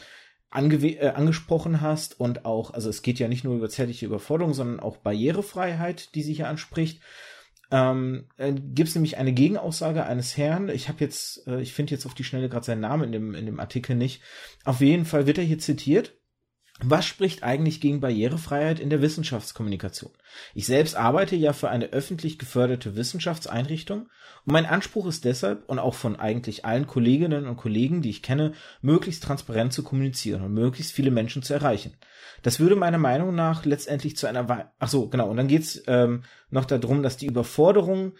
[0.53, 4.81] äh, angesprochen hast und auch, also es geht ja nicht nur über zärtliche Überforderung, sondern
[4.81, 7.01] auch Barrierefreiheit, die sie hier anspricht
[7.71, 10.69] ähm, äh, gibt es nämlich eine Gegenaussage eines Herrn.
[10.69, 13.35] Ich habe jetzt, äh, ich finde jetzt auf die Schnelle gerade seinen Namen in dem,
[13.35, 14.23] in dem Artikel nicht.
[14.64, 16.18] Auf jeden Fall wird er hier zitiert.
[16.85, 20.12] Was spricht eigentlich gegen Barrierefreiheit in der Wissenschaftskommunikation?
[20.55, 24.03] Ich selbst arbeite ja für eine öffentlich geförderte Wissenschaftseinrichtung
[24.45, 28.22] und mein Anspruch ist deshalb und auch von eigentlich allen Kolleginnen und Kollegen, die ich
[28.22, 31.95] kenne, möglichst transparent zu kommunizieren und möglichst viele Menschen zu erreichen.
[32.43, 35.83] Das würde meiner Meinung nach letztendlich zu einer, We ach so, genau, und dann geht's
[35.89, 38.12] ähm, noch darum, dass die Überforderung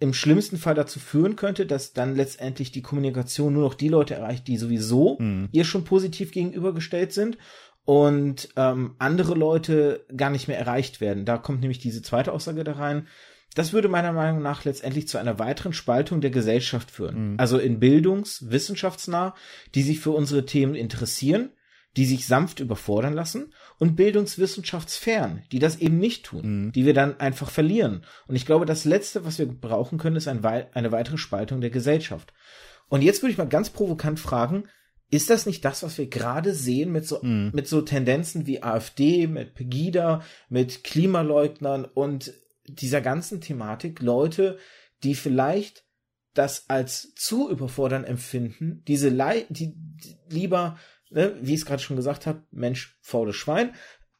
[0.00, 4.14] im schlimmsten Fall dazu führen könnte, dass dann letztendlich die Kommunikation nur noch die Leute
[4.14, 5.48] erreicht, die sowieso mhm.
[5.52, 7.38] ihr schon positiv gegenübergestellt sind
[7.84, 11.24] und ähm, andere Leute gar nicht mehr erreicht werden.
[11.24, 13.08] Da kommt nämlich diese zweite Aussage da rein.
[13.54, 17.32] Das würde meiner Meinung nach letztendlich zu einer weiteren Spaltung der Gesellschaft führen.
[17.32, 17.40] Mhm.
[17.40, 19.34] Also in Bildungs-, Wissenschaftsnah,
[19.74, 21.50] die sich für unsere Themen interessieren,
[21.96, 26.72] die sich sanft überfordern lassen und bildungswissenschaftsfern, die das eben nicht tun, mhm.
[26.72, 28.04] die wir dann einfach verlieren.
[28.26, 31.70] Und ich glaube, das Letzte, was wir brauchen können, ist ein, eine weitere Spaltung der
[31.70, 32.32] Gesellschaft.
[32.88, 34.64] Und jetzt würde ich mal ganz provokant fragen,
[35.12, 37.50] ist das nicht das, was wir gerade sehen mit so, mm.
[37.52, 42.32] mit so Tendenzen wie AfD, mit Pegida, mit Klimaleugnern und
[42.64, 44.00] dieser ganzen Thematik?
[44.00, 44.58] Leute,
[45.02, 45.84] die vielleicht
[46.32, 50.78] das als zu überfordern empfinden, diese Lei die, die lieber,
[51.10, 53.74] ne, wie ich es gerade schon gesagt habe, Mensch, faules Schwein,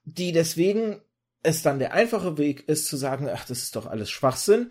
[0.05, 1.01] die deswegen
[1.43, 4.70] es dann der einfache Weg ist zu sagen, ach, das ist doch alles Schwachsinn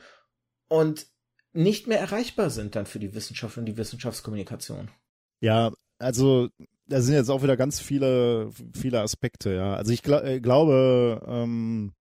[0.67, 1.07] und
[1.51, 4.91] nicht mehr erreichbar sind dann für die Wissenschaft und die Wissenschaftskommunikation.
[5.39, 5.71] Ja,
[6.01, 6.49] also
[6.87, 9.75] da sind jetzt auch wieder ganz viele, viele Aspekte, ja.
[9.75, 11.93] Also ich gl äh, glaube, ähm,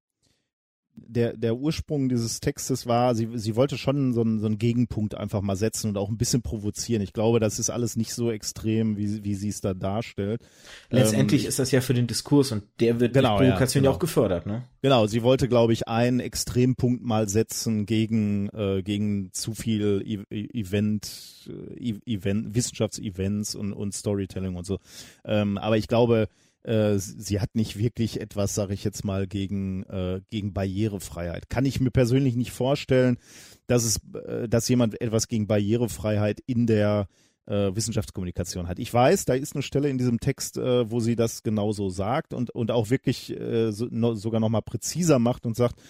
[1.07, 5.15] der, der Ursprung dieses Textes war, sie, sie wollte schon so einen, so einen Gegenpunkt
[5.15, 7.03] einfach mal setzen und auch ein bisschen provozieren.
[7.03, 10.43] Ich glaube, das ist alles nicht so extrem, wie, wie sie es da darstellt.
[10.91, 13.91] Letztendlich ähm, ist das ja für den Diskurs und der wird genau, durch Provokation ja,
[13.91, 13.97] genau.
[13.97, 14.63] auch gefördert, ne?
[14.83, 20.21] Genau, sie wollte, glaube ich, einen Extrempunkt mal setzen gegen, äh, gegen zu viel e
[20.31, 24.79] Event, e Event, Wissenschaftsevents und, und Storytelling und so.
[25.25, 26.29] Ähm, aber ich glaube,
[26.63, 31.49] äh, sie hat nicht wirklich etwas, sage ich jetzt mal, gegen, äh, gegen Barrierefreiheit.
[31.49, 33.19] Kann ich mir persönlich nicht vorstellen,
[33.67, 37.09] dass es, äh, dass jemand etwas gegen Barrierefreiheit in der
[37.47, 38.79] äh, Wissenschaftskommunikation hat.
[38.79, 42.35] Ich weiß, da ist eine Stelle in diesem Text, äh, wo sie das genauso sagt
[42.35, 43.35] und, und auch wirklich
[43.71, 45.81] so, no, sogar nochmal präziser macht und sagt,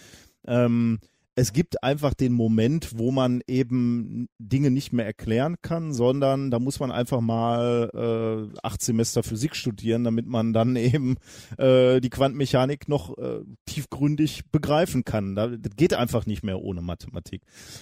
[0.47, 1.01] ähm,
[1.41, 6.59] es gibt einfach den Moment, wo man eben Dinge nicht mehr erklären kann, sondern da
[6.59, 7.89] muss man einfach mal
[8.53, 11.17] äh, acht Semester Physik studieren, damit man dann eben
[11.57, 15.35] äh, die Quantenmechanik noch äh, tiefgründig begreifen kann.
[15.35, 17.41] Da, das geht einfach nicht mehr ohne Mathematik.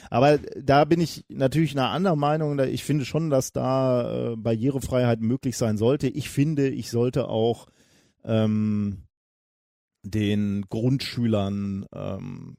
[0.09, 2.61] Aber da bin ich natürlich einer anderen Meinung.
[2.61, 6.07] Ich finde schon, dass da äh, Barrierefreiheit möglich sein sollte.
[6.07, 7.67] Ich finde, ich sollte auch
[8.23, 8.99] ähm,
[10.05, 12.57] den Grundschülern ähm,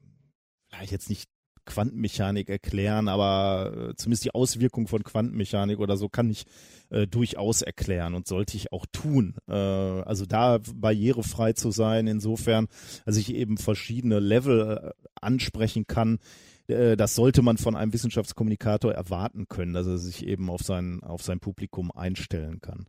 [0.70, 1.28] vielleicht jetzt nicht
[1.66, 6.46] Quantenmechanik erklären, aber äh, zumindest die Auswirkung von Quantenmechanik oder so kann ich
[6.88, 9.36] äh, durchaus erklären und sollte ich auch tun.
[9.46, 12.66] Äh, also da barrierefrei zu sein, insofern,
[13.04, 16.18] dass ich eben verschiedene Level äh, ansprechen kann,
[16.66, 21.02] äh, das sollte man von einem Wissenschaftskommunikator erwarten können, dass er sich eben auf sein,
[21.02, 22.86] auf sein Publikum einstellen kann.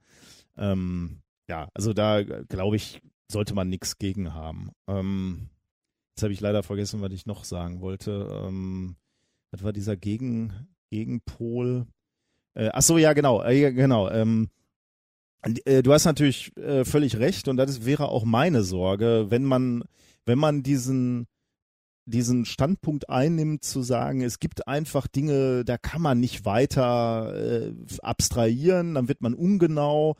[0.58, 4.72] Ähm, ja, also da glaube ich, sollte man nichts gegen haben.
[4.88, 5.50] Ähm,
[6.12, 8.28] Jetzt habe ich leider vergessen, was ich noch sagen wollte.
[8.45, 8.95] Ähm,
[9.51, 11.88] was war dieser Gegen, Gegenpol?
[12.53, 14.09] Äh, ach so, ja, genau, äh, genau.
[14.09, 14.49] Ähm,
[15.41, 19.84] äh, du hast natürlich äh, völlig recht und das wäre auch meine Sorge, wenn man,
[20.26, 21.28] wenn man diesen
[22.06, 27.74] diesen Standpunkt einnimmt, zu sagen, es gibt einfach Dinge, da kann man nicht weiter äh,
[28.02, 30.16] abstrahieren, dann wird man ungenau,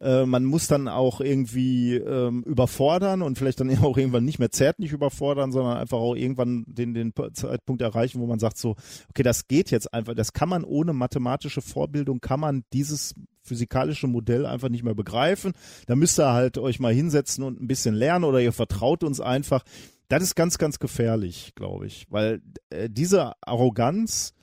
[0.00, 4.50] äh, man muss dann auch irgendwie ähm, überfordern und vielleicht dann auch irgendwann nicht mehr
[4.50, 8.76] zärtlich überfordern, sondern einfach auch irgendwann den, den Zeitpunkt erreichen, wo man sagt so,
[9.10, 13.14] okay, das geht jetzt einfach, das kann man ohne mathematische Vorbildung, kann man dieses
[13.44, 15.52] physikalische Modell einfach nicht mehr begreifen.
[15.86, 19.20] Da müsst ihr halt euch mal hinsetzen und ein bisschen lernen oder ihr vertraut uns
[19.20, 19.64] einfach.
[20.08, 24.34] Das ist ganz, ganz gefährlich, glaube ich, weil äh, diese Arroganz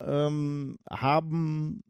[0.00, 1.82] ähm, haben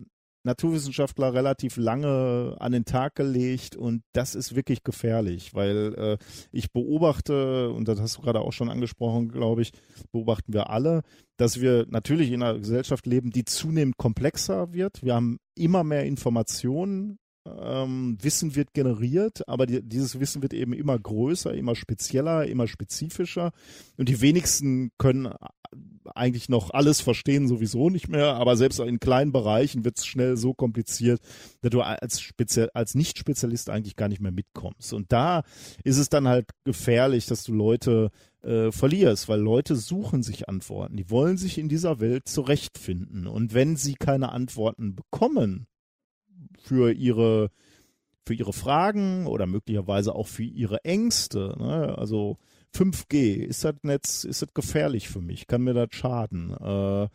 [0.44, 6.18] Naturwissenschaftler relativ lange an den Tag gelegt und das ist wirklich gefährlich, weil äh,
[6.52, 9.72] ich beobachte, und das hast du gerade auch schon angesprochen, glaube ich,
[10.12, 11.02] beobachten wir alle,
[11.38, 15.02] dass wir natürlich in einer Gesellschaft leben, die zunehmend komplexer wird.
[15.02, 20.72] Wir haben immer mehr Informationen, ähm, Wissen wird generiert, aber die, dieses Wissen wird eben
[20.72, 23.52] immer größer, immer spezieller, immer spezifischer.
[23.96, 25.32] Und die wenigsten können
[26.14, 30.36] eigentlich noch alles verstehen, sowieso nicht mehr, aber selbst in kleinen Bereichen wird es schnell
[30.36, 31.20] so kompliziert,
[31.62, 34.92] dass du als, Spezial, als Nicht-Spezialist eigentlich gar nicht mehr mitkommst.
[34.92, 35.42] Und da
[35.82, 38.10] ist es dann halt gefährlich, dass du Leute
[38.42, 40.96] äh, verlierst, weil Leute suchen sich Antworten.
[40.96, 43.26] Die wollen sich in dieser Welt zurechtfinden.
[43.26, 45.66] Und wenn sie keine Antworten bekommen,
[46.58, 47.50] für ihre
[48.26, 51.54] für ihre Fragen oder möglicherweise auch für ihre Ängste.
[51.58, 51.94] Ne?
[51.98, 52.38] Also
[52.74, 55.46] 5G, ist das Netz, ist das gefährlich für mich?
[55.46, 56.50] Kann mir das schaden?
[56.52, 57.08] Äh,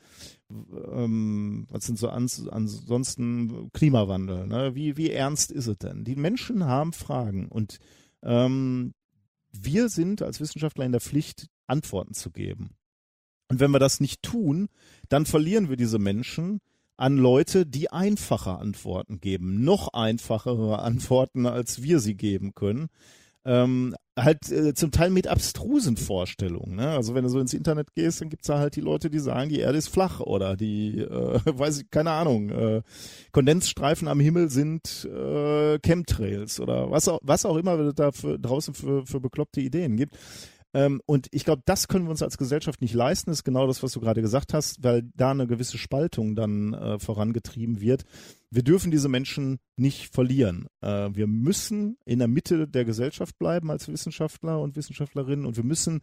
[0.49, 4.47] ähm, was sind so ans, ansonsten Klimawandel?
[4.47, 4.75] Ne?
[4.75, 6.05] Wie, wie ernst ist es denn?
[6.05, 7.79] Die Menschen haben Fragen und
[8.23, 8.93] ähm,
[9.51, 12.75] wir sind als Wissenschaftler in der Pflicht, Antworten zu geben.
[13.47, 14.69] Und wenn wir das nicht tun,
[15.09, 16.61] dann verlieren wir diese Menschen,
[16.99, 22.89] an Leute, die einfache Antworten geben, noch einfachere Antworten, als wir sie geben können.
[23.45, 26.75] Ähm, halt äh, zum Teil mit abstrusen Vorstellungen.
[26.75, 26.89] Ne?
[26.89, 29.49] Also wenn du so ins Internet gehst, dann gibt's da halt die Leute, die sagen,
[29.49, 32.81] die Erde ist flach oder die, äh, weiß ich, keine Ahnung, äh,
[33.31, 38.37] Kondensstreifen am Himmel sind äh, Chemtrails oder was auch, was auch immer es da für,
[38.37, 40.17] draußen für, für bekloppte Ideen gibt.
[40.73, 43.31] Ähm, und ich glaube, das können wir uns als Gesellschaft nicht leisten.
[43.31, 46.99] Ist genau das, was du gerade gesagt hast, weil da eine gewisse Spaltung dann äh,
[46.99, 48.05] vorangetrieben wird.
[48.51, 50.67] Wir dürfen diese Menschen nicht verlieren.
[50.81, 55.63] Äh, wir müssen in der Mitte der Gesellschaft bleiben als Wissenschaftler und Wissenschaftlerinnen und wir
[55.63, 56.01] müssen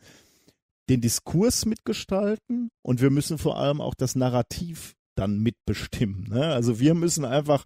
[0.88, 6.28] den Diskurs mitgestalten und wir müssen vor allem auch das Narrativ dann mitbestimmen.
[6.30, 6.44] Ne?
[6.46, 7.64] Also wir müssen einfach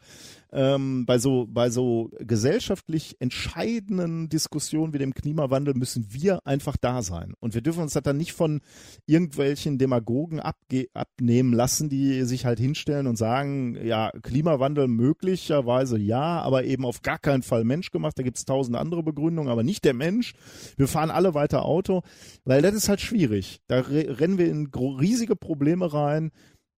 [0.53, 7.03] ähm, bei so bei so gesellschaftlich entscheidenden Diskussionen wie dem Klimawandel müssen wir einfach da
[7.03, 8.61] sein und wir dürfen uns das dann nicht von
[9.07, 16.64] irgendwelchen Demagogen abnehmen lassen, die sich halt hinstellen und sagen, ja Klimawandel möglicherweise ja, aber
[16.64, 18.18] eben auf gar keinen Fall menschgemacht.
[18.18, 20.34] Da gibt es tausend andere Begründungen, aber nicht der Mensch.
[20.76, 22.03] Wir fahren alle weiter Auto,
[22.44, 23.61] weil das ist halt schwierig.
[23.68, 26.30] Da rennen wir in riesige Probleme rein.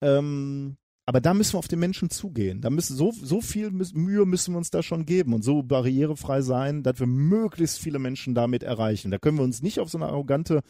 [0.01, 0.77] Ähm,
[1.07, 2.61] aber da müssen wir auf den Menschen zugehen.
[2.61, 6.41] Da müssen so, so viel Mühe müssen wir uns da schon geben und so barrierefrei
[6.43, 9.11] sein, dass wir möglichst viele Menschen damit erreichen.
[9.11, 10.61] Da können wir uns nicht auf so eine arrogante,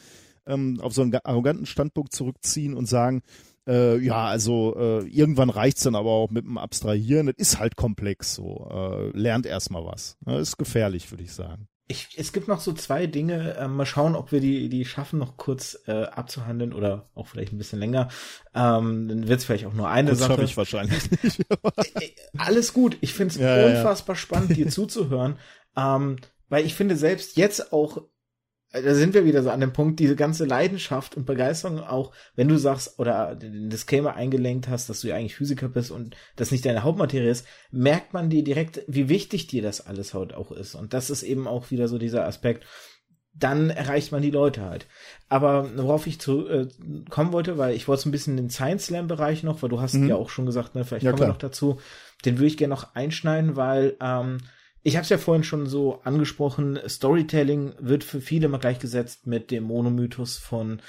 [0.46, 3.22] ähm, auf so einen arroganten Standpunkt zurückziehen und sagen,
[3.68, 7.26] äh, ja, also äh, irgendwann reicht's dann aber auch mit dem Abstrahieren.
[7.26, 8.66] Das ist halt komplex so.
[8.70, 10.16] Äh, lernt erstmal was.
[10.24, 13.56] Das ist gefährlich, würde ich sagen ich, es gibt noch so zwei Dinge.
[13.56, 17.52] Äh, mal schauen, ob wir die, die schaffen, noch kurz äh, abzuhandeln oder auch vielleicht
[17.52, 18.08] ein bisschen länger.
[18.54, 20.36] Ähm, dann wird es vielleicht auch nur eine das Sache.
[20.36, 21.40] Das ich wahrscheinlich nicht.
[21.50, 22.96] Äh, äh, alles gut.
[23.00, 24.20] Ich finde es ja, unfassbar ja.
[24.20, 25.36] spannend, dir zuzuhören.
[25.76, 26.16] Ähm,
[26.48, 28.02] weil ich finde selbst jetzt auch
[28.72, 32.46] da sind wir wieder so an dem Punkt, diese ganze Leidenschaft und Begeisterung auch, wenn
[32.46, 36.52] du sagst oder den Disclaimer eingelenkt hast, dass du ja eigentlich Physiker bist und das
[36.52, 40.52] nicht deine Hauptmaterie ist, merkt man dir direkt, wie wichtig dir das alles heute auch
[40.52, 40.76] ist.
[40.76, 42.64] Und das ist eben auch wieder so dieser Aspekt,
[43.34, 44.86] dann erreicht man die Leute halt.
[45.28, 46.68] Aber worauf ich zu äh,
[47.08, 49.80] kommen wollte, weil ich wollte so ein bisschen den Science Slam Bereich noch, weil du
[49.80, 50.08] hast mhm.
[50.08, 51.28] ja auch schon gesagt, ne, vielleicht ja, kommen klar.
[51.28, 51.80] wir noch dazu.
[52.24, 54.38] Den würde ich gerne noch einschneiden, weil ähm,
[54.82, 59.50] ich habe es ja vorhin schon so angesprochen, Storytelling wird für viele mal gleichgesetzt mit
[59.50, 60.80] dem Monomythos von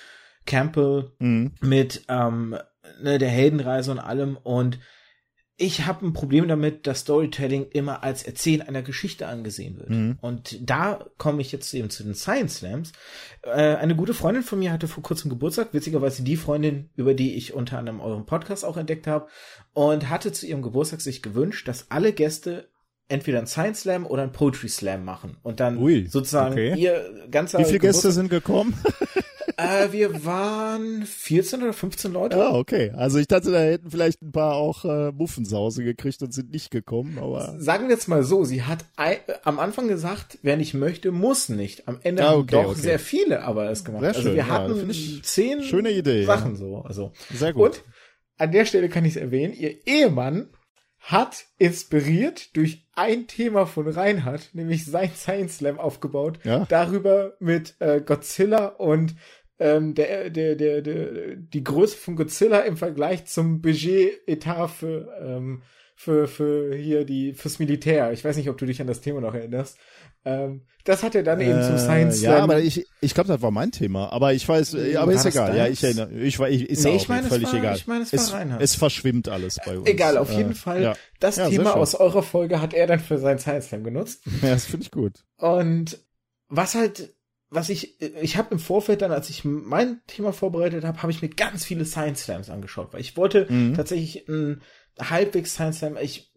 [0.45, 1.53] Campbell, mhm.
[1.61, 2.57] mit ähm,
[3.01, 4.37] ne, der Heldenreise und allem.
[4.37, 4.79] Und
[5.57, 9.89] ich habe ein Problem damit, dass Storytelling immer als Erzählen einer Geschichte angesehen wird.
[9.89, 10.17] Mhm.
[10.19, 12.93] Und da komme ich jetzt eben zu den Science Slams.
[13.43, 17.35] Äh, eine gute Freundin von mir hatte vor kurzem Geburtstag, witzigerweise die Freundin, über die
[17.35, 19.27] ich unter anderem euren Podcast auch entdeckt habe,
[19.73, 22.70] und hatte zu ihrem Geburtstag sich gewünscht, dass alle Gäste
[23.11, 26.73] entweder ein Science Slam oder ein Poetry Slam machen und dann Ui, sozusagen okay.
[26.75, 28.73] ihr ganzer Wie viele Gäste sind gekommen?
[29.57, 32.43] äh, wir waren 14 oder 15 Leute.
[32.43, 32.91] Ah, okay.
[32.95, 36.71] Also ich dachte, da hätten vielleicht ein paar auch äh, Muffensause gekriegt und sind nicht
[36.71, 37.55] gekommen, aber.
[37.59, 41.49] Sagen wir jetzt mal so, sie hat äh, am Anfang gesagt, wer nicht möchte, muss
[41.49, 41.87] nicht.
[41.87, 42.81] Am Ende ah, okay, haben doch okay.
[42.81, 44.03] sehr viele aber es gemacht.
[44.03, 46.57] Sehr also wir hatten ja, zehn schöne Idee, Sachen ja.
[46.57, 46.77] so.
[46.81, 47.11] Also.
[47.33, 47.63] Sehr gut.
[47.63, 47.83] Und
[48.37, 50.49] an der Stelle kann ich es erwähnen, ihr Ehemann
[51.01, 56.65] hat inspiriert durch ein Thema von Reinhard, nämlich sein Science Slam aufgebaut, ja.
[56.69, 59.15] darüber mit äh, Godzilla und
[59.59, 65.63] ähm, der, der, der, der, die Größe von Godzilla im Vergleich zum Budget-Etat für, ähm,
[65.95, 68.11] für, für hier die, fürs Militär.
[68.11, 69.77] Ich weiß nicht, ob du dich an das Thema noch erinnerst.
[70.23, 72.37] Ähm, das hat er dann äh, eben zum Science Slam.
[72.37, 74.11] Ja, aber ich, ich glaube, das war mein Thema.
[74.11, 75.55] Aber ich weiß, äh, aber ist egal.
[75.55, 77.75] Ja, ich erinnere, ich, ich ist nee, ich meine, völlig war, egal.
[77.75, 79.87] Ich meine, es, es, es verschwimmt alles bei uns.
[79.87, 80.81] Egal, auf jeden äh, Fall.
[80.83, 80.93] Ja.
[81.19, 84.23] Das ja, Thema aus eurer Folge hat er dann für sein Science Slam genutzt.
[84.41, 85.23] Ja, das finde ich gut.
[85.37, 85.99] Und
[86.47, 87.13] was halt
[87.51, 91.21] was ich, ich habe im Vorfeld dann, als ich mein Thema vorbereitet habe, habe ich
[91.21, 93.73] mir ganz viele Science Slams angeschaut, weil ich wollte mhm.
[93.73, 94.61] tatsächlich ein
[94.97, 96.30] halbwegs Science Slam, ich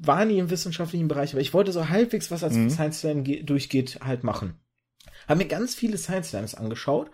[0.00, 2.70] war nie im wissenschaftlichen Bereich, aber ich wollte so halbwegs was als mhm.
[2.70, 4.54] Science Slam durchgeht halt machen.
[5.28, 7.10] Habe mir ganz viele Science Slams angeschaut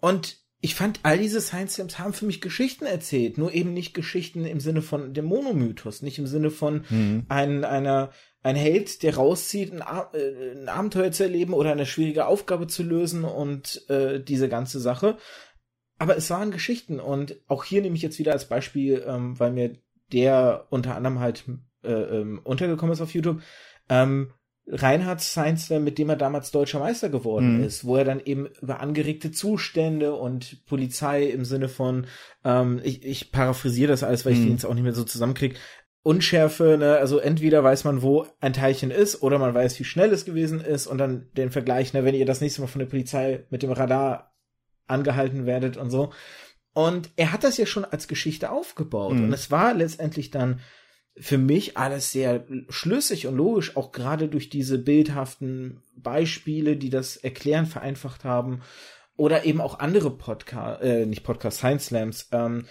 [0.00, 3.94] und ich fand, all diese Science Slams haben für mich Geschichten erzählt, nur eben nicht
[3.94, 7.26] Geschichten im Sinne von dem Monomythos, nicht im Sinne von mhm.
[7.28, 8.10] ein, einer,
[8.42, 12.82] ein Held, der rauszieht, ein, äh, ein, Abenteuer zu erleben oder eine schwierige Aufgabe zu
[12.82, 15.16] lösen und äh, diese ganze Sache.
[15.98, 19.52] Aber es waren Geschichten und auch hier nehme ich jetzt wieder als Beispiel, ähm, weil
[19.52, 19.76] mir
[20.12, 21.44] der unter anderem halt
[21.82, 23.40] äh, ähm, untergekommen ist auf YouTube,
[23.88, 24.32] ähm,
[24.70, 27.64] Reinhard Science, mit dem er damals deutscher Meister geworden mhm.
[27.64, 32.06] ist, wo er dann eben über angeregte Zustände und Polizei im Sinne von,
[32.44, 34.44] ähm, ich, ich paraphrasiere das alles, weil ich mhm.
[34.44, 35.56] den jetzt auch nicht mehr so zusammenkriege,
[36.02, 40.10] Unschärfe, ne, also entweder weiß man, wo ein Teilchen ist, oder man weiß, wie schnell
[40.12, 42.86] es gewesen ist, und dann den Vergleich, ne, wenn ihr das nächste Mal von der
[42.86, 44.32] Polizei mit dem Radar
[44.86, 46.12] angehalten werdet und so.
[46.78, 49.14] Und er hat das ja schon als Geschichte aufgebaut.
[49.14, 49.24] Mhm.
[49.24, 50.60] Und es war letztendlich dann
[51.16, 57.16] für mich alles sehr schlüssig und logisch, auch gerade durch diese bildhaften Beispiele, die das
[57.16, 58.60] Erklären vereinfacht haben.
[59.16, 62.28] Oder eben auch andere Podcast, äh, nicht Podcast, Science Slams.
[62.30, 62.66] Ähm,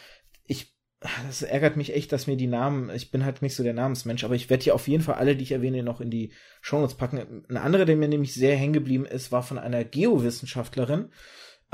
[0.46, 3.74] ich, das ärgert mich echt, dass mir die Namen, ich bin halt nicht so der
[3.74, 6.32] Namensmensch, aber ich werde hier auf jeden Fall alle, die ich erwähne, noch in die
[6.62, 7.44] Shownotes packen.
[7.50, 11.10] Ein anderer, der mir nämlich sehr hängen geblieben ist, war von einer Geowissenschaftlerin,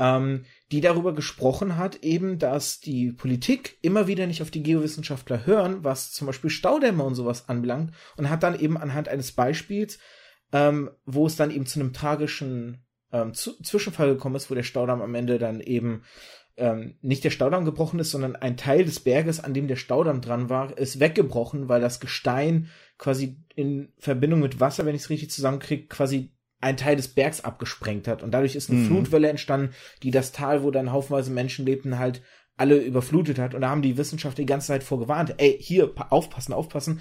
[0.00, 5.46] ähm, die darüber gesprochen hat, eben, dass die Politik immer wieder nicht auf die Geowissenschaftler
[5.46, 10.00] hören, was zum Beispiel Staudämme und sowas anbelangt, und hat dann eben anhand eines Beispiels,
[10.52, 14.64] ähm, wo es dann eben zu einem tragischen ähm, zu Zwischenfall gekommen ist, wo der
[14.64, 16.02] Staudamm am Ende dann eben
[16.56, 20.22] ähm, nicht der Staudamm gebrochen ist, sondern ein Teil des Berges, an dem der Staudamm
[20.22, 22.68] dran war, ist weggebrochen, weil das Gestein
[22.98, 26.33] quasi in Verbindung mit Wasser, wenn ich es richtig zusammenkriege, quasi
[26.64, 28.22] einen Teil des Bergs abgesprengt hat.
[28.22, 28.86] Und dadurch ist eine mhm.
[28.86, 32.22] Flutwelle entstanden, die das Tal, wo dann haufenweise Menschen lebten, halt
[32.56, 33.54] alle überflutet hat.
[33.54, 37.00] Und da haben die Wissenschaftler die ganze Zeit vorgewarnt, ey, hier, aufpassen, aufpassen.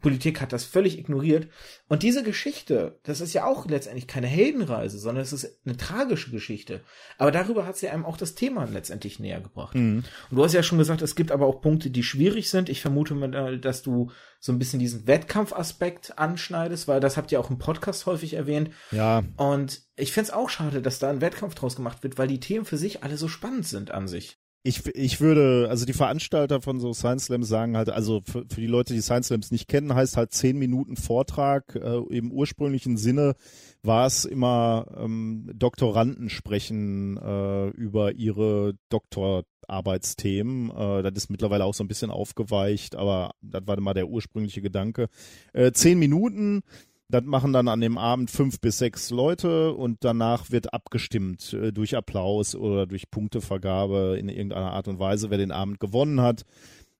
[0.00, 1.48] Politik hat das völlig ignoriert.
[1.88, 6.30] Und diese Geschichte, das ist ja auch letztendlich keine Heldenreise, sondern es ist eine tragische
[6.30, 6.82] Geschichte.
[7.18, 9.74] Aber darüber hat sie einem auch das Thema letztendlich näher gebracht.
[9.74, 10.04] Mhm.
[10.30, 12.68] Und du hast ja schon gesagt, es gibt aber auch Punkte, die schwierig sind.
[12.68, 17.40] Ich vermute mal, dass du so ein bisschen diesen Wettkampfaspekt anschneidest, weil das habt ihr
[17.40, 18.70] auch im Podcast häufig erwähnt.
[18.90, 19.24] Ja.
[19.36, 22.64] Und ich find's auch schade, dass da ein Wettkampf draus gemacht wird, weil die Themen
[22.64, 26.78] für sich alle so spannend sind an sich ich, ich würde, also die Veranstalter von
[26.78, 29.94] so Science Slams sagen halt, also für, für die Leute, die Science Slams nicht kennen,
[29.94, 31.74] heißt halt zehn Minuten Vortrag.
[31.74, 33.34] Äh, Im ursprünglichen Sinne
[33.82, 40.70] war es immer ähm, Doktoranden sprechen äh, über ihre Doktorarbeitsthemen.
[40.70, 44.62] Äh, das ist mittlerweile auch so ein bisschen aufgeweicht, aber das war immer der ursprüngliche
[44.62, 45.08] Gedanke.
[45.52, 46.62] Äh, zehn Minuten
[47.12, 51.72] das machen dann an dem Abend fünf bis sechs Leute und danach wird abgestimmt äh,
[51.72, 56.44] durch Applaus oder durch Punktevergabe in irgendeiner Art und Weise, wer den Abend gewonnen hat.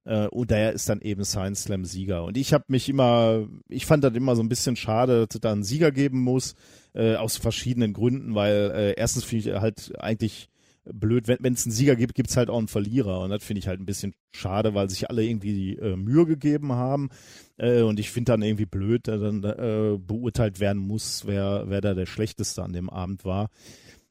[0.04, 2.24] Äh, und der ist dann eben Science Slam Sieger.
[2.24, 5.40] Und ich habe mich immer, ich fand das immer so ein bisschen schade, dass es
[5.40, 6.54] da einen Sieger geben muss,
[6.94, 10.48] äh, aus verschiedenen Gründen, weil äh, erstens finde ich halt eigentlich
[10.84, 13.20] blöd, wenn es einen Sieger gibt, gibt es halt auch einen Verlierer.
[13.20, 16.72] Und das finde ich halt ein bisschen schade, weil sich alle irgendwie äh, Mühe gegeben
[16.72, 17.10] haben.
[17.56, 21.80] Äh, und ich finde dann irgendwie blöd, dass dann äh, beurteilt werden muss, wer, wer
[21.80, 23.50] da der Schlechteste an dem Abend war.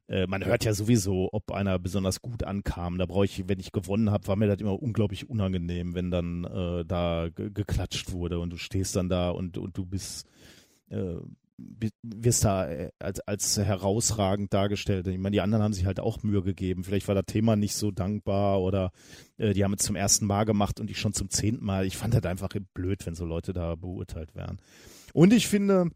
[0.07, 2.97] Äh, man hört ja sowieso, ob einer besonders gut ankam.
[2.97, 6.43] Da brauche ich, wenn ich gewonnen habe, war mir das immer unglaublich unangenehm, wenn dann
[6.43, 10.27] äh, da geklatscht wurde und du stehst dann da und, und du bist
[10.89, 11.15] äh,
[12.03, 15.07] wirst da äh, als, als herausragend dargestellt.
[15.07, 16.83] Ich meine, die anderen haben sich halt auch Mühe gegeben.
[16.83, 18.91] Vielleicht war das Thema nicht so dankbar oder
[19.37, 21.85] äh, die haben es zum ersten Mal gemacht und ich schon zum zehnten Mal.
[21.85, 24.59] Ich fand das einfach blöd, wenn so Leute da beurteilt werden.
[25.13, 25.89] Und ich finde,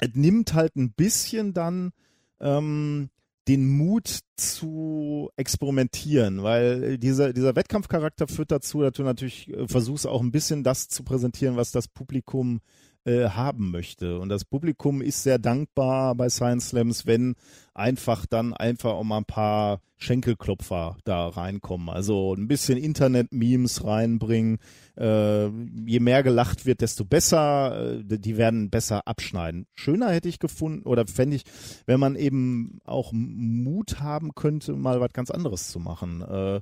[0.00, 1.92] es nimmt halt ein bisschen dann
[2.40, 3.10] ähm,
[3.48, 10.06] den Mut zu experimentieren, weil dieser, dieser Wettkampfcharakter führt dazu, dass du natürlich äh, versuchst
[10.06, 12.60] auch ein bisschen das zu präsentieren, was das Publikum
[13.04, 14.18] äh, haben möchte.
[14.18, 17.34] Und das Publikum ist sehr dankbar bei Science Slams, wenn
[17.74, 21.88] einfach dann einfach auch mal ein paar Schenkelklopfer da reinkommen.
[21.88, 24.58] Also ein bisschen Internet-Memes reinbringen.
[24.96, 27.98] Äh, je mehr gelacht wird, desto besser.
[27.98, 29.66] Äh, die werden besser abschneiden.
[29.74, 31.44] Schöner hätte ich gefunden oder fände ich,
[31.86, 36.22] wenn man eben auch Mut haben könnte, mal was ganz anderes zu machen.
[36.22, 36.60] Äh,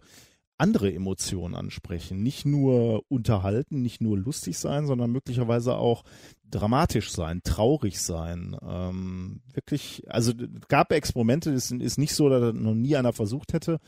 [0.58, 2.22] andere Emotionen ansprechen.
[2.22, 6.04] Nicht nur unterhalten, nicht nur lustig sein, sondern möglicherweise auch
[6.50, 8.56] dramatisch sein, traurig sein.
[8.66, 10.32] Ähm, wirklich, also
[10.68, 13.80] gab Experimente, es ist nicht so, dass noch nie einer versucht hätte.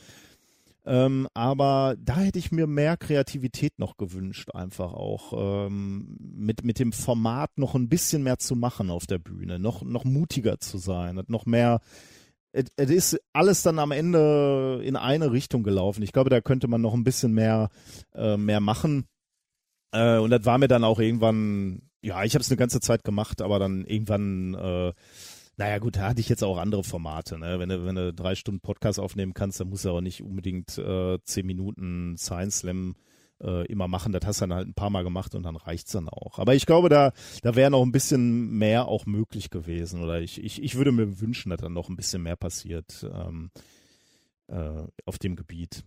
[0.85, 6.79] Ähm, aber da hätte ich mir mehr Kreativität noch gewünscht, einfach auch ähm, mit, mit
[6.79, 10.79] dem Format noch ein bisschen mehr zu machen auf der Bühne, noch, noch mutiger zu
[10.79, 11.81] sein, noch mehr
[12.53, 16.03] es ist alles dann am Ende in eine Richtung gelaufen.
[16.03, 17.69] Ich glaube, da könnte man noch ein bisschen mehr,
[18.15, 19.07] äh, mehr machen.
[19.93, 23.05] Äh, und das war mir dann auch irgendwann, ja, ich habe es eine ganze Zeit
[23.05, 24.93] gemacht, aber dann irgendwann, äh,
[25.57, 27.39] naja gut, da hatte ich jetzt auch andere Formate.
[27.39, 27.59] Ne?
[27.59, 30.79] Wenn, du, wenn du drei Stunden Podcast aufnehmen kannst, dann muss du auch nicht unbedingt
[30.79, 32.95] äh, zehn Minuten Science Slam
[33.43, 34.13] äh, immer machen.
[34.13, 36.39] Das hast du dann halt ein paar Mal gemacht und dann reicht's dann auch.
[36.39, 37.13] Aber ich glaube, da,
[37.43, 40.03] da wäre noch ein bisschen mehr auch möglich gewesen.
[40.03, 43.51] Oder ich, ich, ich würde mir wünschen, dass dann noch ein bisschen mehr passiert ähm,
[44.49, 45.85] äh, auf dem Gebiet.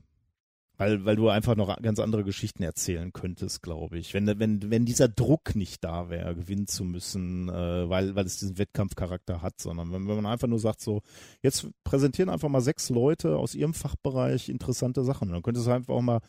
[0.82, 4.16] Weil, weil du einfach noch ganz andere Geschichten erzählen könntest, glaube ich.
[4.16, 8.40] Wenn, wenn, wenn dieser Druck nicht da wäre, gewinnen zu müssen, äh, weil, weil es
[8.40, 11.04] diesen Wettkampfcharakter hat, sondern wenn, wenn man einfach nur sagt, so,
[11.44, 15.30] jetzt präsentieren einfach mal sechs Leute aus ihrem Fachbereich interessante Sachen.
[15.30, 16.22] dann könntest du einfach auch mal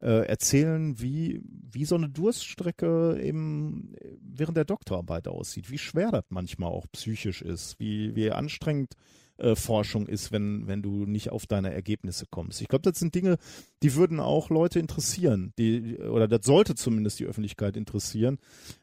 [0.00, 6.24] äh, erzählen, wie, wie so eine Durststrecke eben während der Doktorarbeit aussieht, wie schwer das
[6.30, 8.94] manchmal auch psychisch ist, wie, wie anstrengend
[9.38, 12.60] äh, Forschung ist, wenn, wenn du nicht auf deine Ergebnisse kommst.
[12.60, 13.36] Ich glaube, das sind Dinge,
[13.82, 18.38] die würden auch Leute interessieren, die, oder das sollte zumindest die Öffentlichkeit interessieren.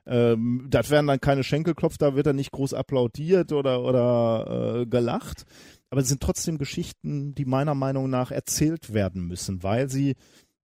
[0.06, 4.86] Ähm, das wären dann keine Schenkelklopf, da wird dann nicht groß applaudiert oder, oder äh,
[4.86, 5.46] gelacht.
[5.90, 10.16] Aber es sind trotzdem Geschichten, die meiner Meinung nach erzählt werden müssen, weil sie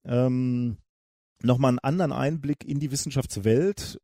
[0.04, 0.78] ähm,
[1.44, 4.00] nochmal einen anderen Einblick in die Wissenschaftswelt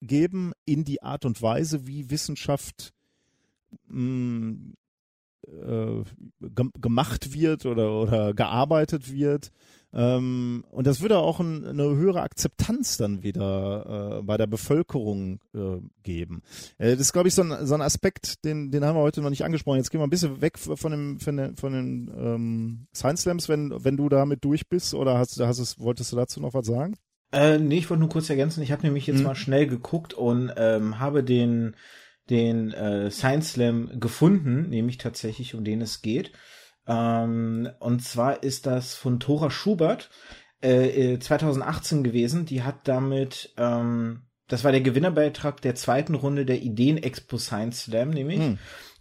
[0.00, 2.92] geben, in die Art und Weise, wie Wissenschaft
[3.88, 4.74] mh,
[5.46, 6.04] äh,
[6.80, 9.50] gemacht wird oder, oder gearbeitet wird.
[9.94, 15.40] Ähm, und das würde auch ein, eine höhere Akzeptanz dann wieder äh, bei der Bevölkerung
[15.54, 16.42] äh, geben.
[16.78, 19.20] Äh, das ist, glaube ich, so ein, so ein Aspekt, den, den haben wir heute
[19.20, 19.76] noch nicht angesprochen.
[19.76, 23.48] Jetzt gehen wir ein bisschen weg von dem, von den, von den ähm, Science Slams,
[23.48, 26.66] wenn, wenn du damit durch bist, oder hast, hast es, wolltest du dazu noch was
[26.66, 26.94] sagen?
[27.32, 29.24] Äh, nee, ich wollte nur kurz ergänzen, ich habe nämlich jetzt hm.
[29.24, 31.76] mal schnell geguckt und ähm, habe den,
[32.30, 36.32] den äh, Science Slam gefunden, nämlich tatsächlich, um den es geht.
[36.86, 40.10] Ähm, und zwar ist das von Tora Schubert
[40.60, 42.46] äh, 2018 äh, gewesen.
[42.46, 47.84] Die hat damit, ähm, das war der Gewinnerbeitrag der zweiten Runde der Ideen Expo Science
[47.84, 48.40] Slam, nämlich.
[48.40, 48.58] Hm.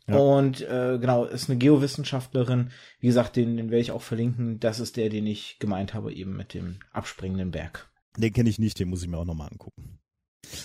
[0.08, 0.18] Ja.
[0.18, 2.72] Und äh, genau, ist eine Geowissenschaftlerin.
[3.00, 4.60] Wie gesagt, den, den werde ich auch verlinken.
[4.60, 7.88] Das ist der, den ich gemeint habe, eben mit dem abspringenden Berg.
[8.18, 10.00] Den kenne ich nicht, den muss ich mir auch nochmal angucken.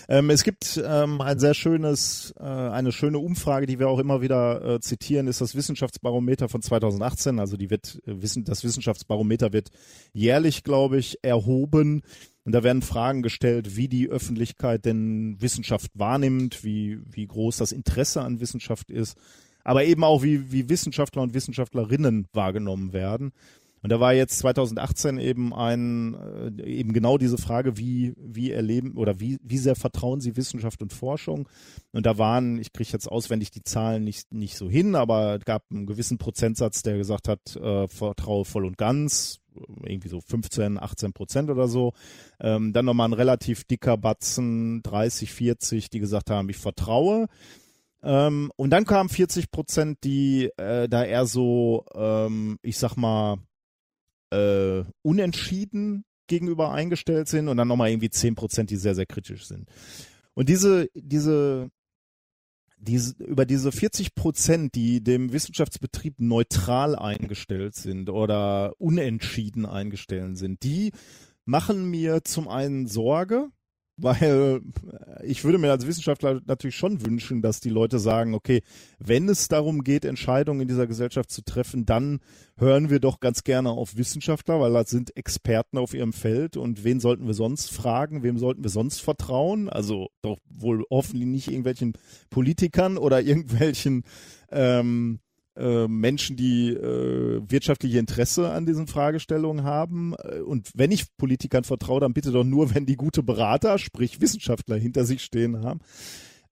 [0.09, 4.21] Ähm, es gibt ähm, ein sehr schönes, äh, eine schöne Umfrage, die wir auch immer
[4.21, 7.39] wieder äh, zitieren, ist das Wissenschaftsbarometer von 2018.
[7.39, 9.71] Also die wird, äh, wissen, das Wissenschaftsbarometer wird
[10.13, 12.03] jährlich, glaube ich, erhoben.
[12.45, 17.73] Und da werden Fragen gestellt, wie die Öffentlichkeit denn Wissenschaft wahrnimmt, wie, wie groß das
[17.73, 19.19] Interesse an Wissenschaft ist,
[19.65, 23.33] aber eben auch, wie, wie Wissenschaftler und Wissenschaftlerinnen wahrgenommen werden.
[23.83, 26.15] Und da war jetzt 2018 eben ein,
[26.59, 30.83] äh, eben genau diese Frage, wie, wie erleben oder wie, wie sehr vertrauen Sie Wissenschaft
[30.83, 31.49] und Forschung?
[31.93, 35.65] Und da waren, ich kriege jetzt auswendig die Zahlen nicht, nicht so hin, aber gab
[35.71, 39.41] einen gewissen Prozentsatz, der gesagt hat, äh, vertraue voll und ganz,
[39.83, 41.93] irgendwie so 15, 18 Prozent oder so.
[42.41, 47.27] Ähm, dann nochmal ein relativ dicker Batzen, 30, 40, die gesagt haben, ich vertraue.
[48.03, 53.39] Ähm, und dann kamen 40 Prozent, die äh, da eher so, ähm, ich sag mal,
[54.31, 59.47] äh, unentschieden gegenüber eingestellt sind und dann nochmal irgendwie 10 Prozent, die sehr, sehr kritisch
[59.47, 59.69] sind.
[60.35, 61.71] Und diese, diese,
[62.79, 70.63] diese, über diese 40 Prozent, die dem Wissenschaftsbetrieb neutral eingestellt sind oder unentschieden eingestellt sind,
[70.63, 70.93] die
[71.45, 73.49] machen mir zum einen Sorge,
[73.97, 74.61] weil
[75.21, 78.63] äh, ich würde mir als Wissenschaftler natürlich schon wünschen, dass die Leute sagen, okay,
[78.99, 82.21] wenn es darum geht, Entscheidungen in dieser Gesellschaft zu treffen, dann
[82.59, 86.85] hören wir doch ganz gerne auf Wissenschaftler, weil das sind Experten auf ihrem Feld und
[86.85, 89.69] wen sollten wir sonst fragen, wem sollten wir sonst vertrauen?
[89.69, 91.95] Also doch wohl hoffentlich nicht irgendwelchen
[92.31, 94.05] Politikern oder irgendwelchen
[94.51, 95.21] ähm,
[95.57, 100.15] äh, Menschen, die äh, wirtschaftliche Interesse an diesen Fragestellungen haben.
[100.23, 104.21] Äh, und wenn ich Politikern vertraue, dann bitte doch nur, wenn die gute Berater, sprich
[104.21, 105.81] Wissenschaftler hinter sich stehen haben.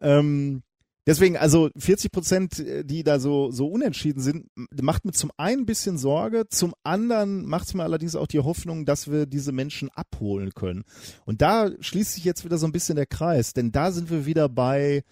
[0.01, 0.63] Ähm,
[1.07, 4.47] deswegen, also 40 Prozent, äh, die da so, so unentschieden sind,
[4.81, 8.41] macht mir zum einen ein bisschen Sorge, zum anderen macht es mir allerdings auch die
[8.41, 10.85] Hoffnung, dass wir diese Menschen abholen können.
[11.25, 14.27] Und da schließt sich jetzt wieder so ein bisschen der Kreis, denn da sind wir
[14.27, 15.03] wieder bei,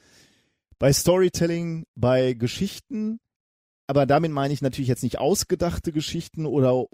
[0.79, 3.21] bei Storytelling, bei Geschichten,
[3.87, 6.87] aber damit meine ich natürlich jetzt nicht ausgedachte Geschichten oder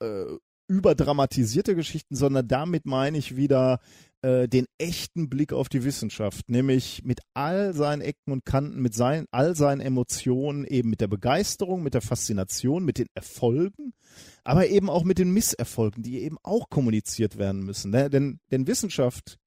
[0.00, 0.36] äh,
[0.68, 3.80] überdramatisierte Geschichten, sondern damit meine ich wieder
[4.22, 8.94] äh, den echten Blick auf die Wissenschaft, nämlich mit all seinen Ecken und Kanten, mit
[8.94, 13.92] seinen, all seinen Emotionen, eben mit der Begeisterung, mit der Faszination, mit den Erfolgen,
[14.44, 17.90] aber eben auch mit den Misserfolgen, die eben auch kommuniziert werden müssen.
[17.90, 18.08] Ne?
[18.08, 19.38] Denn, denn Wissenschaft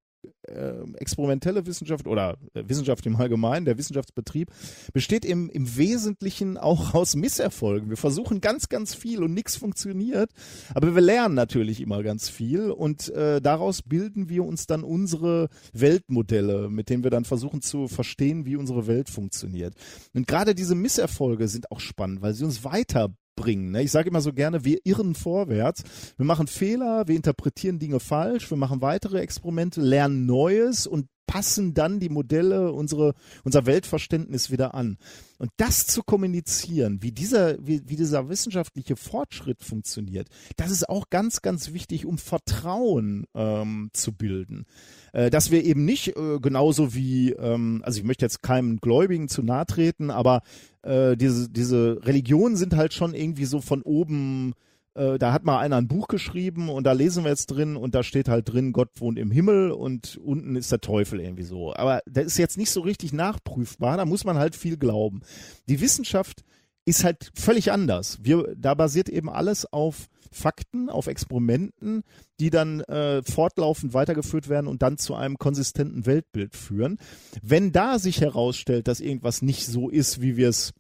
[0.97, 4.49] experimentelle Wissenschaft oder äh, Wissenschaft im Allgemeinen, der Wissenschaftsbetrieb,
[4.93, 7.89] besteht im, im Wesentlichen auch aus Misserfolgen.
[7.89, 10.31] Wir versuchen ganz, ganz viel und nichts funktioniert,
[10.73, 15.49] aber wir lernen natürlich immer ganz viel und äh, daraus bilden wir uns dann unsere
[15.73, 19.73] Weltmodelle, mit denen wir dann versuchen zu verstehen, wie unsere Welt funktioniert.
[20.13, 23.71] Und gerade diese Misserfolge sind auch spannend, weil sie uns weiter bringen.
[23.71, 23.83] Ne?
[23.83, 25.83] Ich sage immer so gerne, wir irren vorwärts.
[26.17, 31.73] Wir machen Fehler, wir interpretieren Dinge falsch, wir machen weitere Experimente, lernen Neues und passen
[31.73, 33.13] dann die Modelle, unsere,
[33.43, 34.97] unser Weltverständnis wieder an.
[35.37, 41.09] Und das zu kommunizieren, wie dieser, wie, wie dieser wissenschaftliche Fortschritt funktioniert, das ist auch
[41.09, 44.65] ganz, ganz wichtig, um Vertrauen ähm, zu bilden.
[45.11, 49.27] Äh, dass wir eben nicht äh, genauso wie, ähm, also ich möchte jetzt keinem Gläubigen
[49.27, 50.41] zu nahe treten, aber
[50.83, 54.53] äh, diese, diese Religionen sind halt schon irgendwie so von oben
[54.95, 57.95] äh, da hat mal einer ein Buch geschrieben und da lesen wir jetzt drin und
[57.95, 61.75] da steht halt drin, Gott wohnt im Himmel und unten ist der Teufel irgendwie so.
[61.75, 65.21] Aber der ist jetzt nicht so richtig nachprüfbar, da muss man halt viel glauben.
[65.67, 66.43] Die Wissenschaft
[66.85, 68.19] ist halt völlig anders.
[68.21, 72.03] Wir, da basiert eben alles auf Fakten, auf Experimenten,
[72.39, 76.99] die dann äh, fortlaufend weitergeführt werden und dann zu einem konsistenten Weltbild führen.
[77.41, 80.73] Wenn da sich herausstellt, dass irgendwas nicht so ist, wie wir es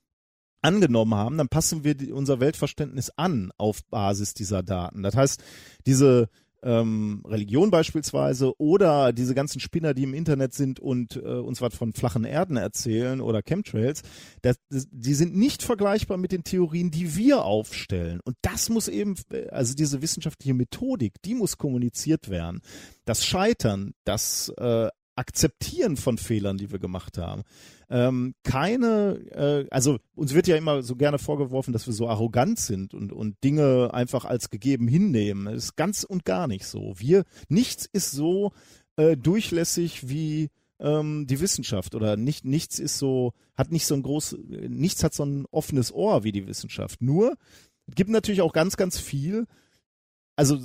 [0.61, 5.03] angenommen haben, dann passen wir die, unser Weltverständnis an auf Basis dieser Daten.
[5.03, 5.43] Das heißt,
[5.85, 6.29] diese
[6.65, 11.75] ähm, Religion beispielsweise oder diese ganzen Spinner, die im Internet sind und äh, uns was
[11.75, 14.01] von flachen Erden erzählen oder Chemtrails,
[14.41, 18.19] das, das, die sind nicht vergleichbar mit den Theorien, die wir aufstellen.
[18.25, 19.15] Und das muss eben,
[19.51, 22.61] also diese wissenschaftliche Methodik, die muss kommuniziert werden.
[23.05, 27.43] Das Scheitern, das äh, Akzeptieren von Fehlern, die wir gemacht haben.
[27.89, 32.59] Ähm, keine, äh, also uns wird ja immer so gerne vorgeworfen, dass wir so arrogant
[32.59, 35.45] sind und, und Dinge einfach als gegeben hinnehmen.
[35.45, 36.93] Das ist ganz und gar nicht so.
[36.97, 38.51] Wir, nichts ist so
[38.97, 40.49] äh, durchlässig wie
[40.79, 45.13] ähm, die Wissenschaft oder nicht, nichts ist so, hat nicht so ein groß, nichts hat
[45.13, 47.01] so ein offenes Ohr wie die Wissenschaft.
[47.01, 47.35] Nur,
[47.93, 49.45] gibt natürlich auch ganz, ganz viel,
[50.35, 50.59] also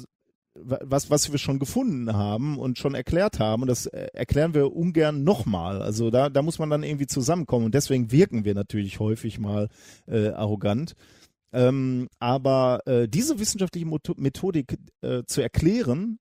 [0.54, 3.62] was, was wir schon gefunden haben und schon erklärt haben.
[3.62, 5.82] Und das äh, erklären wir ungern nochmal.
[5.82, 7.66] Also da, da muss man dann irgendwie zusammenkommen.
[7.66, 9.68] Und deswegen wirken wir natürlich häufig mal
[10.06, 10.94] äh, arrogant.
[11.52, 13.86] Ähm, aber äh, diese wissenschaftliche
[14.16, 16.18] Methodik äh, zu erklären,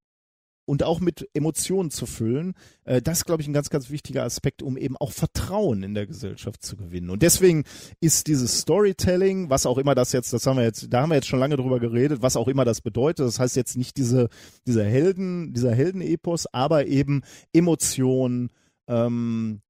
[0.70, 2.54] und auch mit Emotionen zu füllen,
[2.86, 6.06] äh, das glaube ich, ein ganz, ganz wichtiger Aspekt, um eben auch Vertrauen in der
[6.06, 7.10] Gesellschaft zu gewinnen.
[7.10, 7.64] Und deswegen
[8.02, 11.16] ist dieses Storytelling, was auch immer das jetzt, das haben wir jetzt, da haben wir
[11.16, 13.26] jetzt schon lange drüber geredet, was auch immer das bedeutet.
[13.26, 14.30] Das heißt jetzt nicht diese,
[14.68, 18.52] dieser Helden, dieser Heldenepos, aber eben Emotionen,
[18.88, 19.62] ähm,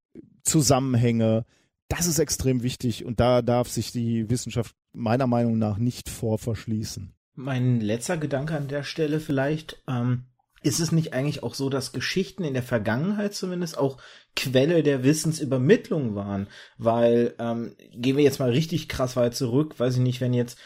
[0.43, 1.45] Zusammenhänge,
[1.87, 6.37] das ist extrem wichtig und da darf sich die Wissenschaft meiner Meinung nach nicht vor
[6.39, 7.13] verschließen.
[7.35, 10.25] Mein letzter Gedanke an der Stelle vielleicht, ähm,
[10.61, 13.97] ist es nicht eigentlich auch so, dass Geschichten in der Vergangenheit zumindest auch
[14.35, 16.47] Quelle der Wissensübermittlung waren?
[16.77, 20.57] Weil, ähm, gehen wir jetzt mal richtig krass weit zurück, weiß ich nicht, wenn jetzt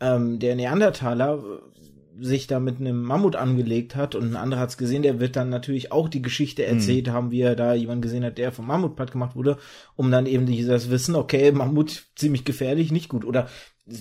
[0.00, 4.70] ähm, der Neandertaler äh, sich da mit einem Mammut angelegt hat und ein anderer hat
[4.70, 6.68] es gesehen, der wird dann natürlich auch die Geschichte mhm.
[6.68, 7.12] erzählt mhm.
[7.12, 9.58] haben, wie er da jemanden gesehen hat, der vom Mammut platt gemacht wurde,
[9.94, 13.24] um dann eben dieses Wissen, okay, Mammut ziemlich gefährlich, nicht gut.
[13.24, 13.48] Oder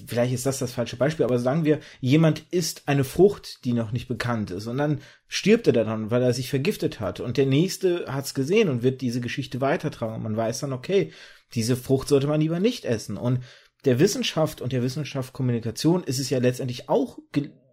[0.07, 3.91] vielleicht ist das das falsche Beispiel, aber sagen wir, jemand isst eine Frucht, die noch
[3.91, 7.45] nicht bekannt ist und dann stirbt er dann, weil er sich vergiftet hat und der
[7.45, 10.15] nächste hat es gesehen und wird diese Geschichte weitertragen.
[10.15, 11.11] Und man weiß dann, okay,
[11.53, 13.17] diese Frucht sollte man lieber nicht essen.
[13.17, 13.39] Und
[13.85, 17.19] der Wissenschaft und der Wissenschaft Kommunikation ist es ja letztendlich auch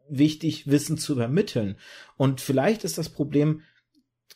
[0.09, 1.77] wichtig, Wissen zu übermitteln
[2.17, 3.63] und vielleicht ist das Problem,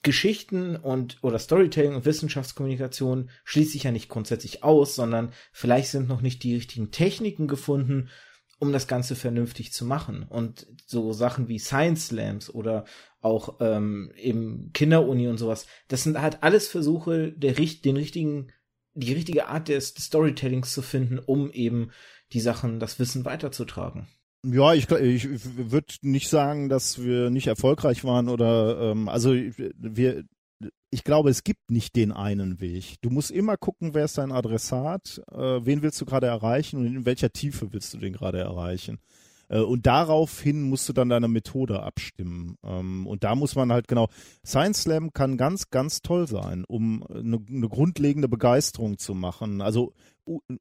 [0.03, 6.09] Geschichten und oder Storytelling und Wissenschaftskommunikation schließt sich ja nicht grundsätzlich aus, sondern vielleicht sind
[6.09, 8.09] noch nicht die richtigen Techniken gefunden,
[8.61, 10.24] um das Ganze vernünftig zu machen.
[10.28, 12.84] Und so Sachen wie Science Slams oder
[13.20, 18.53] auch ähm, eben Kinderuni und sowas, das sind halt alles Versuche, der, den richtigen,
[18.94, 21.90] die richtige Art des Storytellings zu finden, um eben
[22.32, 24.09] die Sachen, das Wissen weiterzutragen.
[24.45, 25.28] Ja, ich, ich
[25.70, 30.24] würde nicht sagen, dass wir nicht erfolgreich waren oder ähm, also wir
[30.91, 32.97] ich glaube, es gibt nicht den einen Weg.
[33.03, 36.86] Du musst immer gucken, wer ist dein Adressat, äh, wen willst du gerade erreichen und
[36.86, 38.99] in welcher Tiefe willst du den gerade erreichen.
[39.49, 42.57] Äh, und daraufhin musst du dann deine Methode abstimmen.
[42.64, 44.09] Ähm, und da muss man halt genau,
[44.44, 49.61] Science Slam kann ganz, ganz toll sein, um eine, eine grundlegende Begeisterung zu machen.
[49.61, 49.92] Also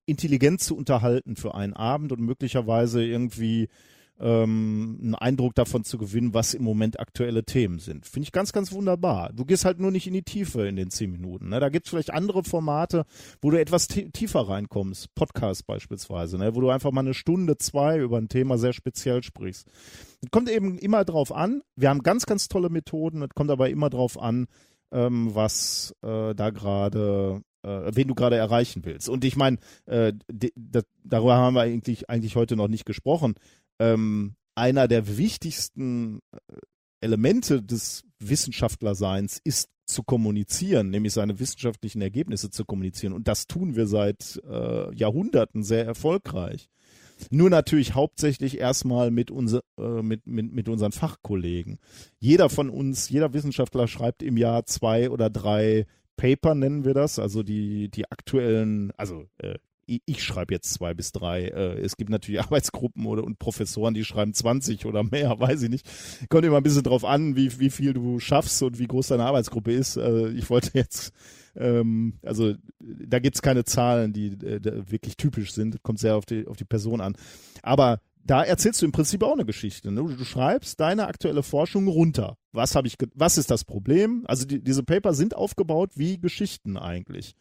[0.05, 3.67] intelligent zu unterhalten für einen Abend und möglicherweise irgendwie
[4.19, 8.05] ähm, einen Eindruck davon zu gewinnen, was im Moment aktuelle Themen sind.
[8.05, 9.31] Finde ich ganz, ganz wunderbar.
[9.33, 11.49] Du gehst halt nur nicht in die Tiefe in den zehn Minuten.
[11.49, 11.59] Ne?
[11.59, 13.05] Da gibt es vielleicht andere Formate,
[13.41, 15.13] wo du etwas tiefer reinkommst.
[15.15, 16.55] Podcast beispielsweise, ne?
[16.55, 19.67] wo du einfach mal eine Stunde, zwei über ein Thema sehr speziell sprichst.
[20.21, 21.61] Es kommt eben immer drauf an.
[21.75, 23.21] Wir haben ganz, ganz tolle Methoden.
[23.21, 24.47] Es kommt aber immer drauf an,
[24.91, 29.09] ähm, was äh, da gerade äh, wen du gerade erreichen willst.
[29.09, 30.13] Und ich meine, äh,
[31.03, 33.35] darüber haben wir eigentlich, eigentlich heute noch nicht gesprochen.
[33.79, 36.55] Ähm, einer der wichtigsten äh,
[37.01, 43.13] Elemente des Wissenschaftlerseins ist zu kommunizieren, nämlich seine wissenschaftlichen Ergebnisse zu kommunizieren.
[43.13, 46.69] Und das tun wir seit äh, Jahrhunderten sehr erfolgreich.
[47.29, 51.79] Nur natürlich hauptsächlich erstmal mit, unser, äh, mit, mit, mit unseren Fachkollegen.
[52.19, 57.19] Jeder von uns, jeder Wissenschaftler schreibt im Jahr zwei oder drei Paper nennen wir das,
[57.19, 59.55] also die, die aktuellen, also äh,
[59.87, 61.45] ich schreibe jetzt zwei bis drei.
[61.45, 65.69] Äh, es gibt natürlich Arbeitsgruppen oder und Professoren, die schreiben 20 oder mehr, weiß ich
[65.69, 65.87] nicht.
[66.29, 69.25] Kommt immer ein bisschen drauf an, wie, wie viel du schaffst und wie groß deine
[69.25, 69.97] Arbeitsgruppe ist.
[69.97, 71.13] Äh, ich wollte jetzt,
[71.55, 75.81] ähm, also da gibt's keine Zahlen, die äh, wirklich typisch sind.
[75.83, 77.15] Kommt sehr auf die, auf die Person an.
[77.63, 79.89] Aber da erzählst du im Prinzip auch eine Geschichte.
[79.89, 80.03] Ne?
[80.03, 82.37] Du schreibst deine aktuelle Forschung runter.
[82.51, 84.25] Was habe ich, was ist das Problem?
[84.27, 87.35] Also die, diese Paper sind aufgebaut wie Geschichten eigentlich.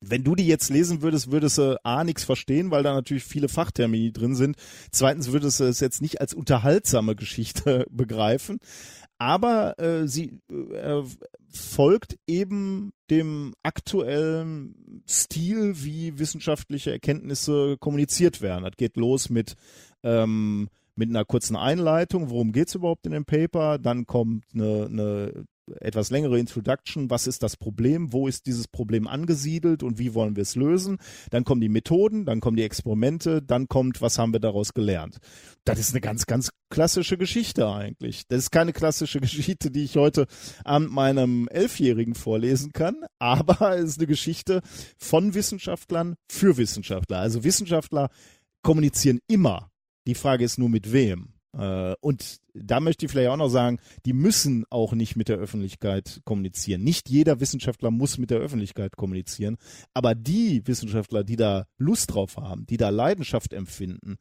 [0.00, 3.48] Wenn du die jetzt lesen würdest, würdest du A, nichts verstehen, weil da natürlich viele
[3.48, 4.56] Fachtermini drin sind.
[4.90, 8.58] Zweitens würdest du es jetzt nicht als unterhaltsame Geschichte begreifen.
[9.18, 11.02] Aber äh, sie äh,
[11.48, 18.64] folgt eben dem aktuellen Stil, wie wissenschaftliche Erkenntnisse kommuniziert werden.
[18.64, 19.56] Das geht los mit
[20.02, 25.44] ähm, mit einer kurzen Einleitung, worum geht's überhaupt in dem Paper, dann kommt eine, eine
[25.80, 30.36] etwas längere Introduction, was ist das Problem, wo ist dieses Problem angesiedelt und wie wollen
[30.36, 30.98] wir es lösen.
[31.30, 35.18] Dann kommen die Methoden, dann kommen die Experimente, dann kommt, was haben wir daraus gelernt.
[35.64, 38.26] Das ist eine ganz, ganz klassische Geschichte eigentlich.
[38.28, 40.26] Das ist keine klassische Geschichte, die ich heute
[40.64, 44.60] an meinem Elfjährigen vorlesen kann, aber es ist eine Geschichte
[44.98, 47.18] von Wissenschaftlern für Wissenschaftler.
[47.18, 48.10] Also Wissenschaftler
[48.62, 49.70] kommunizieren immer.
[50.06, 51.35] Die Frage ist nur mit wem.
[51.56, 55.38] Äh, und da möchte ich vielleicht auch noch sagen, die müssen auch nicht mit der
[55.38, 56.82] Öffentlichkeit kommunizieren.
[56.82, 59.56] Nicht jeder Wissenschaftler muss mit der Öffentlichkeit kommunizieren,
[59.94, 64.16] aber die Wissenschaftler, die da Lust drauf haben, die da Leidenschaft empfinden,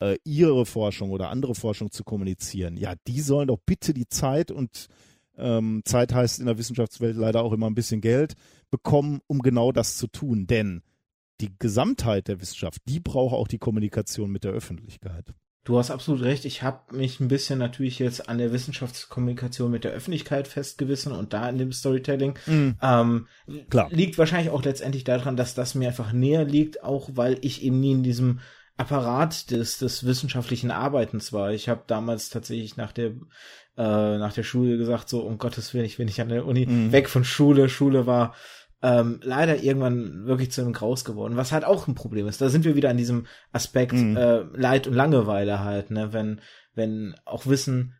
[0.00, 4.50] äh, ihre Forschung oder andere Forschung zu kommunizieren, ja, die sollen doch bitte die Zeit
[4.50, 4.88] und
[5.38, 8.34] ähm, Zeit heißt in der Wissenschaftswelt leider auch immer ein bisschen Geld
[8.70, 10.46] bekommen, um genau das zu tun.
[10.46, 10.82] Denn
[11.40, 15.34] die Gesamtheit der Wissenschaft, die braucht auch die Kommunikation mit der Öffentlichkeit.
[15.66, 16.44] Du hast absolut recht.
[16.44, 21.32] Ich habe mich ein bisschen natürlich jetzt an der Wissenschaftskommunikation mit der Öffentlichkeit festgewissen und
[21.32, 22.38] da in dem Storytelling.
[22.46, 22.76] Mhm.
[22.80, 23.26] Ähm,
[23.68, 23.88] Klar.
[23.90, 27.80] Liegt wahrscheinlich auch letztendlich daran, dass das mir einfach näher liegt, auch weil ich eben
[27.80, 28.38] nie in diesem
[28.76, 31.50] Apparat des, des wissenschaftlichen Arbeitens war.
[31.50, 33.14] Ich habe damals tatsächlich nach der
[33.76, 36.66] äh, nach der Schule gesagt, so um Gottes Willen, ich will nicht an der Uni,
[36.66, 36.92] mhm.
[36.92, 37.68] weg von Schule.
[37.68, 38.36] Schule war
[38.86, 42.40] ähm, leider irgendwann wirklich zu einem Graus geworden, was halt auch ein Problem ist.
[42.40, 44.16] Da sind wir wieder an diesem Aspekt mhm.
[44.16, 46.40] äh, Leid und Langeweile halt, ne, wenn
[46.74, 47.94] wenn auch Wissen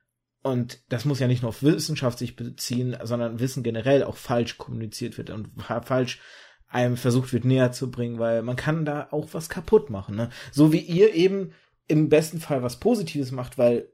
[0.44, 4.58] und das muss ja nicht nur auf Wissenschaft sich beziehen, sondern Wissen generell auch falsch
[4.58, 5.48] kommuniziert wird und
[5.82, 6.20] falsch
[6.68, 10.30] einem versucht wird näher zu bringen, weil man kann da auch was kaputt machen, ne?
[10.52, 11.52] So wie ihr eben
[11.88, 13.88] im besten Fall was Positives macht, weil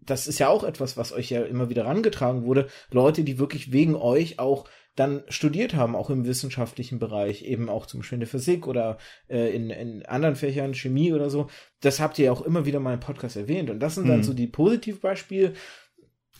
[0.00, 2.68] das ist ja auch etwas, was euch ja immer wieder rangetragen wurde.
[2.90, 4.64] Leute, die wirklich wegen euch auch
[4.98, 8.98] dann studiert haben, auch im wissenschaftlichen Bereich, eben auch zum Beispiel in der Physik oder
[9.28, 11.48] äh, in, in anderen Fächern, Chemie oder so.
[11.80, 13.70] Das habt ihr ja auch immer wieder mal im Podcast erwähnt.
[13.70, 14.24] Und das sind dann mhm.
[14.24, 15.52] so die Positivbeispiele.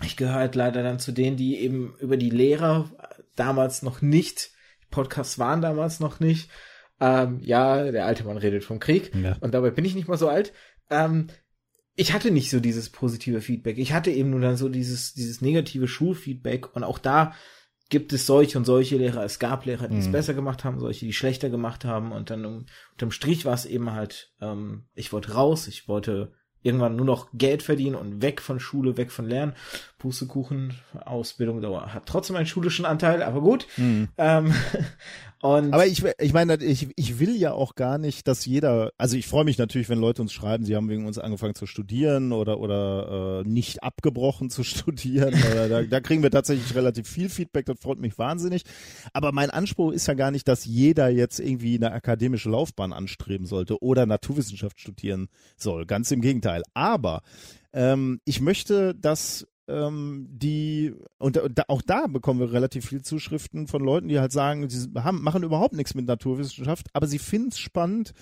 [0.05, 2.91] Ich gehöre halt leider dann zu denen, die eben über die Lehrer
[3.37, 4.51] damals noch nicht,
[4.91, 6.51] Podcasts waren damals noch nicht.
[7.01, 9.15] Ähm, ja, der alte Mann redet vom Krieg.
[9.15, 9.37] Ja.
[9.41, 10.53] Und dabei bin ich nicht mal so alt.
[10.91, 11.29] Ähm,
[11.95, 13.79] ich hatte nicht so dieses positive Feedback.
[13.79, 16.75] Ich hatte eben nur dann so dieses, dieses negative Schulfeedback.
[16.75, 17.35] Und auch da
[17.89, 19.25] gibt es solche und solche Lehrer.
[19.25, 20.01] Es gab Lehrer, die mhm.
[20.01, 22.13] es besser gemacht haben, solche, die schlechter gemacht haben.
[22.13, 26.33] Und dann um, unterm Strich war es eben halt, ähm, ich wollte raus, ich wollte
[26.63, 29.55] irgendwann nur noch Geld verdienen und weg von Schule, weg von Lernen.
[29.99, 33.67] Pustekuchen, Ausbildung dauer hat trotzdem einen schulischen Anteil, aber gut.
[33.77, 34.09] Mhm.
[34.17, 34.55] Ähm,
[35.43, 39.17] und aber ich, ich meine, ich, ich will ja auch gar nicht, dass jeder, also
[39.17, 42.31] ich freue mich natürlich, wenn Leute uns schreiben, sie haben wegen uns angefangen zu studieren
[42.31, 45.35] oder oder äh, nicht abgebrochen zu studieren.
[45.51, 48.63] oder da, da kriegen wir tatsächlich relativ viel Feedback, das freut mich wahnsinnig.
[49.13, 53.47] Aber mein Anspruch ist ja gar nicht, dass jeder jetzt irgendwie eine akademische Laufbahn anstreben
[53.47, 55.87] sollte oder Naturwissenschaft studieren soll.
[55.87, 56.63] Ganz im Gegenteil.
[56.73, 57.23] Aber
[57.73, 63.67] ähm, ich möchte, dass ähm, die, und, und auch da bekommen wir relativ viele Zuschriften
[63.67, 67.49] von Leuten, die halt sagen, sie haben, machen überhaupt nichts mit Naturwissenschaft, aber sie finden
[67.49, 68.13] es spannend,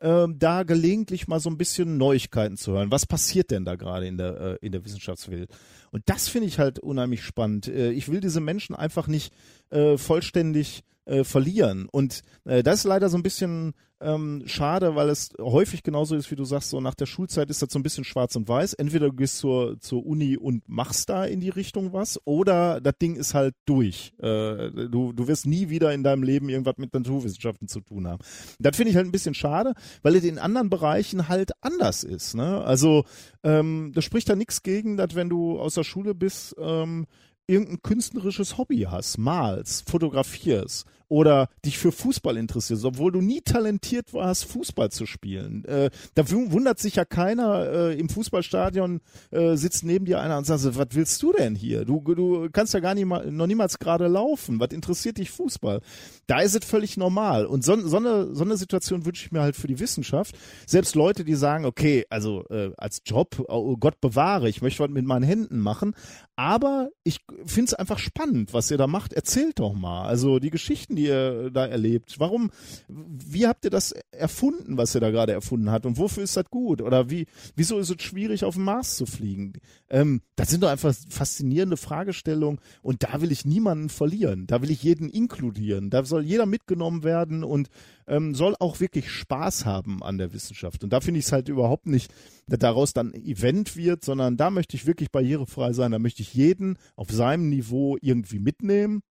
[0.00, 2.90] äh, da gelegentlich mal so ein bisschen Neuigkeiten zu hören.
[2.90, 5.50] Was passiert denn da gerade in der, äh, in der Wissenschaftswelt?
[5.92, 7.68] Und das finde ich halt unheimlich spannend.
[7.68, 9.32] Äh, ich will diese Menschen einfach nicht
[9.70, 11.88] äh, vollständig äh, verlieren.
[11.90, 16.30] Und äh, das ist leider so ein bisschen ähm, schade, weil es häufig genauso ist,
[16.30, 18.74] wie du sagst, so nach der Schulzeit ist das so ein bisschen schwarz und weiß.
[18.74, 22.94] Entweder du gehst zur, zur Uni und machst da in die Richtung was, oder das
[23.00, 24.12] Ding ist halt durch.
[24.18, 28.22] Äh, du, du wirst nie wieder in deinem Leben irgendwas mit Naturwissenschaften zu tun haben.
[28.58, 32.34] Das finde ich halt ein bisschen schade, weil es in anderen Bereichen halt anders ist.
[32.34, 32.62] Ne?
[32.64, 33.04] Also
[33.44, 37.06] ähm, das spricht da nichts gegen, dass wenn du aus der Schule bist, ähm,
[37.46, 44.12] irgendein künstlerisches Hobby hast, malst, fotografierst oder dich für Fußball interessierst, obwohl du nie talentiert
[44.12, 45.64] warst, Fußball zu spielen.
[45.64, 49.00] Äh, da wundert sich ja keiner äh, im Fußballstadion,
[49.30, 51.84] äh, sitzt neben dir einer und sagt, was willst du denn hier?
[51.84, 54.60] Du, du kannst ja gar nicht mal, noch niemals gerade laufen.
[54.60, 55.80] Was interessiert dich Fußball?
[56.26, 57.46] Da ist es völlig normal.
[57.46, 60.36] Und so, so, eine, so eine Situation wünsche ich mir halt für die Wissenschaft.
[60.66, 64.90] Selbst Leute, die sagen, okay, also äh, als Job, oh Gott bewahre, ich möchte was
[64.90, 65.94] mit meinen Händen machen,
[66.36, 69.12] aber ich finde es einfach spannend, was ihr da macht.
[69.12, 70.06] Erzählt doch mal.
[70.06, 72.16] Also die Geschichten, die ihr da erlebt.
[72.18, 72.50] Warum,
[72.88, 75.86] wie habt ihr das erfunden, was ihr da gerade erfunden habt?
[75.86, 76.82] Und wofür ist das gut?
[76.82, 79.54] Oder wie, wieso ist es schwierig, auf den Mars zu fliegen?
[79.88, 82.60] Ähm, das sind doch einfach faszinierende Fragestellungen.
[82.82, 84.46] Und da will ich niemanden verlieren.
[84.46, 85.90] Da will ich jeden inkludieren.
[85.90, 87.68] Da soll jeder mitgenommen werden und
[88.06, 90.84] ähm, soll auch wirklich Spaß haben an der Wissenschaft.
[90.84, 92.12] Und da finde ich es halt überhaupt nicht,
[92.48, 95.92] dass daraus dann ein Event wird, sondern da möchte ich wirklich barrierefrei sein.
[95.92, 99.02] Da möchte ich jeden auf seinem Niveau irgendwie mitnehmen.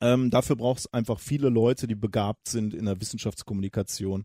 [0.00, 4.24] Ähm, dafür braucht es einfach viele Leute, die begabt sind in der Wissenschaftskommunikation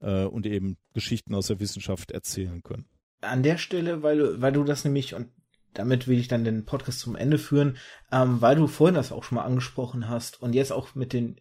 [0.00, 2.86] äh, und eben Geschichten aus der Wissenschaft erzählen können.
[3.20, 5.28] an der Stelle, weil, weil du das nämlich, und
[5.74, 7.76] damit will ich dann den Podcast zum Ende führen,
[8.12, 11.40] ähm, weil du vorhin das auch schon mal angesprochen hast und jetzt auch mit den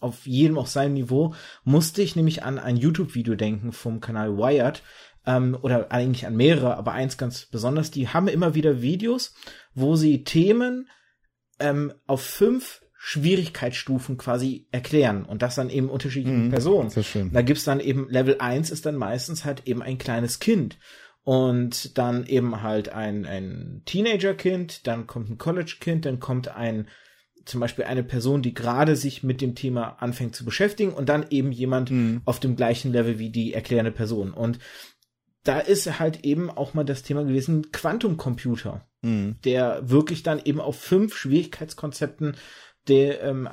[0.00, 1.34] auf jedem auf seinem Niveau
[1.64, 4.82] musste ich nämlich an ein YouTube-Video denken vom Kanal Wired
[5.26, 7.90] ähm, oder eigentlich an mehrere, aber eins ganz besonders.
[7.90, 9.34] Die haben immer wieder Videos,
[9.74, 10.88] wo sie Themen
[11.58, 16.90] ähm, auf fünf Schwierigkeitsstufen quasi erklären und das dann eben unterschiedlichen mhm, Personen.
[17.32, 20.78] Da gibt's dann eben Level 1 ist dann meistens halt eben ein kleines Kind
[21.22, 26.88] und dann eben halt ein, ein Teenager-Kind, dann kommt ein College-Kind, dann kommt ein
[27.44, 31.26] zum Beispiel eine Person, die gerade sich mit dem Thema anfängt zu beschäftigen und dann
[31.30, 32.20] eben jemand mhm.
[32.24, 34.32] auf dem gleichen Level wie die erklärende Person.
[34.32, 34.58] Und
[35.44, 39.36] da ist halt eben auch mal das Thema gewesen, Quantumcomputer, mhm.
[39.44, 42.36] der wirklich dann eben auf fünf Schwierigkeitskonzepten
[42.88, 43.48] der ähm,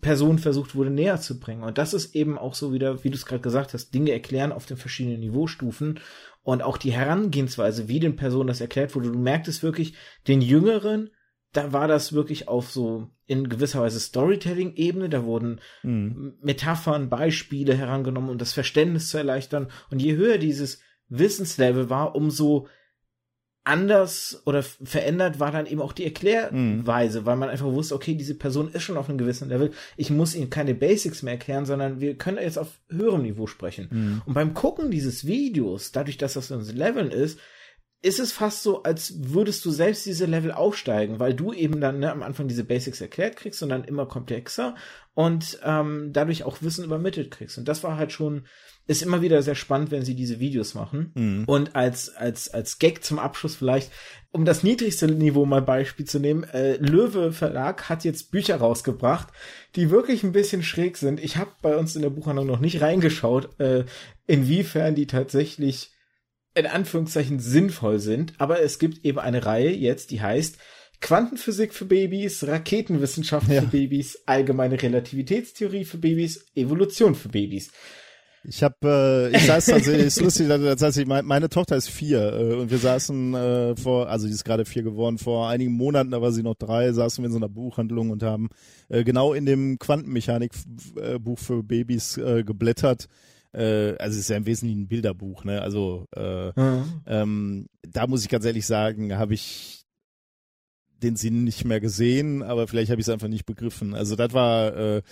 [0.00, 1.62] Person versucht wurde näher zu bringen.
[1.62, 4.52] Und das ist eben auch so wieder, wie du es gerade gesagt hast, Dinge erklären
[4.52, 6.00] auf den verschiedenen Niveaustufen
[6.42, 9.12] und auch die Herangehensweise, wie den Personen das erklärt wurde.
[9.12, 9.94] Du merktest wirklich,
[10.26, 11.10] den Jüngeren,
[11.52, 15.08] da war das wirklich auf so in gewisser Weise Storytelling-Ebene.
[15.08, 16.34] Da wurden mhm.
[16.42, 19.68] Metaphern, Beispiele herangenommen, um das Verständnis zu erleichtern.
[19.90, 22.68] Und je höher dieses Wissenslevel war, umso
[23.64, 27.26] anders oder verändert war dann eben auch die Erklärweise, mhm.
[27.26, 29.70] weil man einfach wusste, okay, diese Person ist schon auf einem gewissen Level.
[29.96, 33.88] Ich muss ihnen keine Basics mehr erklären, sondern wir können jetzt auf höherem Niveau sprechen.
[33.90, 34.22] Mhm.
[34.26, 37.38] Und beim Gucken dieses Videos, dadurch, dass das in so Leveln ist,
[38.02, 42.00] ist es fast so, als würdest du selbst diese Level aufsteigen, weil du eben dann
[42.00, 44.74] ne, am Anfang diese Basics erklärt kriegst und dann immer komplexer
[45.14, 47.58] und ähm, dadurch auch Wissen übermittelt kriegst.
[47.58, 48.46] Und das war halt schon,
[48.86, 51.12] ist immer wieder sehr spannend, wenn sie diese Videos machen.
[51.14, 51.44] Mhm.
[51.46, 53.90] Und als, als, als Gag zum Abschluss vielleicht,
[54.32, 59.28] um das niedrigste Niveau mal Beispiel zu nehmen, äh, Löwe Verlag hat jetzt Bücher rausgebracht,
[59.76, 61.22] die wirklich ein bisschen schräg sind.
[61.22, 63.84] Ich habe bei uns in der Buchhandlung noch nicht reingeschaut, äh,
[64.26, 65.90] inwiefern die tatsächlich
[66.54, 70.58] in Anführungszeichen sinnvoll sind, aber es gibt eben eine Reihe jetzt, die heißt
[71.00, 73.62] Quantenphysik für Babys, Raketenwissenschaft ja.
[73.62, 77.70] für Babys, allgemeine Relativitätstheorie für Babys, Evolution für Babys.
[78.44, 82.32] Ich habe, äh, ich saß tatsächlich, ist lustig, das heißt, meine, meine Tochter ist vier
[82.32, 86.10] äh, und wir saßen äh, vor, also die ist gerade vier geworden, vor einigen Monaten,
[86.10, 88.48] da war sie noch drei, saßen wir in so einer Buchhandlung und haben
[88.88, 93.08] äh, genau in dem Quantenmechanik-Buch äh, für Babys äh, geblättert
[93.52, 95.60] äh, also es ist ja im Wesentlichen ein Bilderbuch, ne?
[95.60, 96.84] Also äh, mhm.
[97.06, 99.81] ähm, da muss ich ganz ehrlich sagen, habe ich
[101.02, 103.94] den Sinn nicht mehr gesehen, aber vielleicht habe ich es einfach nicht begriffen.
[103.94, 105.02] Also das war, äh,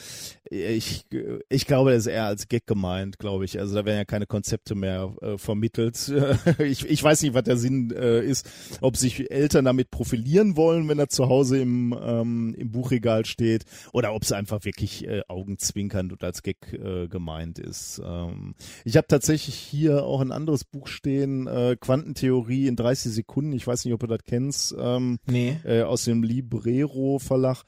[0.50, 1.04] ich,
[1.48, 3.58] ich glaube, das ist eher als Gag gemeint, glaube ich.
[3.58, 6.12] Also da werden ja keine Konzepte mehr äh, vermittelt.
[6.58, 8.48] ich, ich weiß nicht, was der Sinn äh, ist,
[8.80, 13.64] ob sich Eltern damit profilieren wollen, wenn er zu Hause im, ähm, im Buchregal steht,
[13.92, 18.00] oder ob es einfach wirklich äh, Augenzwinkern und als Gag äh, gemeint ist.
[18.04, 18.54] Ähm,
[18.84, 23.52] ich habe tatsächlich hier auch ein anderes Buch stehen, äh, Quantentheorie in 30 Sekunden.
[23.52, 24.74] Ich weiß nicht, ob du das kennst.
[24.78, 25.56] Ähm, nee.
[25.64, 27.64] Äh, äh, aus dem Librero Verlag.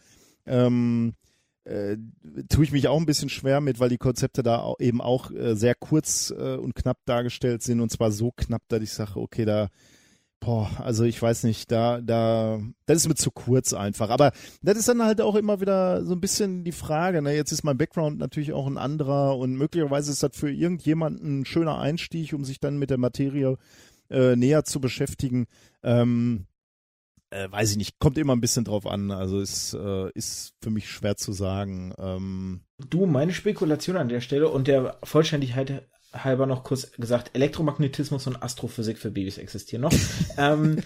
[0.47, 1.15] Ähm,
[1.65, 1.97] äh,
[2.49, 5.31] tue ich mich auch ein bisschen schwer mit, weil die Konzepte da auch eben auch
[5.31, 9.21] äh, sehr kurz äh, und knapp dargestellt sind und zwar so knapp, dass ich sage,
[9.21, 9.69] okay, da
[10.41, 14.77] boah, also ich weiß nicht, da da das ist mir zu kurz einfach, aber das
[14.77, 17.79] ist dann halt auch immer wieder so ein bisschen die Frage, ne, jetzt ist mein
[17.79, 22.45] Background natürlich auch ein anderer und möglicherweise ist das für irgendjemanden ein schöner Einstieg, um
[22.45, 23.57] sich dann mit der Materie
[24.11, 25.47] äh, näher zu beschäftigen.
[25.85, 26.47] Ähm,
[27.33, 29.11] äh, weiß ich nicht, kommt immer ein bisschen drauf an.
[29.11, 31.95] Also es äh, ist für mich schwer zu sagen.
[31.99, 38.27] Ähm, du, meine Spekulation an der Stelle und der Vollständigkeit halber noch kurz gesagt, Elektromagnetismus
[38.27, 39.95] und Astrophysik für Babys existieren noch.
[40.37, 40.83] ähm,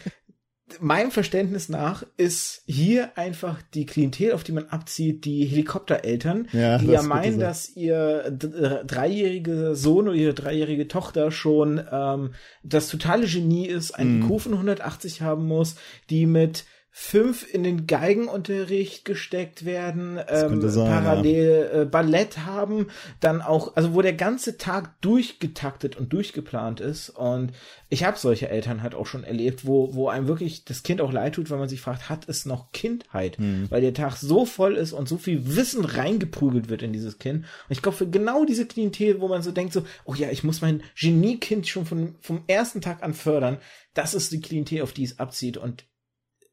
[0.81, 6.79] meinem Verständnis nach ist hier einfach die Klientel, auf die man abzieht, die Helikoptereltern, ja,
[6.79, 13.27] die ja meinen, dass ihr dreijähriger Sohn oder ihre dreijährige Tochter schon ähm, das totale
[13.27, 14.33] Genie ist, einen mm.
[14.33, 15.77] IQ von 180 haben muss,
[16.11, 16.65] die mit
[16.99, 21.83] fünf in den Geigenunterricht gesteckt werden, ähm, sein, parallel ja.
[21.83, 22.87] äh, Ballett haben,
[23.21, 27.11] dann auch, also wo der ganze Tag durchgetaktet und durchgeplant ist.
[27.11, 27.53] Und
[27.91, 31.13] ich habe solche Eltern halt auch schon erlebt, wo, wo einem wirklich das Kind auch
[31.13, 33.37] leid tut, weil man sich fragt, hat es noch Kindheit?
[33.37, 33.67] Hm.
[33.69, 37.45] Weil der Tag so voll ist und so viel Wissen reingeprügelt wird in dieses Kind.
[37.45, 40.45] Und ich glaube, für genau diese Klientel, wo man so denkt, so, oh ja, ich
[40.45, 43.59] muss mein Geniekind schon von, vom ersten Tag an fördern,
[43.93, 45.59] das ist die Klientel, auf die es abzieht.
[45.59, 45.85] Und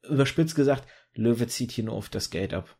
[0.07, 2.77] überspitzt gesagt, Löwe zieht hier nur auf das Geld ab.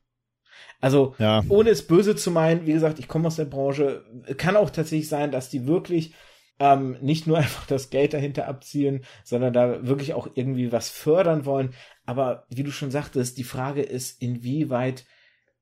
[0.82, 1.44] Also, ja.
[1.50, 4.06] ohne es böse zu meinen, wie gesagt, ich komme aus der Branche,
[4.38, 6.14] kann auch tatsächlich sein, dass die wirklich
[6.60, 11.46] ähm, nicht nur einfach das Geld dahinter abziehen, sondern da wirklich auch irgendwie was fördern
[11.46, 11.74] wollen.
[12.06, 15.06] Aber wie du schon sagtest, die Frage ist, inwieweit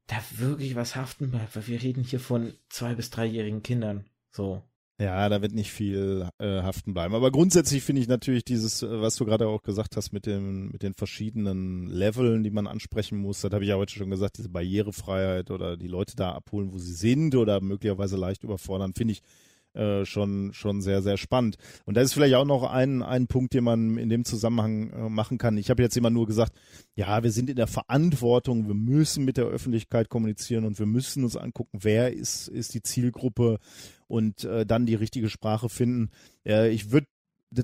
[0.07, 4.05] da wirklich was haften bleibt, weil wir reden hier von zwei bis dreijährigen Kindern.
[4.31, 4.61] So.
[4.99, 7.15] Ja, da wird nicht viel äh, haften bleiben.
[7.15, 10.71] Aber grundsätzlich finde ich natürlich dieses, äh, was du gerade auch gesagt hast mit dem,
[10.71, 14.37] mit den verschiedenen Leveln, die man ansprechen muss, das habe ich ja heute schon gesagt,
[14.37, 19.13] diese Barrierefreiheit oder die Leute da abholen, wo sie sind oder möglicherweise leicht überfordern, finde
[19.13, 19.23] ich
[19.73, 21.57] äh, schon, schon sehr, sehr spannend.
[21.85, 25.09] Und da ist vielleicht auch noch ein, ein Punkt, den man in dem Zusammenhang äh,
[25.09, 25.57] machen kann.
[25.57, 26.53] Ich habe jetzt immer nur gesagt,
[26.95, 31.23] ja, wir sind in der Verantwortung, wir müssen mit der Öffentlichkeit kommunizieren und wir müssen
[31.23, 33.59] uns angucken, wer ist, ist die Zielgruppe
[34.07, 36.09] und äh, dann die richtige Sprache finden.
[36.45, 37.07] Äh, ich würde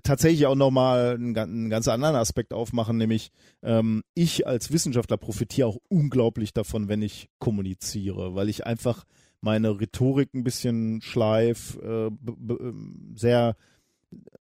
[0.04, 3.32] tatsächlich auch nochmal einen, einen ganz anderen Aspekt aufmachen, nämlich
[3.64, 9.06] ähm, ich als Wissenschaftler profitiere auch unglaublich davon, wenn ich kommuniziere, weil ich einfach
[9.42, 13.56] meine Rhetorik ein bisschen schleif, äh, ähm, sehr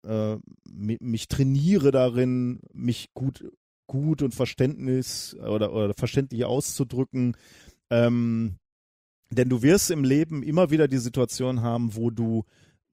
[0.03, 3.45] äh, mich trainiere darin, mich gut
[3.88, 7.35] gut und Verständnis oder, oder verständlich auszudrücken.
[7.89, 8.55] Ähm,
[9.31, 12.45] denn du wirst im Leben immer wieder die Situation haben, wo du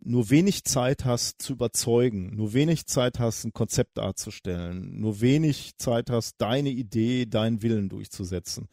[0.05, 5.77] nur wenig Zeit hast zu überzeugen, nur wenig Zeit hast, ein Konzept darzustellen, nur wenig
[5.77, 8.69] Zeit hast, deine Idee, deinen Willen durchzusetzen.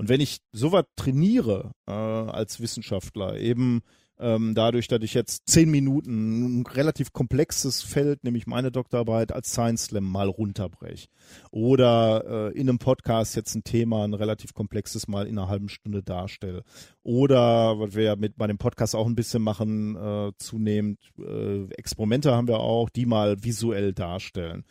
[0.00, 3.82] Und wenn ich sowas trainiere äh, als Wissenschaftler, eben
[4.18, 9.50] ähm, dadurch, dass ich jetzt zehn Minuten ein relativ komplexes Feld, nämlich meine Doktorarbeit als
[9.50, 11.08] Science Slam mal runterbreche.
[11.50, 15.68] Oder äh, in einem Podcast jetzt ein Thema, ein relativ komplexes mal in einer halben
[15.68, 16.62] Stunde darstelle.
[17.02, 21.64] Oder, was wir ja mit bei dem Podcast auch ein bisschen machen, äh, zunehmend, äh,
[21.74, 24.64] Experimente haben wir auch, die mal visuell darstellen.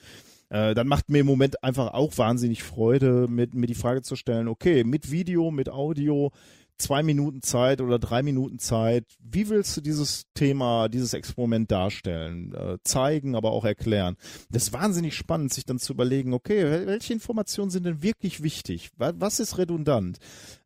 [0.49, 4.15] Äh, dann macht mir im Moment einfach auch wahnsinnig Freude, mit, mir die Frage zu
[4.15, 6.31] stellen, okay, mit Video, mit Audio,
[6.79, 9.05] zwei Minuten Zeit oder drei Minuten Zeit.
[9.19, 14.15] Wie willst du dieses Thema, dieses Experiment darstellen, äh, zeigen, aber auch erklären?
[14.49, 18.89] Das ist wahnsinnig spannend, sich dann zu überlegen, okay, welche Informationen sind denn wirklich wichtig?
[18.97, 20.17] Was ist redundant?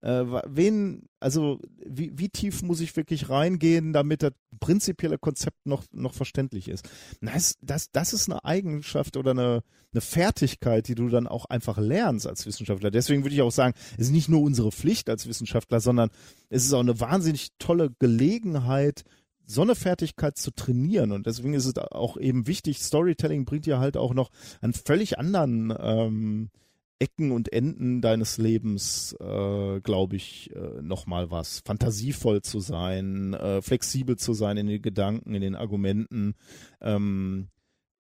[0.02, 5.84] Äh, wen, also wie, wie tief muss ich wirklich reingehen, damit das prinzipielle Konzept noch,
[5.91, 6.88] noch verständlich ist?
[7.22, 9.64] Das, das, das ist eine Eigenschaft oder eine,
[9.94, 12.91] eine Fertigkeit, die du dann auch einfach lernst als Wissenschaftler.
[12.91, 16.10] Deswegen würde ich auch sagen, es ist nicht nur unsere Pflicht als Wissenschaftler, sondern
[16.49, 19.03] es ist auch eine wahnsinnig tolle Gelegenheit,
[19.45, 21.11] so eine Fertigkeit zu trainieren.
[21.11, 24.30] Und deswegen ist es auch eben wichtig, Storytelling bringt dir halt auch noch
[24.61, 26.49] einen völlig anderen ähm,
[26.99, 31.61] Ecken und Enden deines Lebens, äh, glaube ich, äh, nochmal was.
[31.65, 36.36] Fantasievoll zu sein, äh, flexibel zu sein in den Gedanken, in den Argumenten,
[36.80, 37.49] ähm,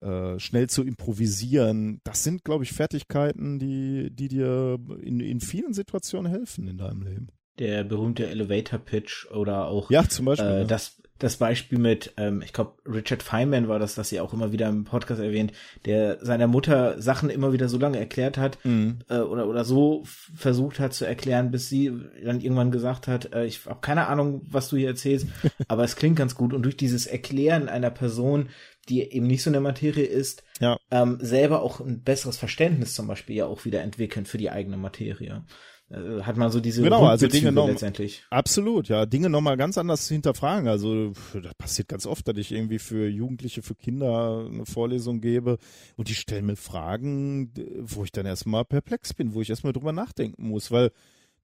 [0.03, 5.73] äh, schnell zu improvisieren, das sind, glaube ich, Fertigkeiten, die, die dir in, in vielen
[5.73, 7.27] Situationen helfen in deinem Leben.
[7.59, 10.63] Der berühmte Elevator Pitch oder auch ja, zum Beispiel, äh, ja.
[10.65, 14.51] das, das Beispiel mit, ähm, ich glaube, Richard Feynman war das, das sie auch immer
[14.51, 15.53] wieder im Podcast erwähnt,
[15.85, 18.99] der seiner Mutter Sachen immer wieder so lange erklärt hat mhm.
[19.07, 21.93] äh, oder, oder so versucht hat zu erklären, bis sie
[22.25, 25.27] dann irgendwann gesagt hat, äh, ich habe keine Ahnung, was du hier erzählst,
[25.69, 26.53] aber es klingt ganz gut.
[26.53, 28.49] Und durch dieses Erklären einer Person
[28.89, 30.77] die eben nicht so in der Materie ist, ja.
[30.91, 34.77] ähm, selber auch ein besseres Verständnis zum Beispiel ja auch wieder entwickeln für die eigene
[34.77, 35.43] Materie.
[35.89, 38.23] Äh, hat man so diese genau, also Dinge noch, letztendlich.
[38.29, 40.67] Absolut, ja, Dinge nochmal ganz anders hinterfragen.
[40.67, 45.57] Also das passiert ganz oft, dass ich irgendwie für Jugendliche, für Kinder eine Vorlesung gebe
[45.95, 49.93] und die stellen mir Fragen, wo ich dann erstmal perplex bin, wo ich erstmal drüber
[49.93, 50.91] nachdenken muss, weil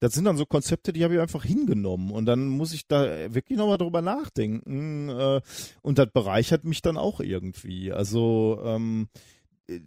[0.00, 3.32] das sind dann so Konzepte, die habe ich einfach hingenommen und dann muss ich da
[3.32, 5.40] wirklich nochmal drüber nachdenken äh,
[5.82, 7.92] und das bereichert mich dann auch irgendwie.
[7.92, 9.08] Also ähm,
[9.68, 9.80] äh,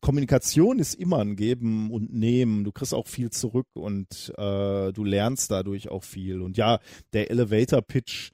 [0.00, 2.64] Kommunikation ist immer ein Geben und Nehmen.
[2.64, 6.42] Du kriegst auch viel zurück und äh, du lernst dadurch auch viel.
[6.42, 6.78] Und ja,
[7.12, 8.30] der Elevator Pitch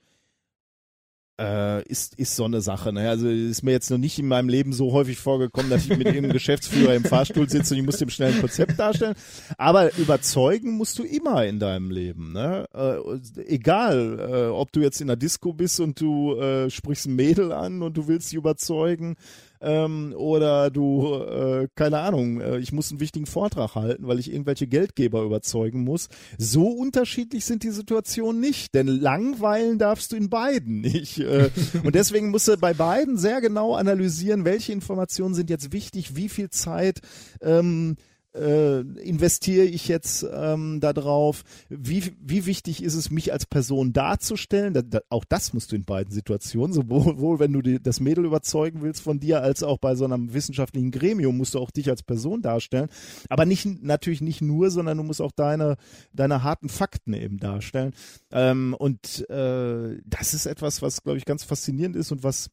[1.41, 2.93] äh, ist, ist so eine Sache.
[2.93, 3.09] Ne?
[3.09, 6.07] Also ist mir jetzt noch nicht in meinem Leben so häufig vorgekommen, dass ich mit
[6.07, 9.15] irgendeinem Geschäftsführer im Fahrstuhl sitze und ich muss dem schnell ein Konzept darstellen.
[9.59, 12.33] Aber überzeugen musst du immer in deinem Leben.
[12.33, 12.67] Ne?
[12.75, 17.17] Äh, egal, äh, ob du jetzt in der Disco bist und du äh, sprichst ein
[17.17, 19.17] Mädel an und du willst sie überzeugen
[19.61, 24.33] ähm, oder du, äh, keine Ahnung, äh, ich muss einen wichtigen Vortrag halten, weil ich
[24.33, 26.09] irgendwelche Geldgeber überzeugen muss.
[26.39, 31.19] So unterschiedlich sind die Situationen nicht, denn langweilen darfst du in beiden nicht.
[31.19, 31.51] Äh,
[31.83, 36.29] und deswegen musst du bei beiden sehr genau analysieren, welche Informationen sind jetzt wichtig, wie
[36.29, 37.01] viel Zeit
[37.41, 37.97] ähm,
[38.37, 41.43] äh, investiere ich jetzt ähm, darauf?
[41.69, 44.75] Wie, wie wichtig ist es, mich als Person darzustellen?
[44.75, 48.25] Da, da, auch das musst du in beiden Situationen, sowohl wenn du die, das Mädel
[48.25, 51.89] überzeugen willst von dir, als auch bei so einem wissenschaftlichen Gremium musst du auch dich
[51.89, 52.89] als Person darstellen.
[53.29, 55.77] Aber nicht natürlich nicht nur, sondern du musst auch deine,
[56.13, 57.95] deine harten Fakten eben darstellen.
[58.31, 62.51] Ähm, und äh, das ist etwas, was, glaube ich, ganz faszinierend ist und was,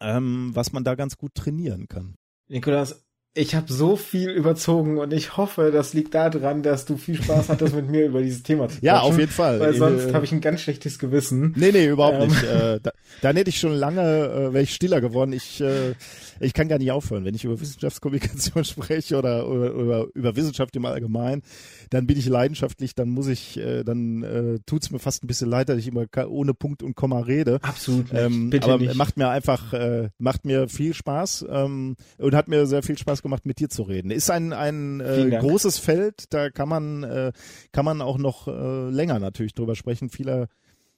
[0.00, 2.14] ähm, was man da ganz gut trainieren kann.
[2.48, 3.03] Nikolas,
[3.36, 7.48] ich habe so viel überzogen und ich hoffe, das liegt daran, dass du viel Spaß
[7.48, 8.84] hattest, mit mir über dieses Thema zu sprechen.
[8.94, 9.58] Ja, auf jeden Fall.
[9.58, 11.52] Weil sonst äh, habe ich ein ganz schlechtes Gewissen.
[11.56, 12.28] Nee, nee, überhaupt ähm.
[12.28, 12.44] nicht.
[12.44, 12.92] Äh, da,
[13.22, 15.32] dann hätte ich schon lange, äh, wäre ich stiller geworden.
[15.32, 15.94] Ich, äh,
[16.40, 17.24] ich kann gar nicht aufhören.
[17.24, 21.42] Wenn ich über Wissenschaftskommunikation spreche oder über, über, über Wissenschaft im Allgemeinen,
[21.90, 25.48] dann bin ich leidenschaftlich, dann muss ich, äh, dann äh, tut's mir fast ein bisschen
[25.50, 27.58] leid, dass ich immer ohne Punkt und Komma rede.
[27.62, 28.22] Absolut nicht.
[28.22, 28.94] Ähm, Bitte aber nicht.
[28.94, 33.22] macht mir einfach, äh, macht mir viel Spaß ähm, und hat mir sehr viel Spaß
[33.22, 34.10] gemacht, mit dir zu reden.
[34.10, 37.32] Ist ein ein äh, großes Feld, da kann man äh,
[37.72, 40.08] kann man auch noch äh, länger natürlich drüber sprechen.
[40.10, 40.48] Viele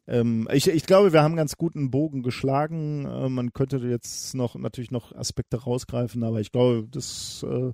[0.08, 3.06] ähm, ich, ich glaube, wir haben ganz guten Bogen geschlagen.
[3.06, 7.72] Äh, man könnte jetzt noch natürlich noch Aspekte rausgreifen, aber ich glaube, das äh,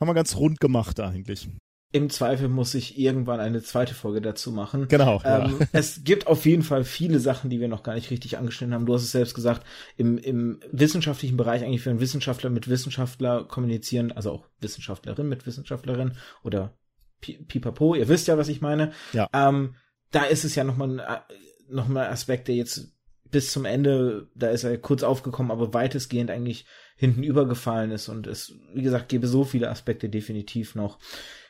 [0.00, 1.48] haben wir ganz rund gemacht eigentlich.
[1.94, 4.88] Im Zweifel muss ich irgendwann eine zweite Folge dazu machen.
[4.88, 5.22] Genau.
[5.24, 5.66] Ähm, ja.
[5.70, 8.84] Es gibt auf jeden Fall viele Sachen, die wir noch gar nicht richtig angeschnitten haben.
[8.84, 9.64] Du hast es selbst gesagt,
[9.96, 15.46] im, im wissenschaftlichen Bereich eigentlich für einen Wissenschaftler mit Wissenschaftler kommunizieren, also auch Wissenschaftlerin mit
[15.46, 16.76] Wissenschaftlerin oder
[17.20, 18.92] pipapo, ihr wisst ja, was ich meine.
[19.12, 19.28] Ja.
[19.32, 19.76] Ähm,
[20.10, 21.22] da ist es ja nochmal ein,
[21.68, 22.94] äh, noch mal Aspekt, der jetzt
[23.30, 26.66] bis zum Ende, da ist er kurz aufgekommen, aber weitestgehend eigentlich
[26.96, 31.00] hinten übergefallen ist und es, wie gesagt, gäbe so viele Aspekte definitiv noch.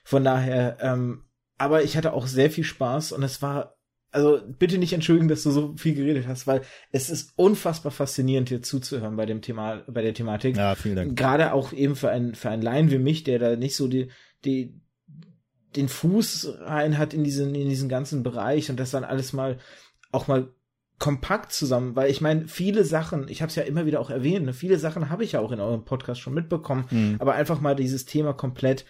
[0.02, 1.24] Von daher, ähm,
[1.58, 3.76] aber ich hatte auch sehr viel Spaß und es war,
[4.10, 8.48] also bitte nicht entschuldigen, dass du so viel geredet hast, weil es ist unfassbar faszinierend,
[8.48, 10.56] hier zuzuhören bei dem Thema, bei der Thematik.
[10.56, 11.16] Ja, vielen Dank.
[11.16, 14.10] Gerade auch eben für einen, für einen Laien wie mich, der da nicht so die,
[14.46, 14.80] die,
[15.76, 19.58] den Fuß rein hat in diesen, in diesen ganzen Bereich und das dann alles mal,
[20.14, 20.48] auch mal
[20.98, 24.46] kompakt zusammen, weil ich meine, viele Sachen, ich habe es ja immer wieder auch erwähnt,
[24.46, 27.16] ne, viele Sachen habe ich ja auch in eurem Podcast schon mitbekommen, mhm.
[27.18, 28.84] aber einfach mal dieses Thema komplett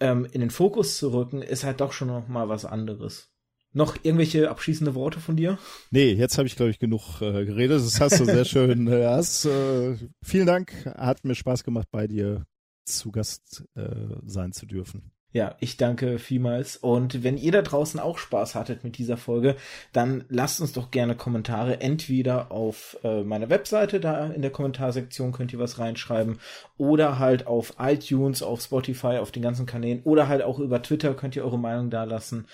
[0.00, 3.30] ähm, in den Fokus zu rücken, ist halt doch schon noch mal was anderes.
[3.72, 5.58] Noch irgendwelche abschließende Worte von dir?
[5.90, 7.78] Nee, jetzt habe ich, glaube ich, genug äh, geredet.
[7.78, 8.86] Das hast du sehr schön.
[8.86, 10.86] Äh, hast, äh, vielen Dank.
[10.86, 12.46] Hat mir Spaß gemacht, bei dir
[12.84, 13.90] zu Gast äh,
[14.24, 15.10] sein zu dürfen.
[15.34, 16.76] Ja, ich danke vielmals.
[16.76, 19.56] Und wenn ihr da draußen auch Spaß hattet mit dieser Folge,
[19.92, 25.32] dann lasst uns doch gerne Kommentare entweder auf äh, meiner Webseite, da in der Kommentarsektion
[25.32, 26.38] könnt ihr was reinschreiben,
[26.78, 31.14] oder halt auf iTunes, auf Spotify, auf den ganzen Kanälen, oder halt auch über Twitter
[31.14, 32.46] könnt ihr eure Meinung da lassen.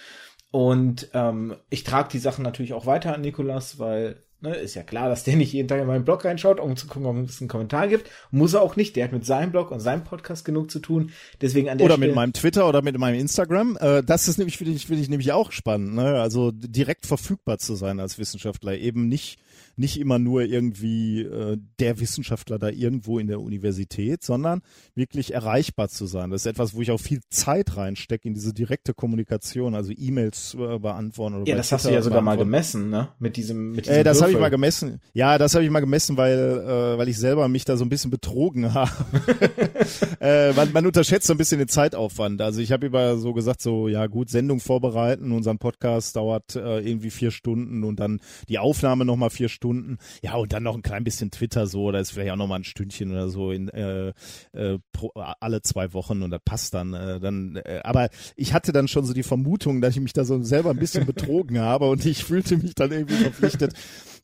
[0.51, 4.83] Und ähm, ich trage die Sachen natürlich auch weiter an Nikolas, weil Ne, ist ja
[4.83, 7.43] klar, dass der nicht jeden Tag in meinen Blog reinschaut, um zu gucken, ob es
[7.43, 8.11] einen Kommentar gibt.
[8.31, 8.97] Muss er auch nicht.
[8.97, 11.11] Der hat mit seinem Blog und seinem Podcast genug zu tun.
[11.43, 13.77] Deswegen an der Oder Stelle mit meinem Twitter oder mit meinem Instagram.
[13.79, 15.95] Äh, das ist nämlich, finde ich, finde ich nämlich auch spannend.
[15.95, 16.19] Ne?
[16.21, 18.79] Also direkt verfügbar zu sein als Wissenschaftler.
[18.79, 19.41] Eben nicht
[19.77, 24.63] nicht immer nur irgendwie äh, der Wissenschaftler da irgendwo in der Universität, sondern
[24.95, 26.31] wirklich erreichbar zu sein.
[26.31, 30.55] Das ist etwas, wo ich auch viel Zeit reinstecke in diese direkte Kommunikation, also E-Mails
[30.55, 31.37] äh, beantworten.
[31.37, 33.09] Oder ja, das hast du ja sogar mal gemessen, ne?
[33.19, 35.01] Mit diesem, mit diesem äh, Das habe ich mal gemessen.
[35.13, 37.89] Ja, das habe ich mal gemessen, weil, äh, weil ich selber mich da so ein
[37.89, 38.91] bisschen betrogen habe.
[40.21, 42.41] äh, man, man unterschätzt so ein bisschen den Zeitaufwand.
[42.41, 46.81] Also ich habe über so gesagt, so ja gut, Sendung vorbereiten, unseren Podcast dauert äh,
[46.81, 49.99] irgendwie vier Stunden und dann die Aufnahme nochmal vier Stunden.
[50.23, 52.57] Ja, und dann noch ein klein bisschen Twitter so, da ist vielleicht auch noch mal
[52.57, 54.13] ein Stündchen oder so in äh,
[54.53, 56.95] äh, pro, alle zwei Wochen und das passt dann.
[56.95, 60.25] Äh, dann äh, aber ich hatte dann schon so die Vermutung, dass ich mich da
[60.25, 63.75] so selber ein bisschen betrogen habe und ich fühlte mich dann irgendwie verpflichtet,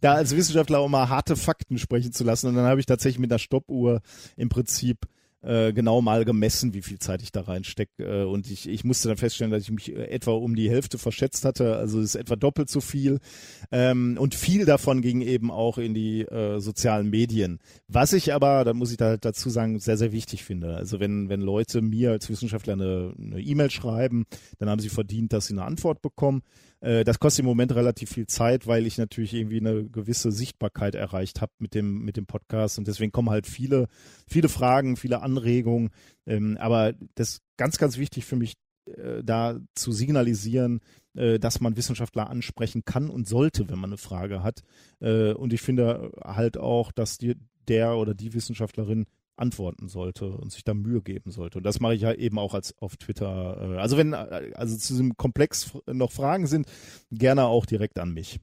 [0.01, 2.49] da als Wissenschaftler auch mal harte Fakten sprechen zu lassen.
[2.49, 4.01] Und dann habe ich tatsächlich mit der Stoppuhr
[4.37, 5.07] im Prinzip
[5.43, 8.03] äh, genau mal gemessen, wie viel Zeit ich da reinstecke.
[8.03, 10.99] Äh, und ich, ich musste dann feststellen, dass ich mich äh, etwa um die Hälfte
[10.99, 11.77] verschätzt hatte.
[11.77, 13.19] Also ist etwa doppelt so viel.
[13.71, 17.61] Ähm, und viel davon ging eben auch in die äh, sozialen Medien.
[17.89, 20.75] Was ich aber, da muss ich da halt dazu sagen, sehr, sehr wichtig finde.
[20.75, 24.25] Also wenn, wenn Leute mir als Wissenschaftler eine E-Mail e schreiben,
[24.59, 26.43] dann haben sie verdient, dass sie eine Antwort bekommen.
[26.81, 30.95] Äh, das kostet im Moment relativ viel Zeit, weil ich natürlich irgendwie eine gewisse Sichtbarkeit
[30.95, 33.89] erreicht habe mit dem, mit dem Podcast und deswegen kommen halt viele,
[34.29, 35.91] viele Fragen, viele Anregungen.
[36.27, 38.55] Ähm, aber das ist ganz, ganz wichtig für mich,
[38.87, 40.81] äh, da zu signalisieren,
[41.15, 44.63] äh, dass man Wissenschaftler ansprechen kann und sollte, wenn man eine Frage hat.
[44.99, 47.37] und ich finde halt auch, dass die,
[47.69, 49.05] der oder die Wissenschaftlerin
[49.37, 51.59] antworten sollte und sich da Mühe geben sollte.
[51.59, 53.75] Und das mache ich ja eben auch als auf Twitter.
[53.75, 56.67] Äh, also wenn äh, also zu diesem Komplex noch Fragen sind,
[57.11, 58.41] gerne auch direkt an mich.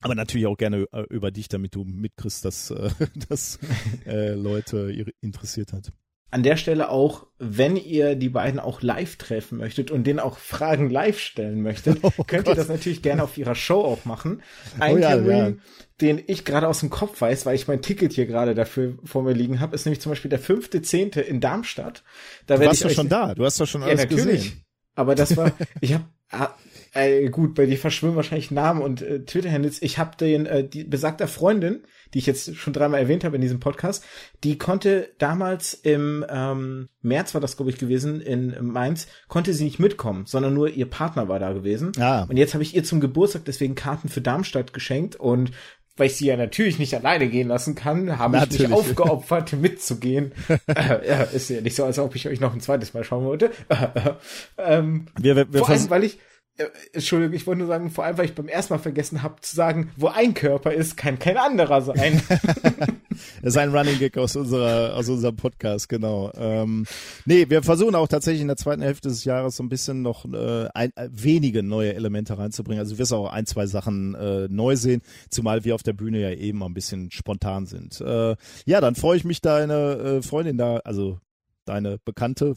[0.00, 2.74] Aber natürlich auch gerne äh, über dich, damit du mitkriegst, dass
[3.28, 3.58] das
[4.04, 5.92] Leute interessiert hat
[6.32, 10.38] an der Stelle auch, wenn ihr die beiden auch live treffen möchtet und denen auch
[10.38, 12.54] Fragen live stellen möchtet, oh könnt Gott.
[12.54, 14.42] ihr das natürlich gerne auf ihrer Show auch machen.
[14.80, 15.52] Ein oh ja, Termin, ja.
[16.00, 19.22] den ich gerade aus dem Kopf weiß, weil ich mein Ticket hier gerade dafür vor
[19.22, 22.02] mir liegen habe, ist nämlich zum Beispiel der fünfte Zehnte in Darmstadt.
[22.46, 24.44] Da du warst doch schon da, du hast doch schon alles ja, natürlich.
[24.44, 24.64] gesehen.
[24.94, 25.52] Aber das war,
[25.82, 26.54] ich habe Ah,
[26.94, 29.80] äh, gut, bei dir verschwimmen wahrscheinlich Namen und äh, Twitter-Handles.
[29.80, 31.82] Ich habe den äh, die besagter Freundin,
[32.12, 34.04] die ich jetzt schon dreimal erwähnt habe in diesem Podcast,
[34.44, 39.64] die konnte damals im ähm, März war das glaube ich gewesen in Mainz, konnte sie
[39.64, 41.92] nicht mitkommen, sondern nur ihr Partner war da gewesen.
[41.98, 42.24] Ah.
[42.28, 45.52] Und jetzt habe ich ihr zum Geburtstag deswegen Karten für Darmstadt geschenkt und
[45.96, 50.32] weil ich sie ja natürlich nicht alleine gehen lassen kann, habe ich mich aufgeopfert, mitzugehen.
[50.66, 53.24] äh, ja, ist ja nicht so, als ob ich euch noch ein zweites Mal schauen
[53.24, 53.50] wollte.
[54.58, 56.18] ähm, wir, wir, wir vor allem, weil ich,
[56.56, 59.40] äh, Entschuldigung, ich wollte nur sagen, vor allem, weil ich beim ersten Mal vergessen habe
[59.40, 62.22] zu sagen, wo ein Körper ist, kann kein anderer sein.
[63.42, 66.30] das ist ein Running Gag aus unserer, aus unserem Podcast, genau.
[66.36, 66.86] Ähm,
[67.24, 70.24] nee, wir versuchen auch tatsächlich in der zweiten Hälfte des Jahres so ein bisschen noch
[70.24, 72.80] äh, ein, äh, wenige neue Elemente reinzubringen.
[72.80, 76.20] Also du wirst auch ein, zwei Sachen äh, neu sehen, zumal wir auf der Bühne
[76.20, 78.00] ja eben ein bisschen spontan sind.
[78.00, 78.36] Äh,
[78.66, 79.74] ja, dann freue ich mich, deine
[80.18, 81.18] äh, Freundin da, also
[81.64, 82.54] deine Bekannte,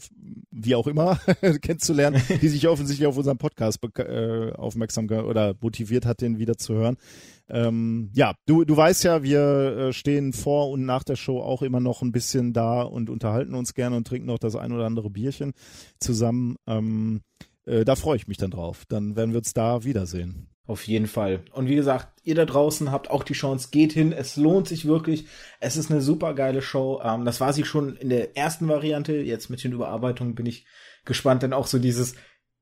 [0.50, 1.18] wie auch immer,
[1.62, 6.74] kennenzulernen, die sich offensichtlich auf unseren Podcast äh, aufmerksam oder motiviert hat, den wieder zu
[6.74, 6.96] hören.
[7.48, 11.62] Ähm, ja, du, du weißt ja, wir äh, stehen vor und nach der Show auch
[11.62, 14.86] immer noch ein bisschen da und unterhalten uns gerne und trinken noch das ein oder
[14.86, 15.52] andere Bierchen
[16.00, 16.56] zusammen.
[16.66, 17.20] Ähm,
[17.66, 18.84] äh, da freue ich mich dann drauf.
[18.88, 20.48] Dann werden wir uns da wiedersehen.
[20.66, 21.44] Auf jeden Fall.
[21.52, 24.12] Und wie gesagt, ihr da draußen habt auch die Chance, geht hin.
[24.12, 25.26] Es lohnt sich wirklich.
[25.60, 27.00] Es ist eine super geile Show.
[27.04, 29.14] Ähm, das war sie schon in der ersten Variante.
[29.14, 30.66] Jetzt mit den Überarbeitungen bin ich
[31.04, 32.16] gespannt, dann auch so dieses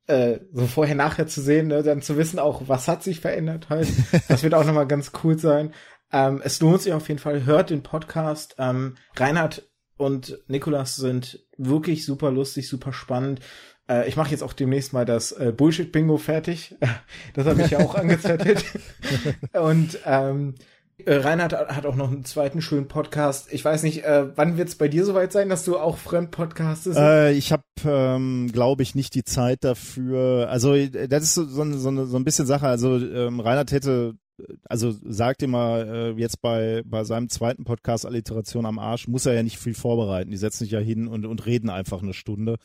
[0.07, 1.83] äh, so vorher nachher zu sehen, ne?
[1.83, 3.89] dann zu wissen auch, was hat sich verändert halt.
[4.29, 5.73] Das wird auch nochmal ganz cool sein.
[6.13, 7.45] Ähm, es lohnt sich auf jeden Fall.
[7.47, 8.57] Hört den Podcast.
[8.59, 9.67] Ähm, Reinhard
[9.97, 13.41] und Nikolas sind wirklich super lustig, super spannend.
[13.89, 16.77] Äh, ich mache jetzt auch demnächst mal das äh, Bullshit-Bingo fertig.
[17.35, 18.65] das habe ich ja auch angezettelt.
[19.52, 20.55] Und ähm,
[20.98, 23.52] äh, Reinhard hat auch noch einen zweiten schönen Podcast.
[23.52, 26.98] Ich weiß nicht, äh, wann wird es bei dir soweit sein, dass du auch Fremdpodcastest?
[26.98, 30.48] Äh, ich habe, ähm, glaube ich, nicht die Zeit dafür.
[30.51, 32.69] Also das ist so, so, so, so ein bisschen Sache.
[32.69, 34.15] Also ähm, Reinhard hätte
[34.69, 39.35] also sagt immer äh, jetzt bei bei seinem zweiten Podcast Alliteration am Arsch muss er
[39.35, 40.31] ja nicht viel vorbereiten.
[40.31, 42.56] Die setzen sich ja hin und und reden einfach eine Stunde.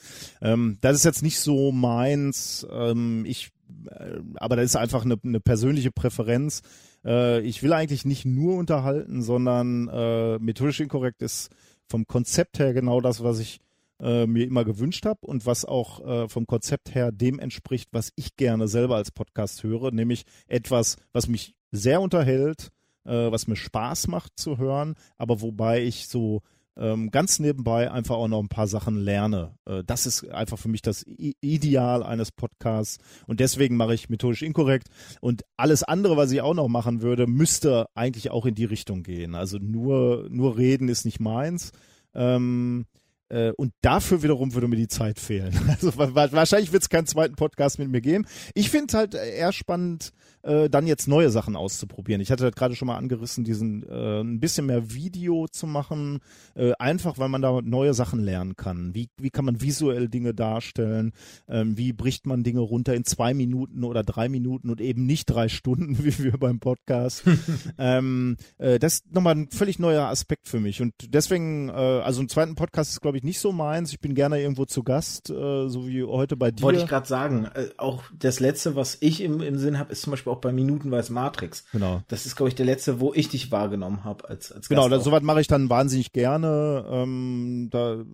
[0.41, 2.65] Ähm, das ist jetzt nicht so meins.
[2.71, 3.51] Ähm, ich,
[3.89, 6.61] äh, aber das ist einfach eine, eine persönliche Präferenz.
[7.05, 11.49] Äh, ich will eigentlich nicht nur unterhalten, sondern äh, methodisch inkorrekt ist
[11.87, 13.61] vom Konzept her genau das, was ich
[13.99, 18.11] äh, mir immer gewünscht habe und was auch äh, vom Konzept her dem entspricht, was
[18.15, 22.69] ich gerne selber als Podcast höre, nämlich etwas, was mich sehr unterhält,
[23.05, 26.41] äh, was mir Spaß macht zu hören, aber wobei ich so
[26.79, 29.53] ähm, ganz nebenbei einfach auch noch ein paar Sachen lerne.
[29.65, 34.09] Äh, das ist einfach für mich das I Ideal eines Podcasts und deswegen mache ich
[34.09, 34.87] methodisch inkorrekt
[35.19, 39.03] und alles andere, was ich auch noch machen würde, müsste eigentlich auch in die Richtung
[39.03, 39.35] gehen.
[39.35, 41.73] Also nur, nur reden ist nicht meins.
[42.15, 42.85] Ähm,
[43.29, 45.53] äh, und dafür wiederum würde mir die Zeit fehlen.
[45.69, 48.25] Also wahrscheinlich wird es keinen zweiten Podcast mit mir geben.
[48.53, 50.11] Ich finde halt eher spannend,
[50.43, 52.21] äh, dann jetzt neue Sachen auszuprobieren.
[52.21, 56.19] Ich hatte halt gerade schon mal angerissen, diesen äh, ein bisschen mehr Video zu machen,
[56.55, 58.93] äh, einfach weil man da neue Sachen lernen kann.
[58.93, 61.13] Wie, wie kann man visuell Dinge darstellen?
[61.47, 65.25] Ähm, wie bricht man Dinge runter in zwei Minuten oder drei Minuten und eben nicht
[65.25, 67.23] drei Stunden, wie wir beim Podcast?
[67.77, 70.81] ähm, äh, das ist nochmal ein völlig neuer Aspekt für mich.
[70.81, 73.91] Und deswegen, äh, also einen zweiten Podcast ist, glaube ich, nicht so meins.
[73.91, 76.63] Ich bin gerne irgendwo zu Gast, äh, so wie heute bei dir.
[76.63, 77.45] Wollte ich gerade sagen.
[77.53, 80.41] Äh, auch das letzte, was ich im, im Sinn habe, ist zum Beispiel Beispiel auch
[80.41, 81.65] bei Minutenweise Matrix.
[81.71, 82.01] Genau.
[82.07, 85.03] Das ist, glaube ich, der letzte, wo ich dich wahrgenommen habe als, als Genau, das,
[85.03, 88.05] sowas mache ich dann wahnsinnig gerne, ähm, da, äh,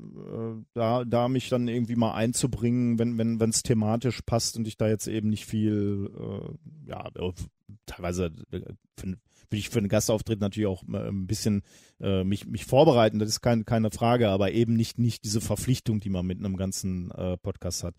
[0.74, 4.78] da, da mich dann irgendwie mal einzubringen, wenn wenn wenn es thematisch passt und ich
[4.78, 7.10] da jetzt eben nicht viel, äh, ja,
[7.86, 8.62] teilweise äh,
[9.50, 11.64] will ich für einen Gastauftritt natürlich auch äh, ein bisschen
[12.02, 16.00] äh, mich, mich vorbereiten, das ist kein, keine Frage, aber eben nicht, nicht diese Verpflichtung,
[16.00, 17.96] die man mit einem ganzen äh, Podcast hat.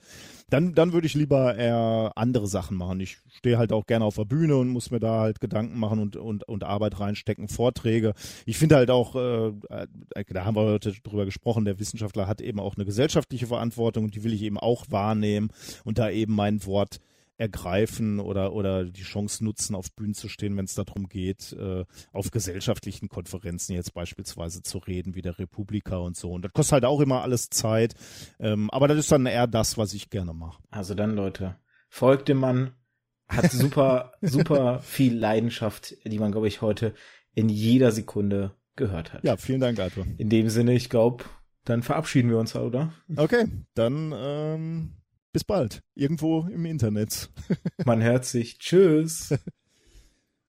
[0.51, 3.01] Dann, dann würde ich lieber eher andere Sachen machen.
[3.01, 5.99] Ich stehe halt auch gerne auf der Bühne und muss mir da halt Gedanken machen
[5.99, 8.13] und, und, und Arbeit reinstecken, Vorträge.
[8.45, 12.41] Ich finde halt auch, äh, äh, da haben wir heute drüber gesprochen, der Wissenschaftler hat
[12.41, 15.49] eben auch eine gesellschaftliche Verantwortung und die will ich eben auch wahrnehmen
[15.85, 17.01] und da eben mein Wort
[17.39, 21.85] ergreifen oder, oder die Chance nutzen, auf Bühnen zu stehen, wenn es darum geht, äh,
[22.13, 26.33] auf gesellschaftlichen Konferenzen jetzt beispielsweise zu reden, wie der Republika und so.
[26.33, 27.95] Und das kostet halt auch immer alles Zeit.
[28.39, 30.63] Ähm, aber das ist dann eher das, was ich gerne mache.
[30.71, 31.57] Also dann, Leute,
[31.89, 32.73] folgt dem Mann,
[33.29, 36.95] hat super, super viel Leidenschaft, die man, glaube ich, heute
[37.35, 39.25] in jeder Sekunde gehört hat.
[39.25, 40.07] Ja, vielen Dank, Arthur.
[40.17, 41.25] In dem Sinne, ich glaube,
[41.65, 42.93] dann verabschieden wir uns, oder?
[43.17, 44.93] Okay, dann ähm
[45.37, 45.83] bis bald.
[45.95, 47.29] Irgendwo im Internet.
[47.85, 48.59] Man hört sich.
[48.59, 49.35] Tschüss.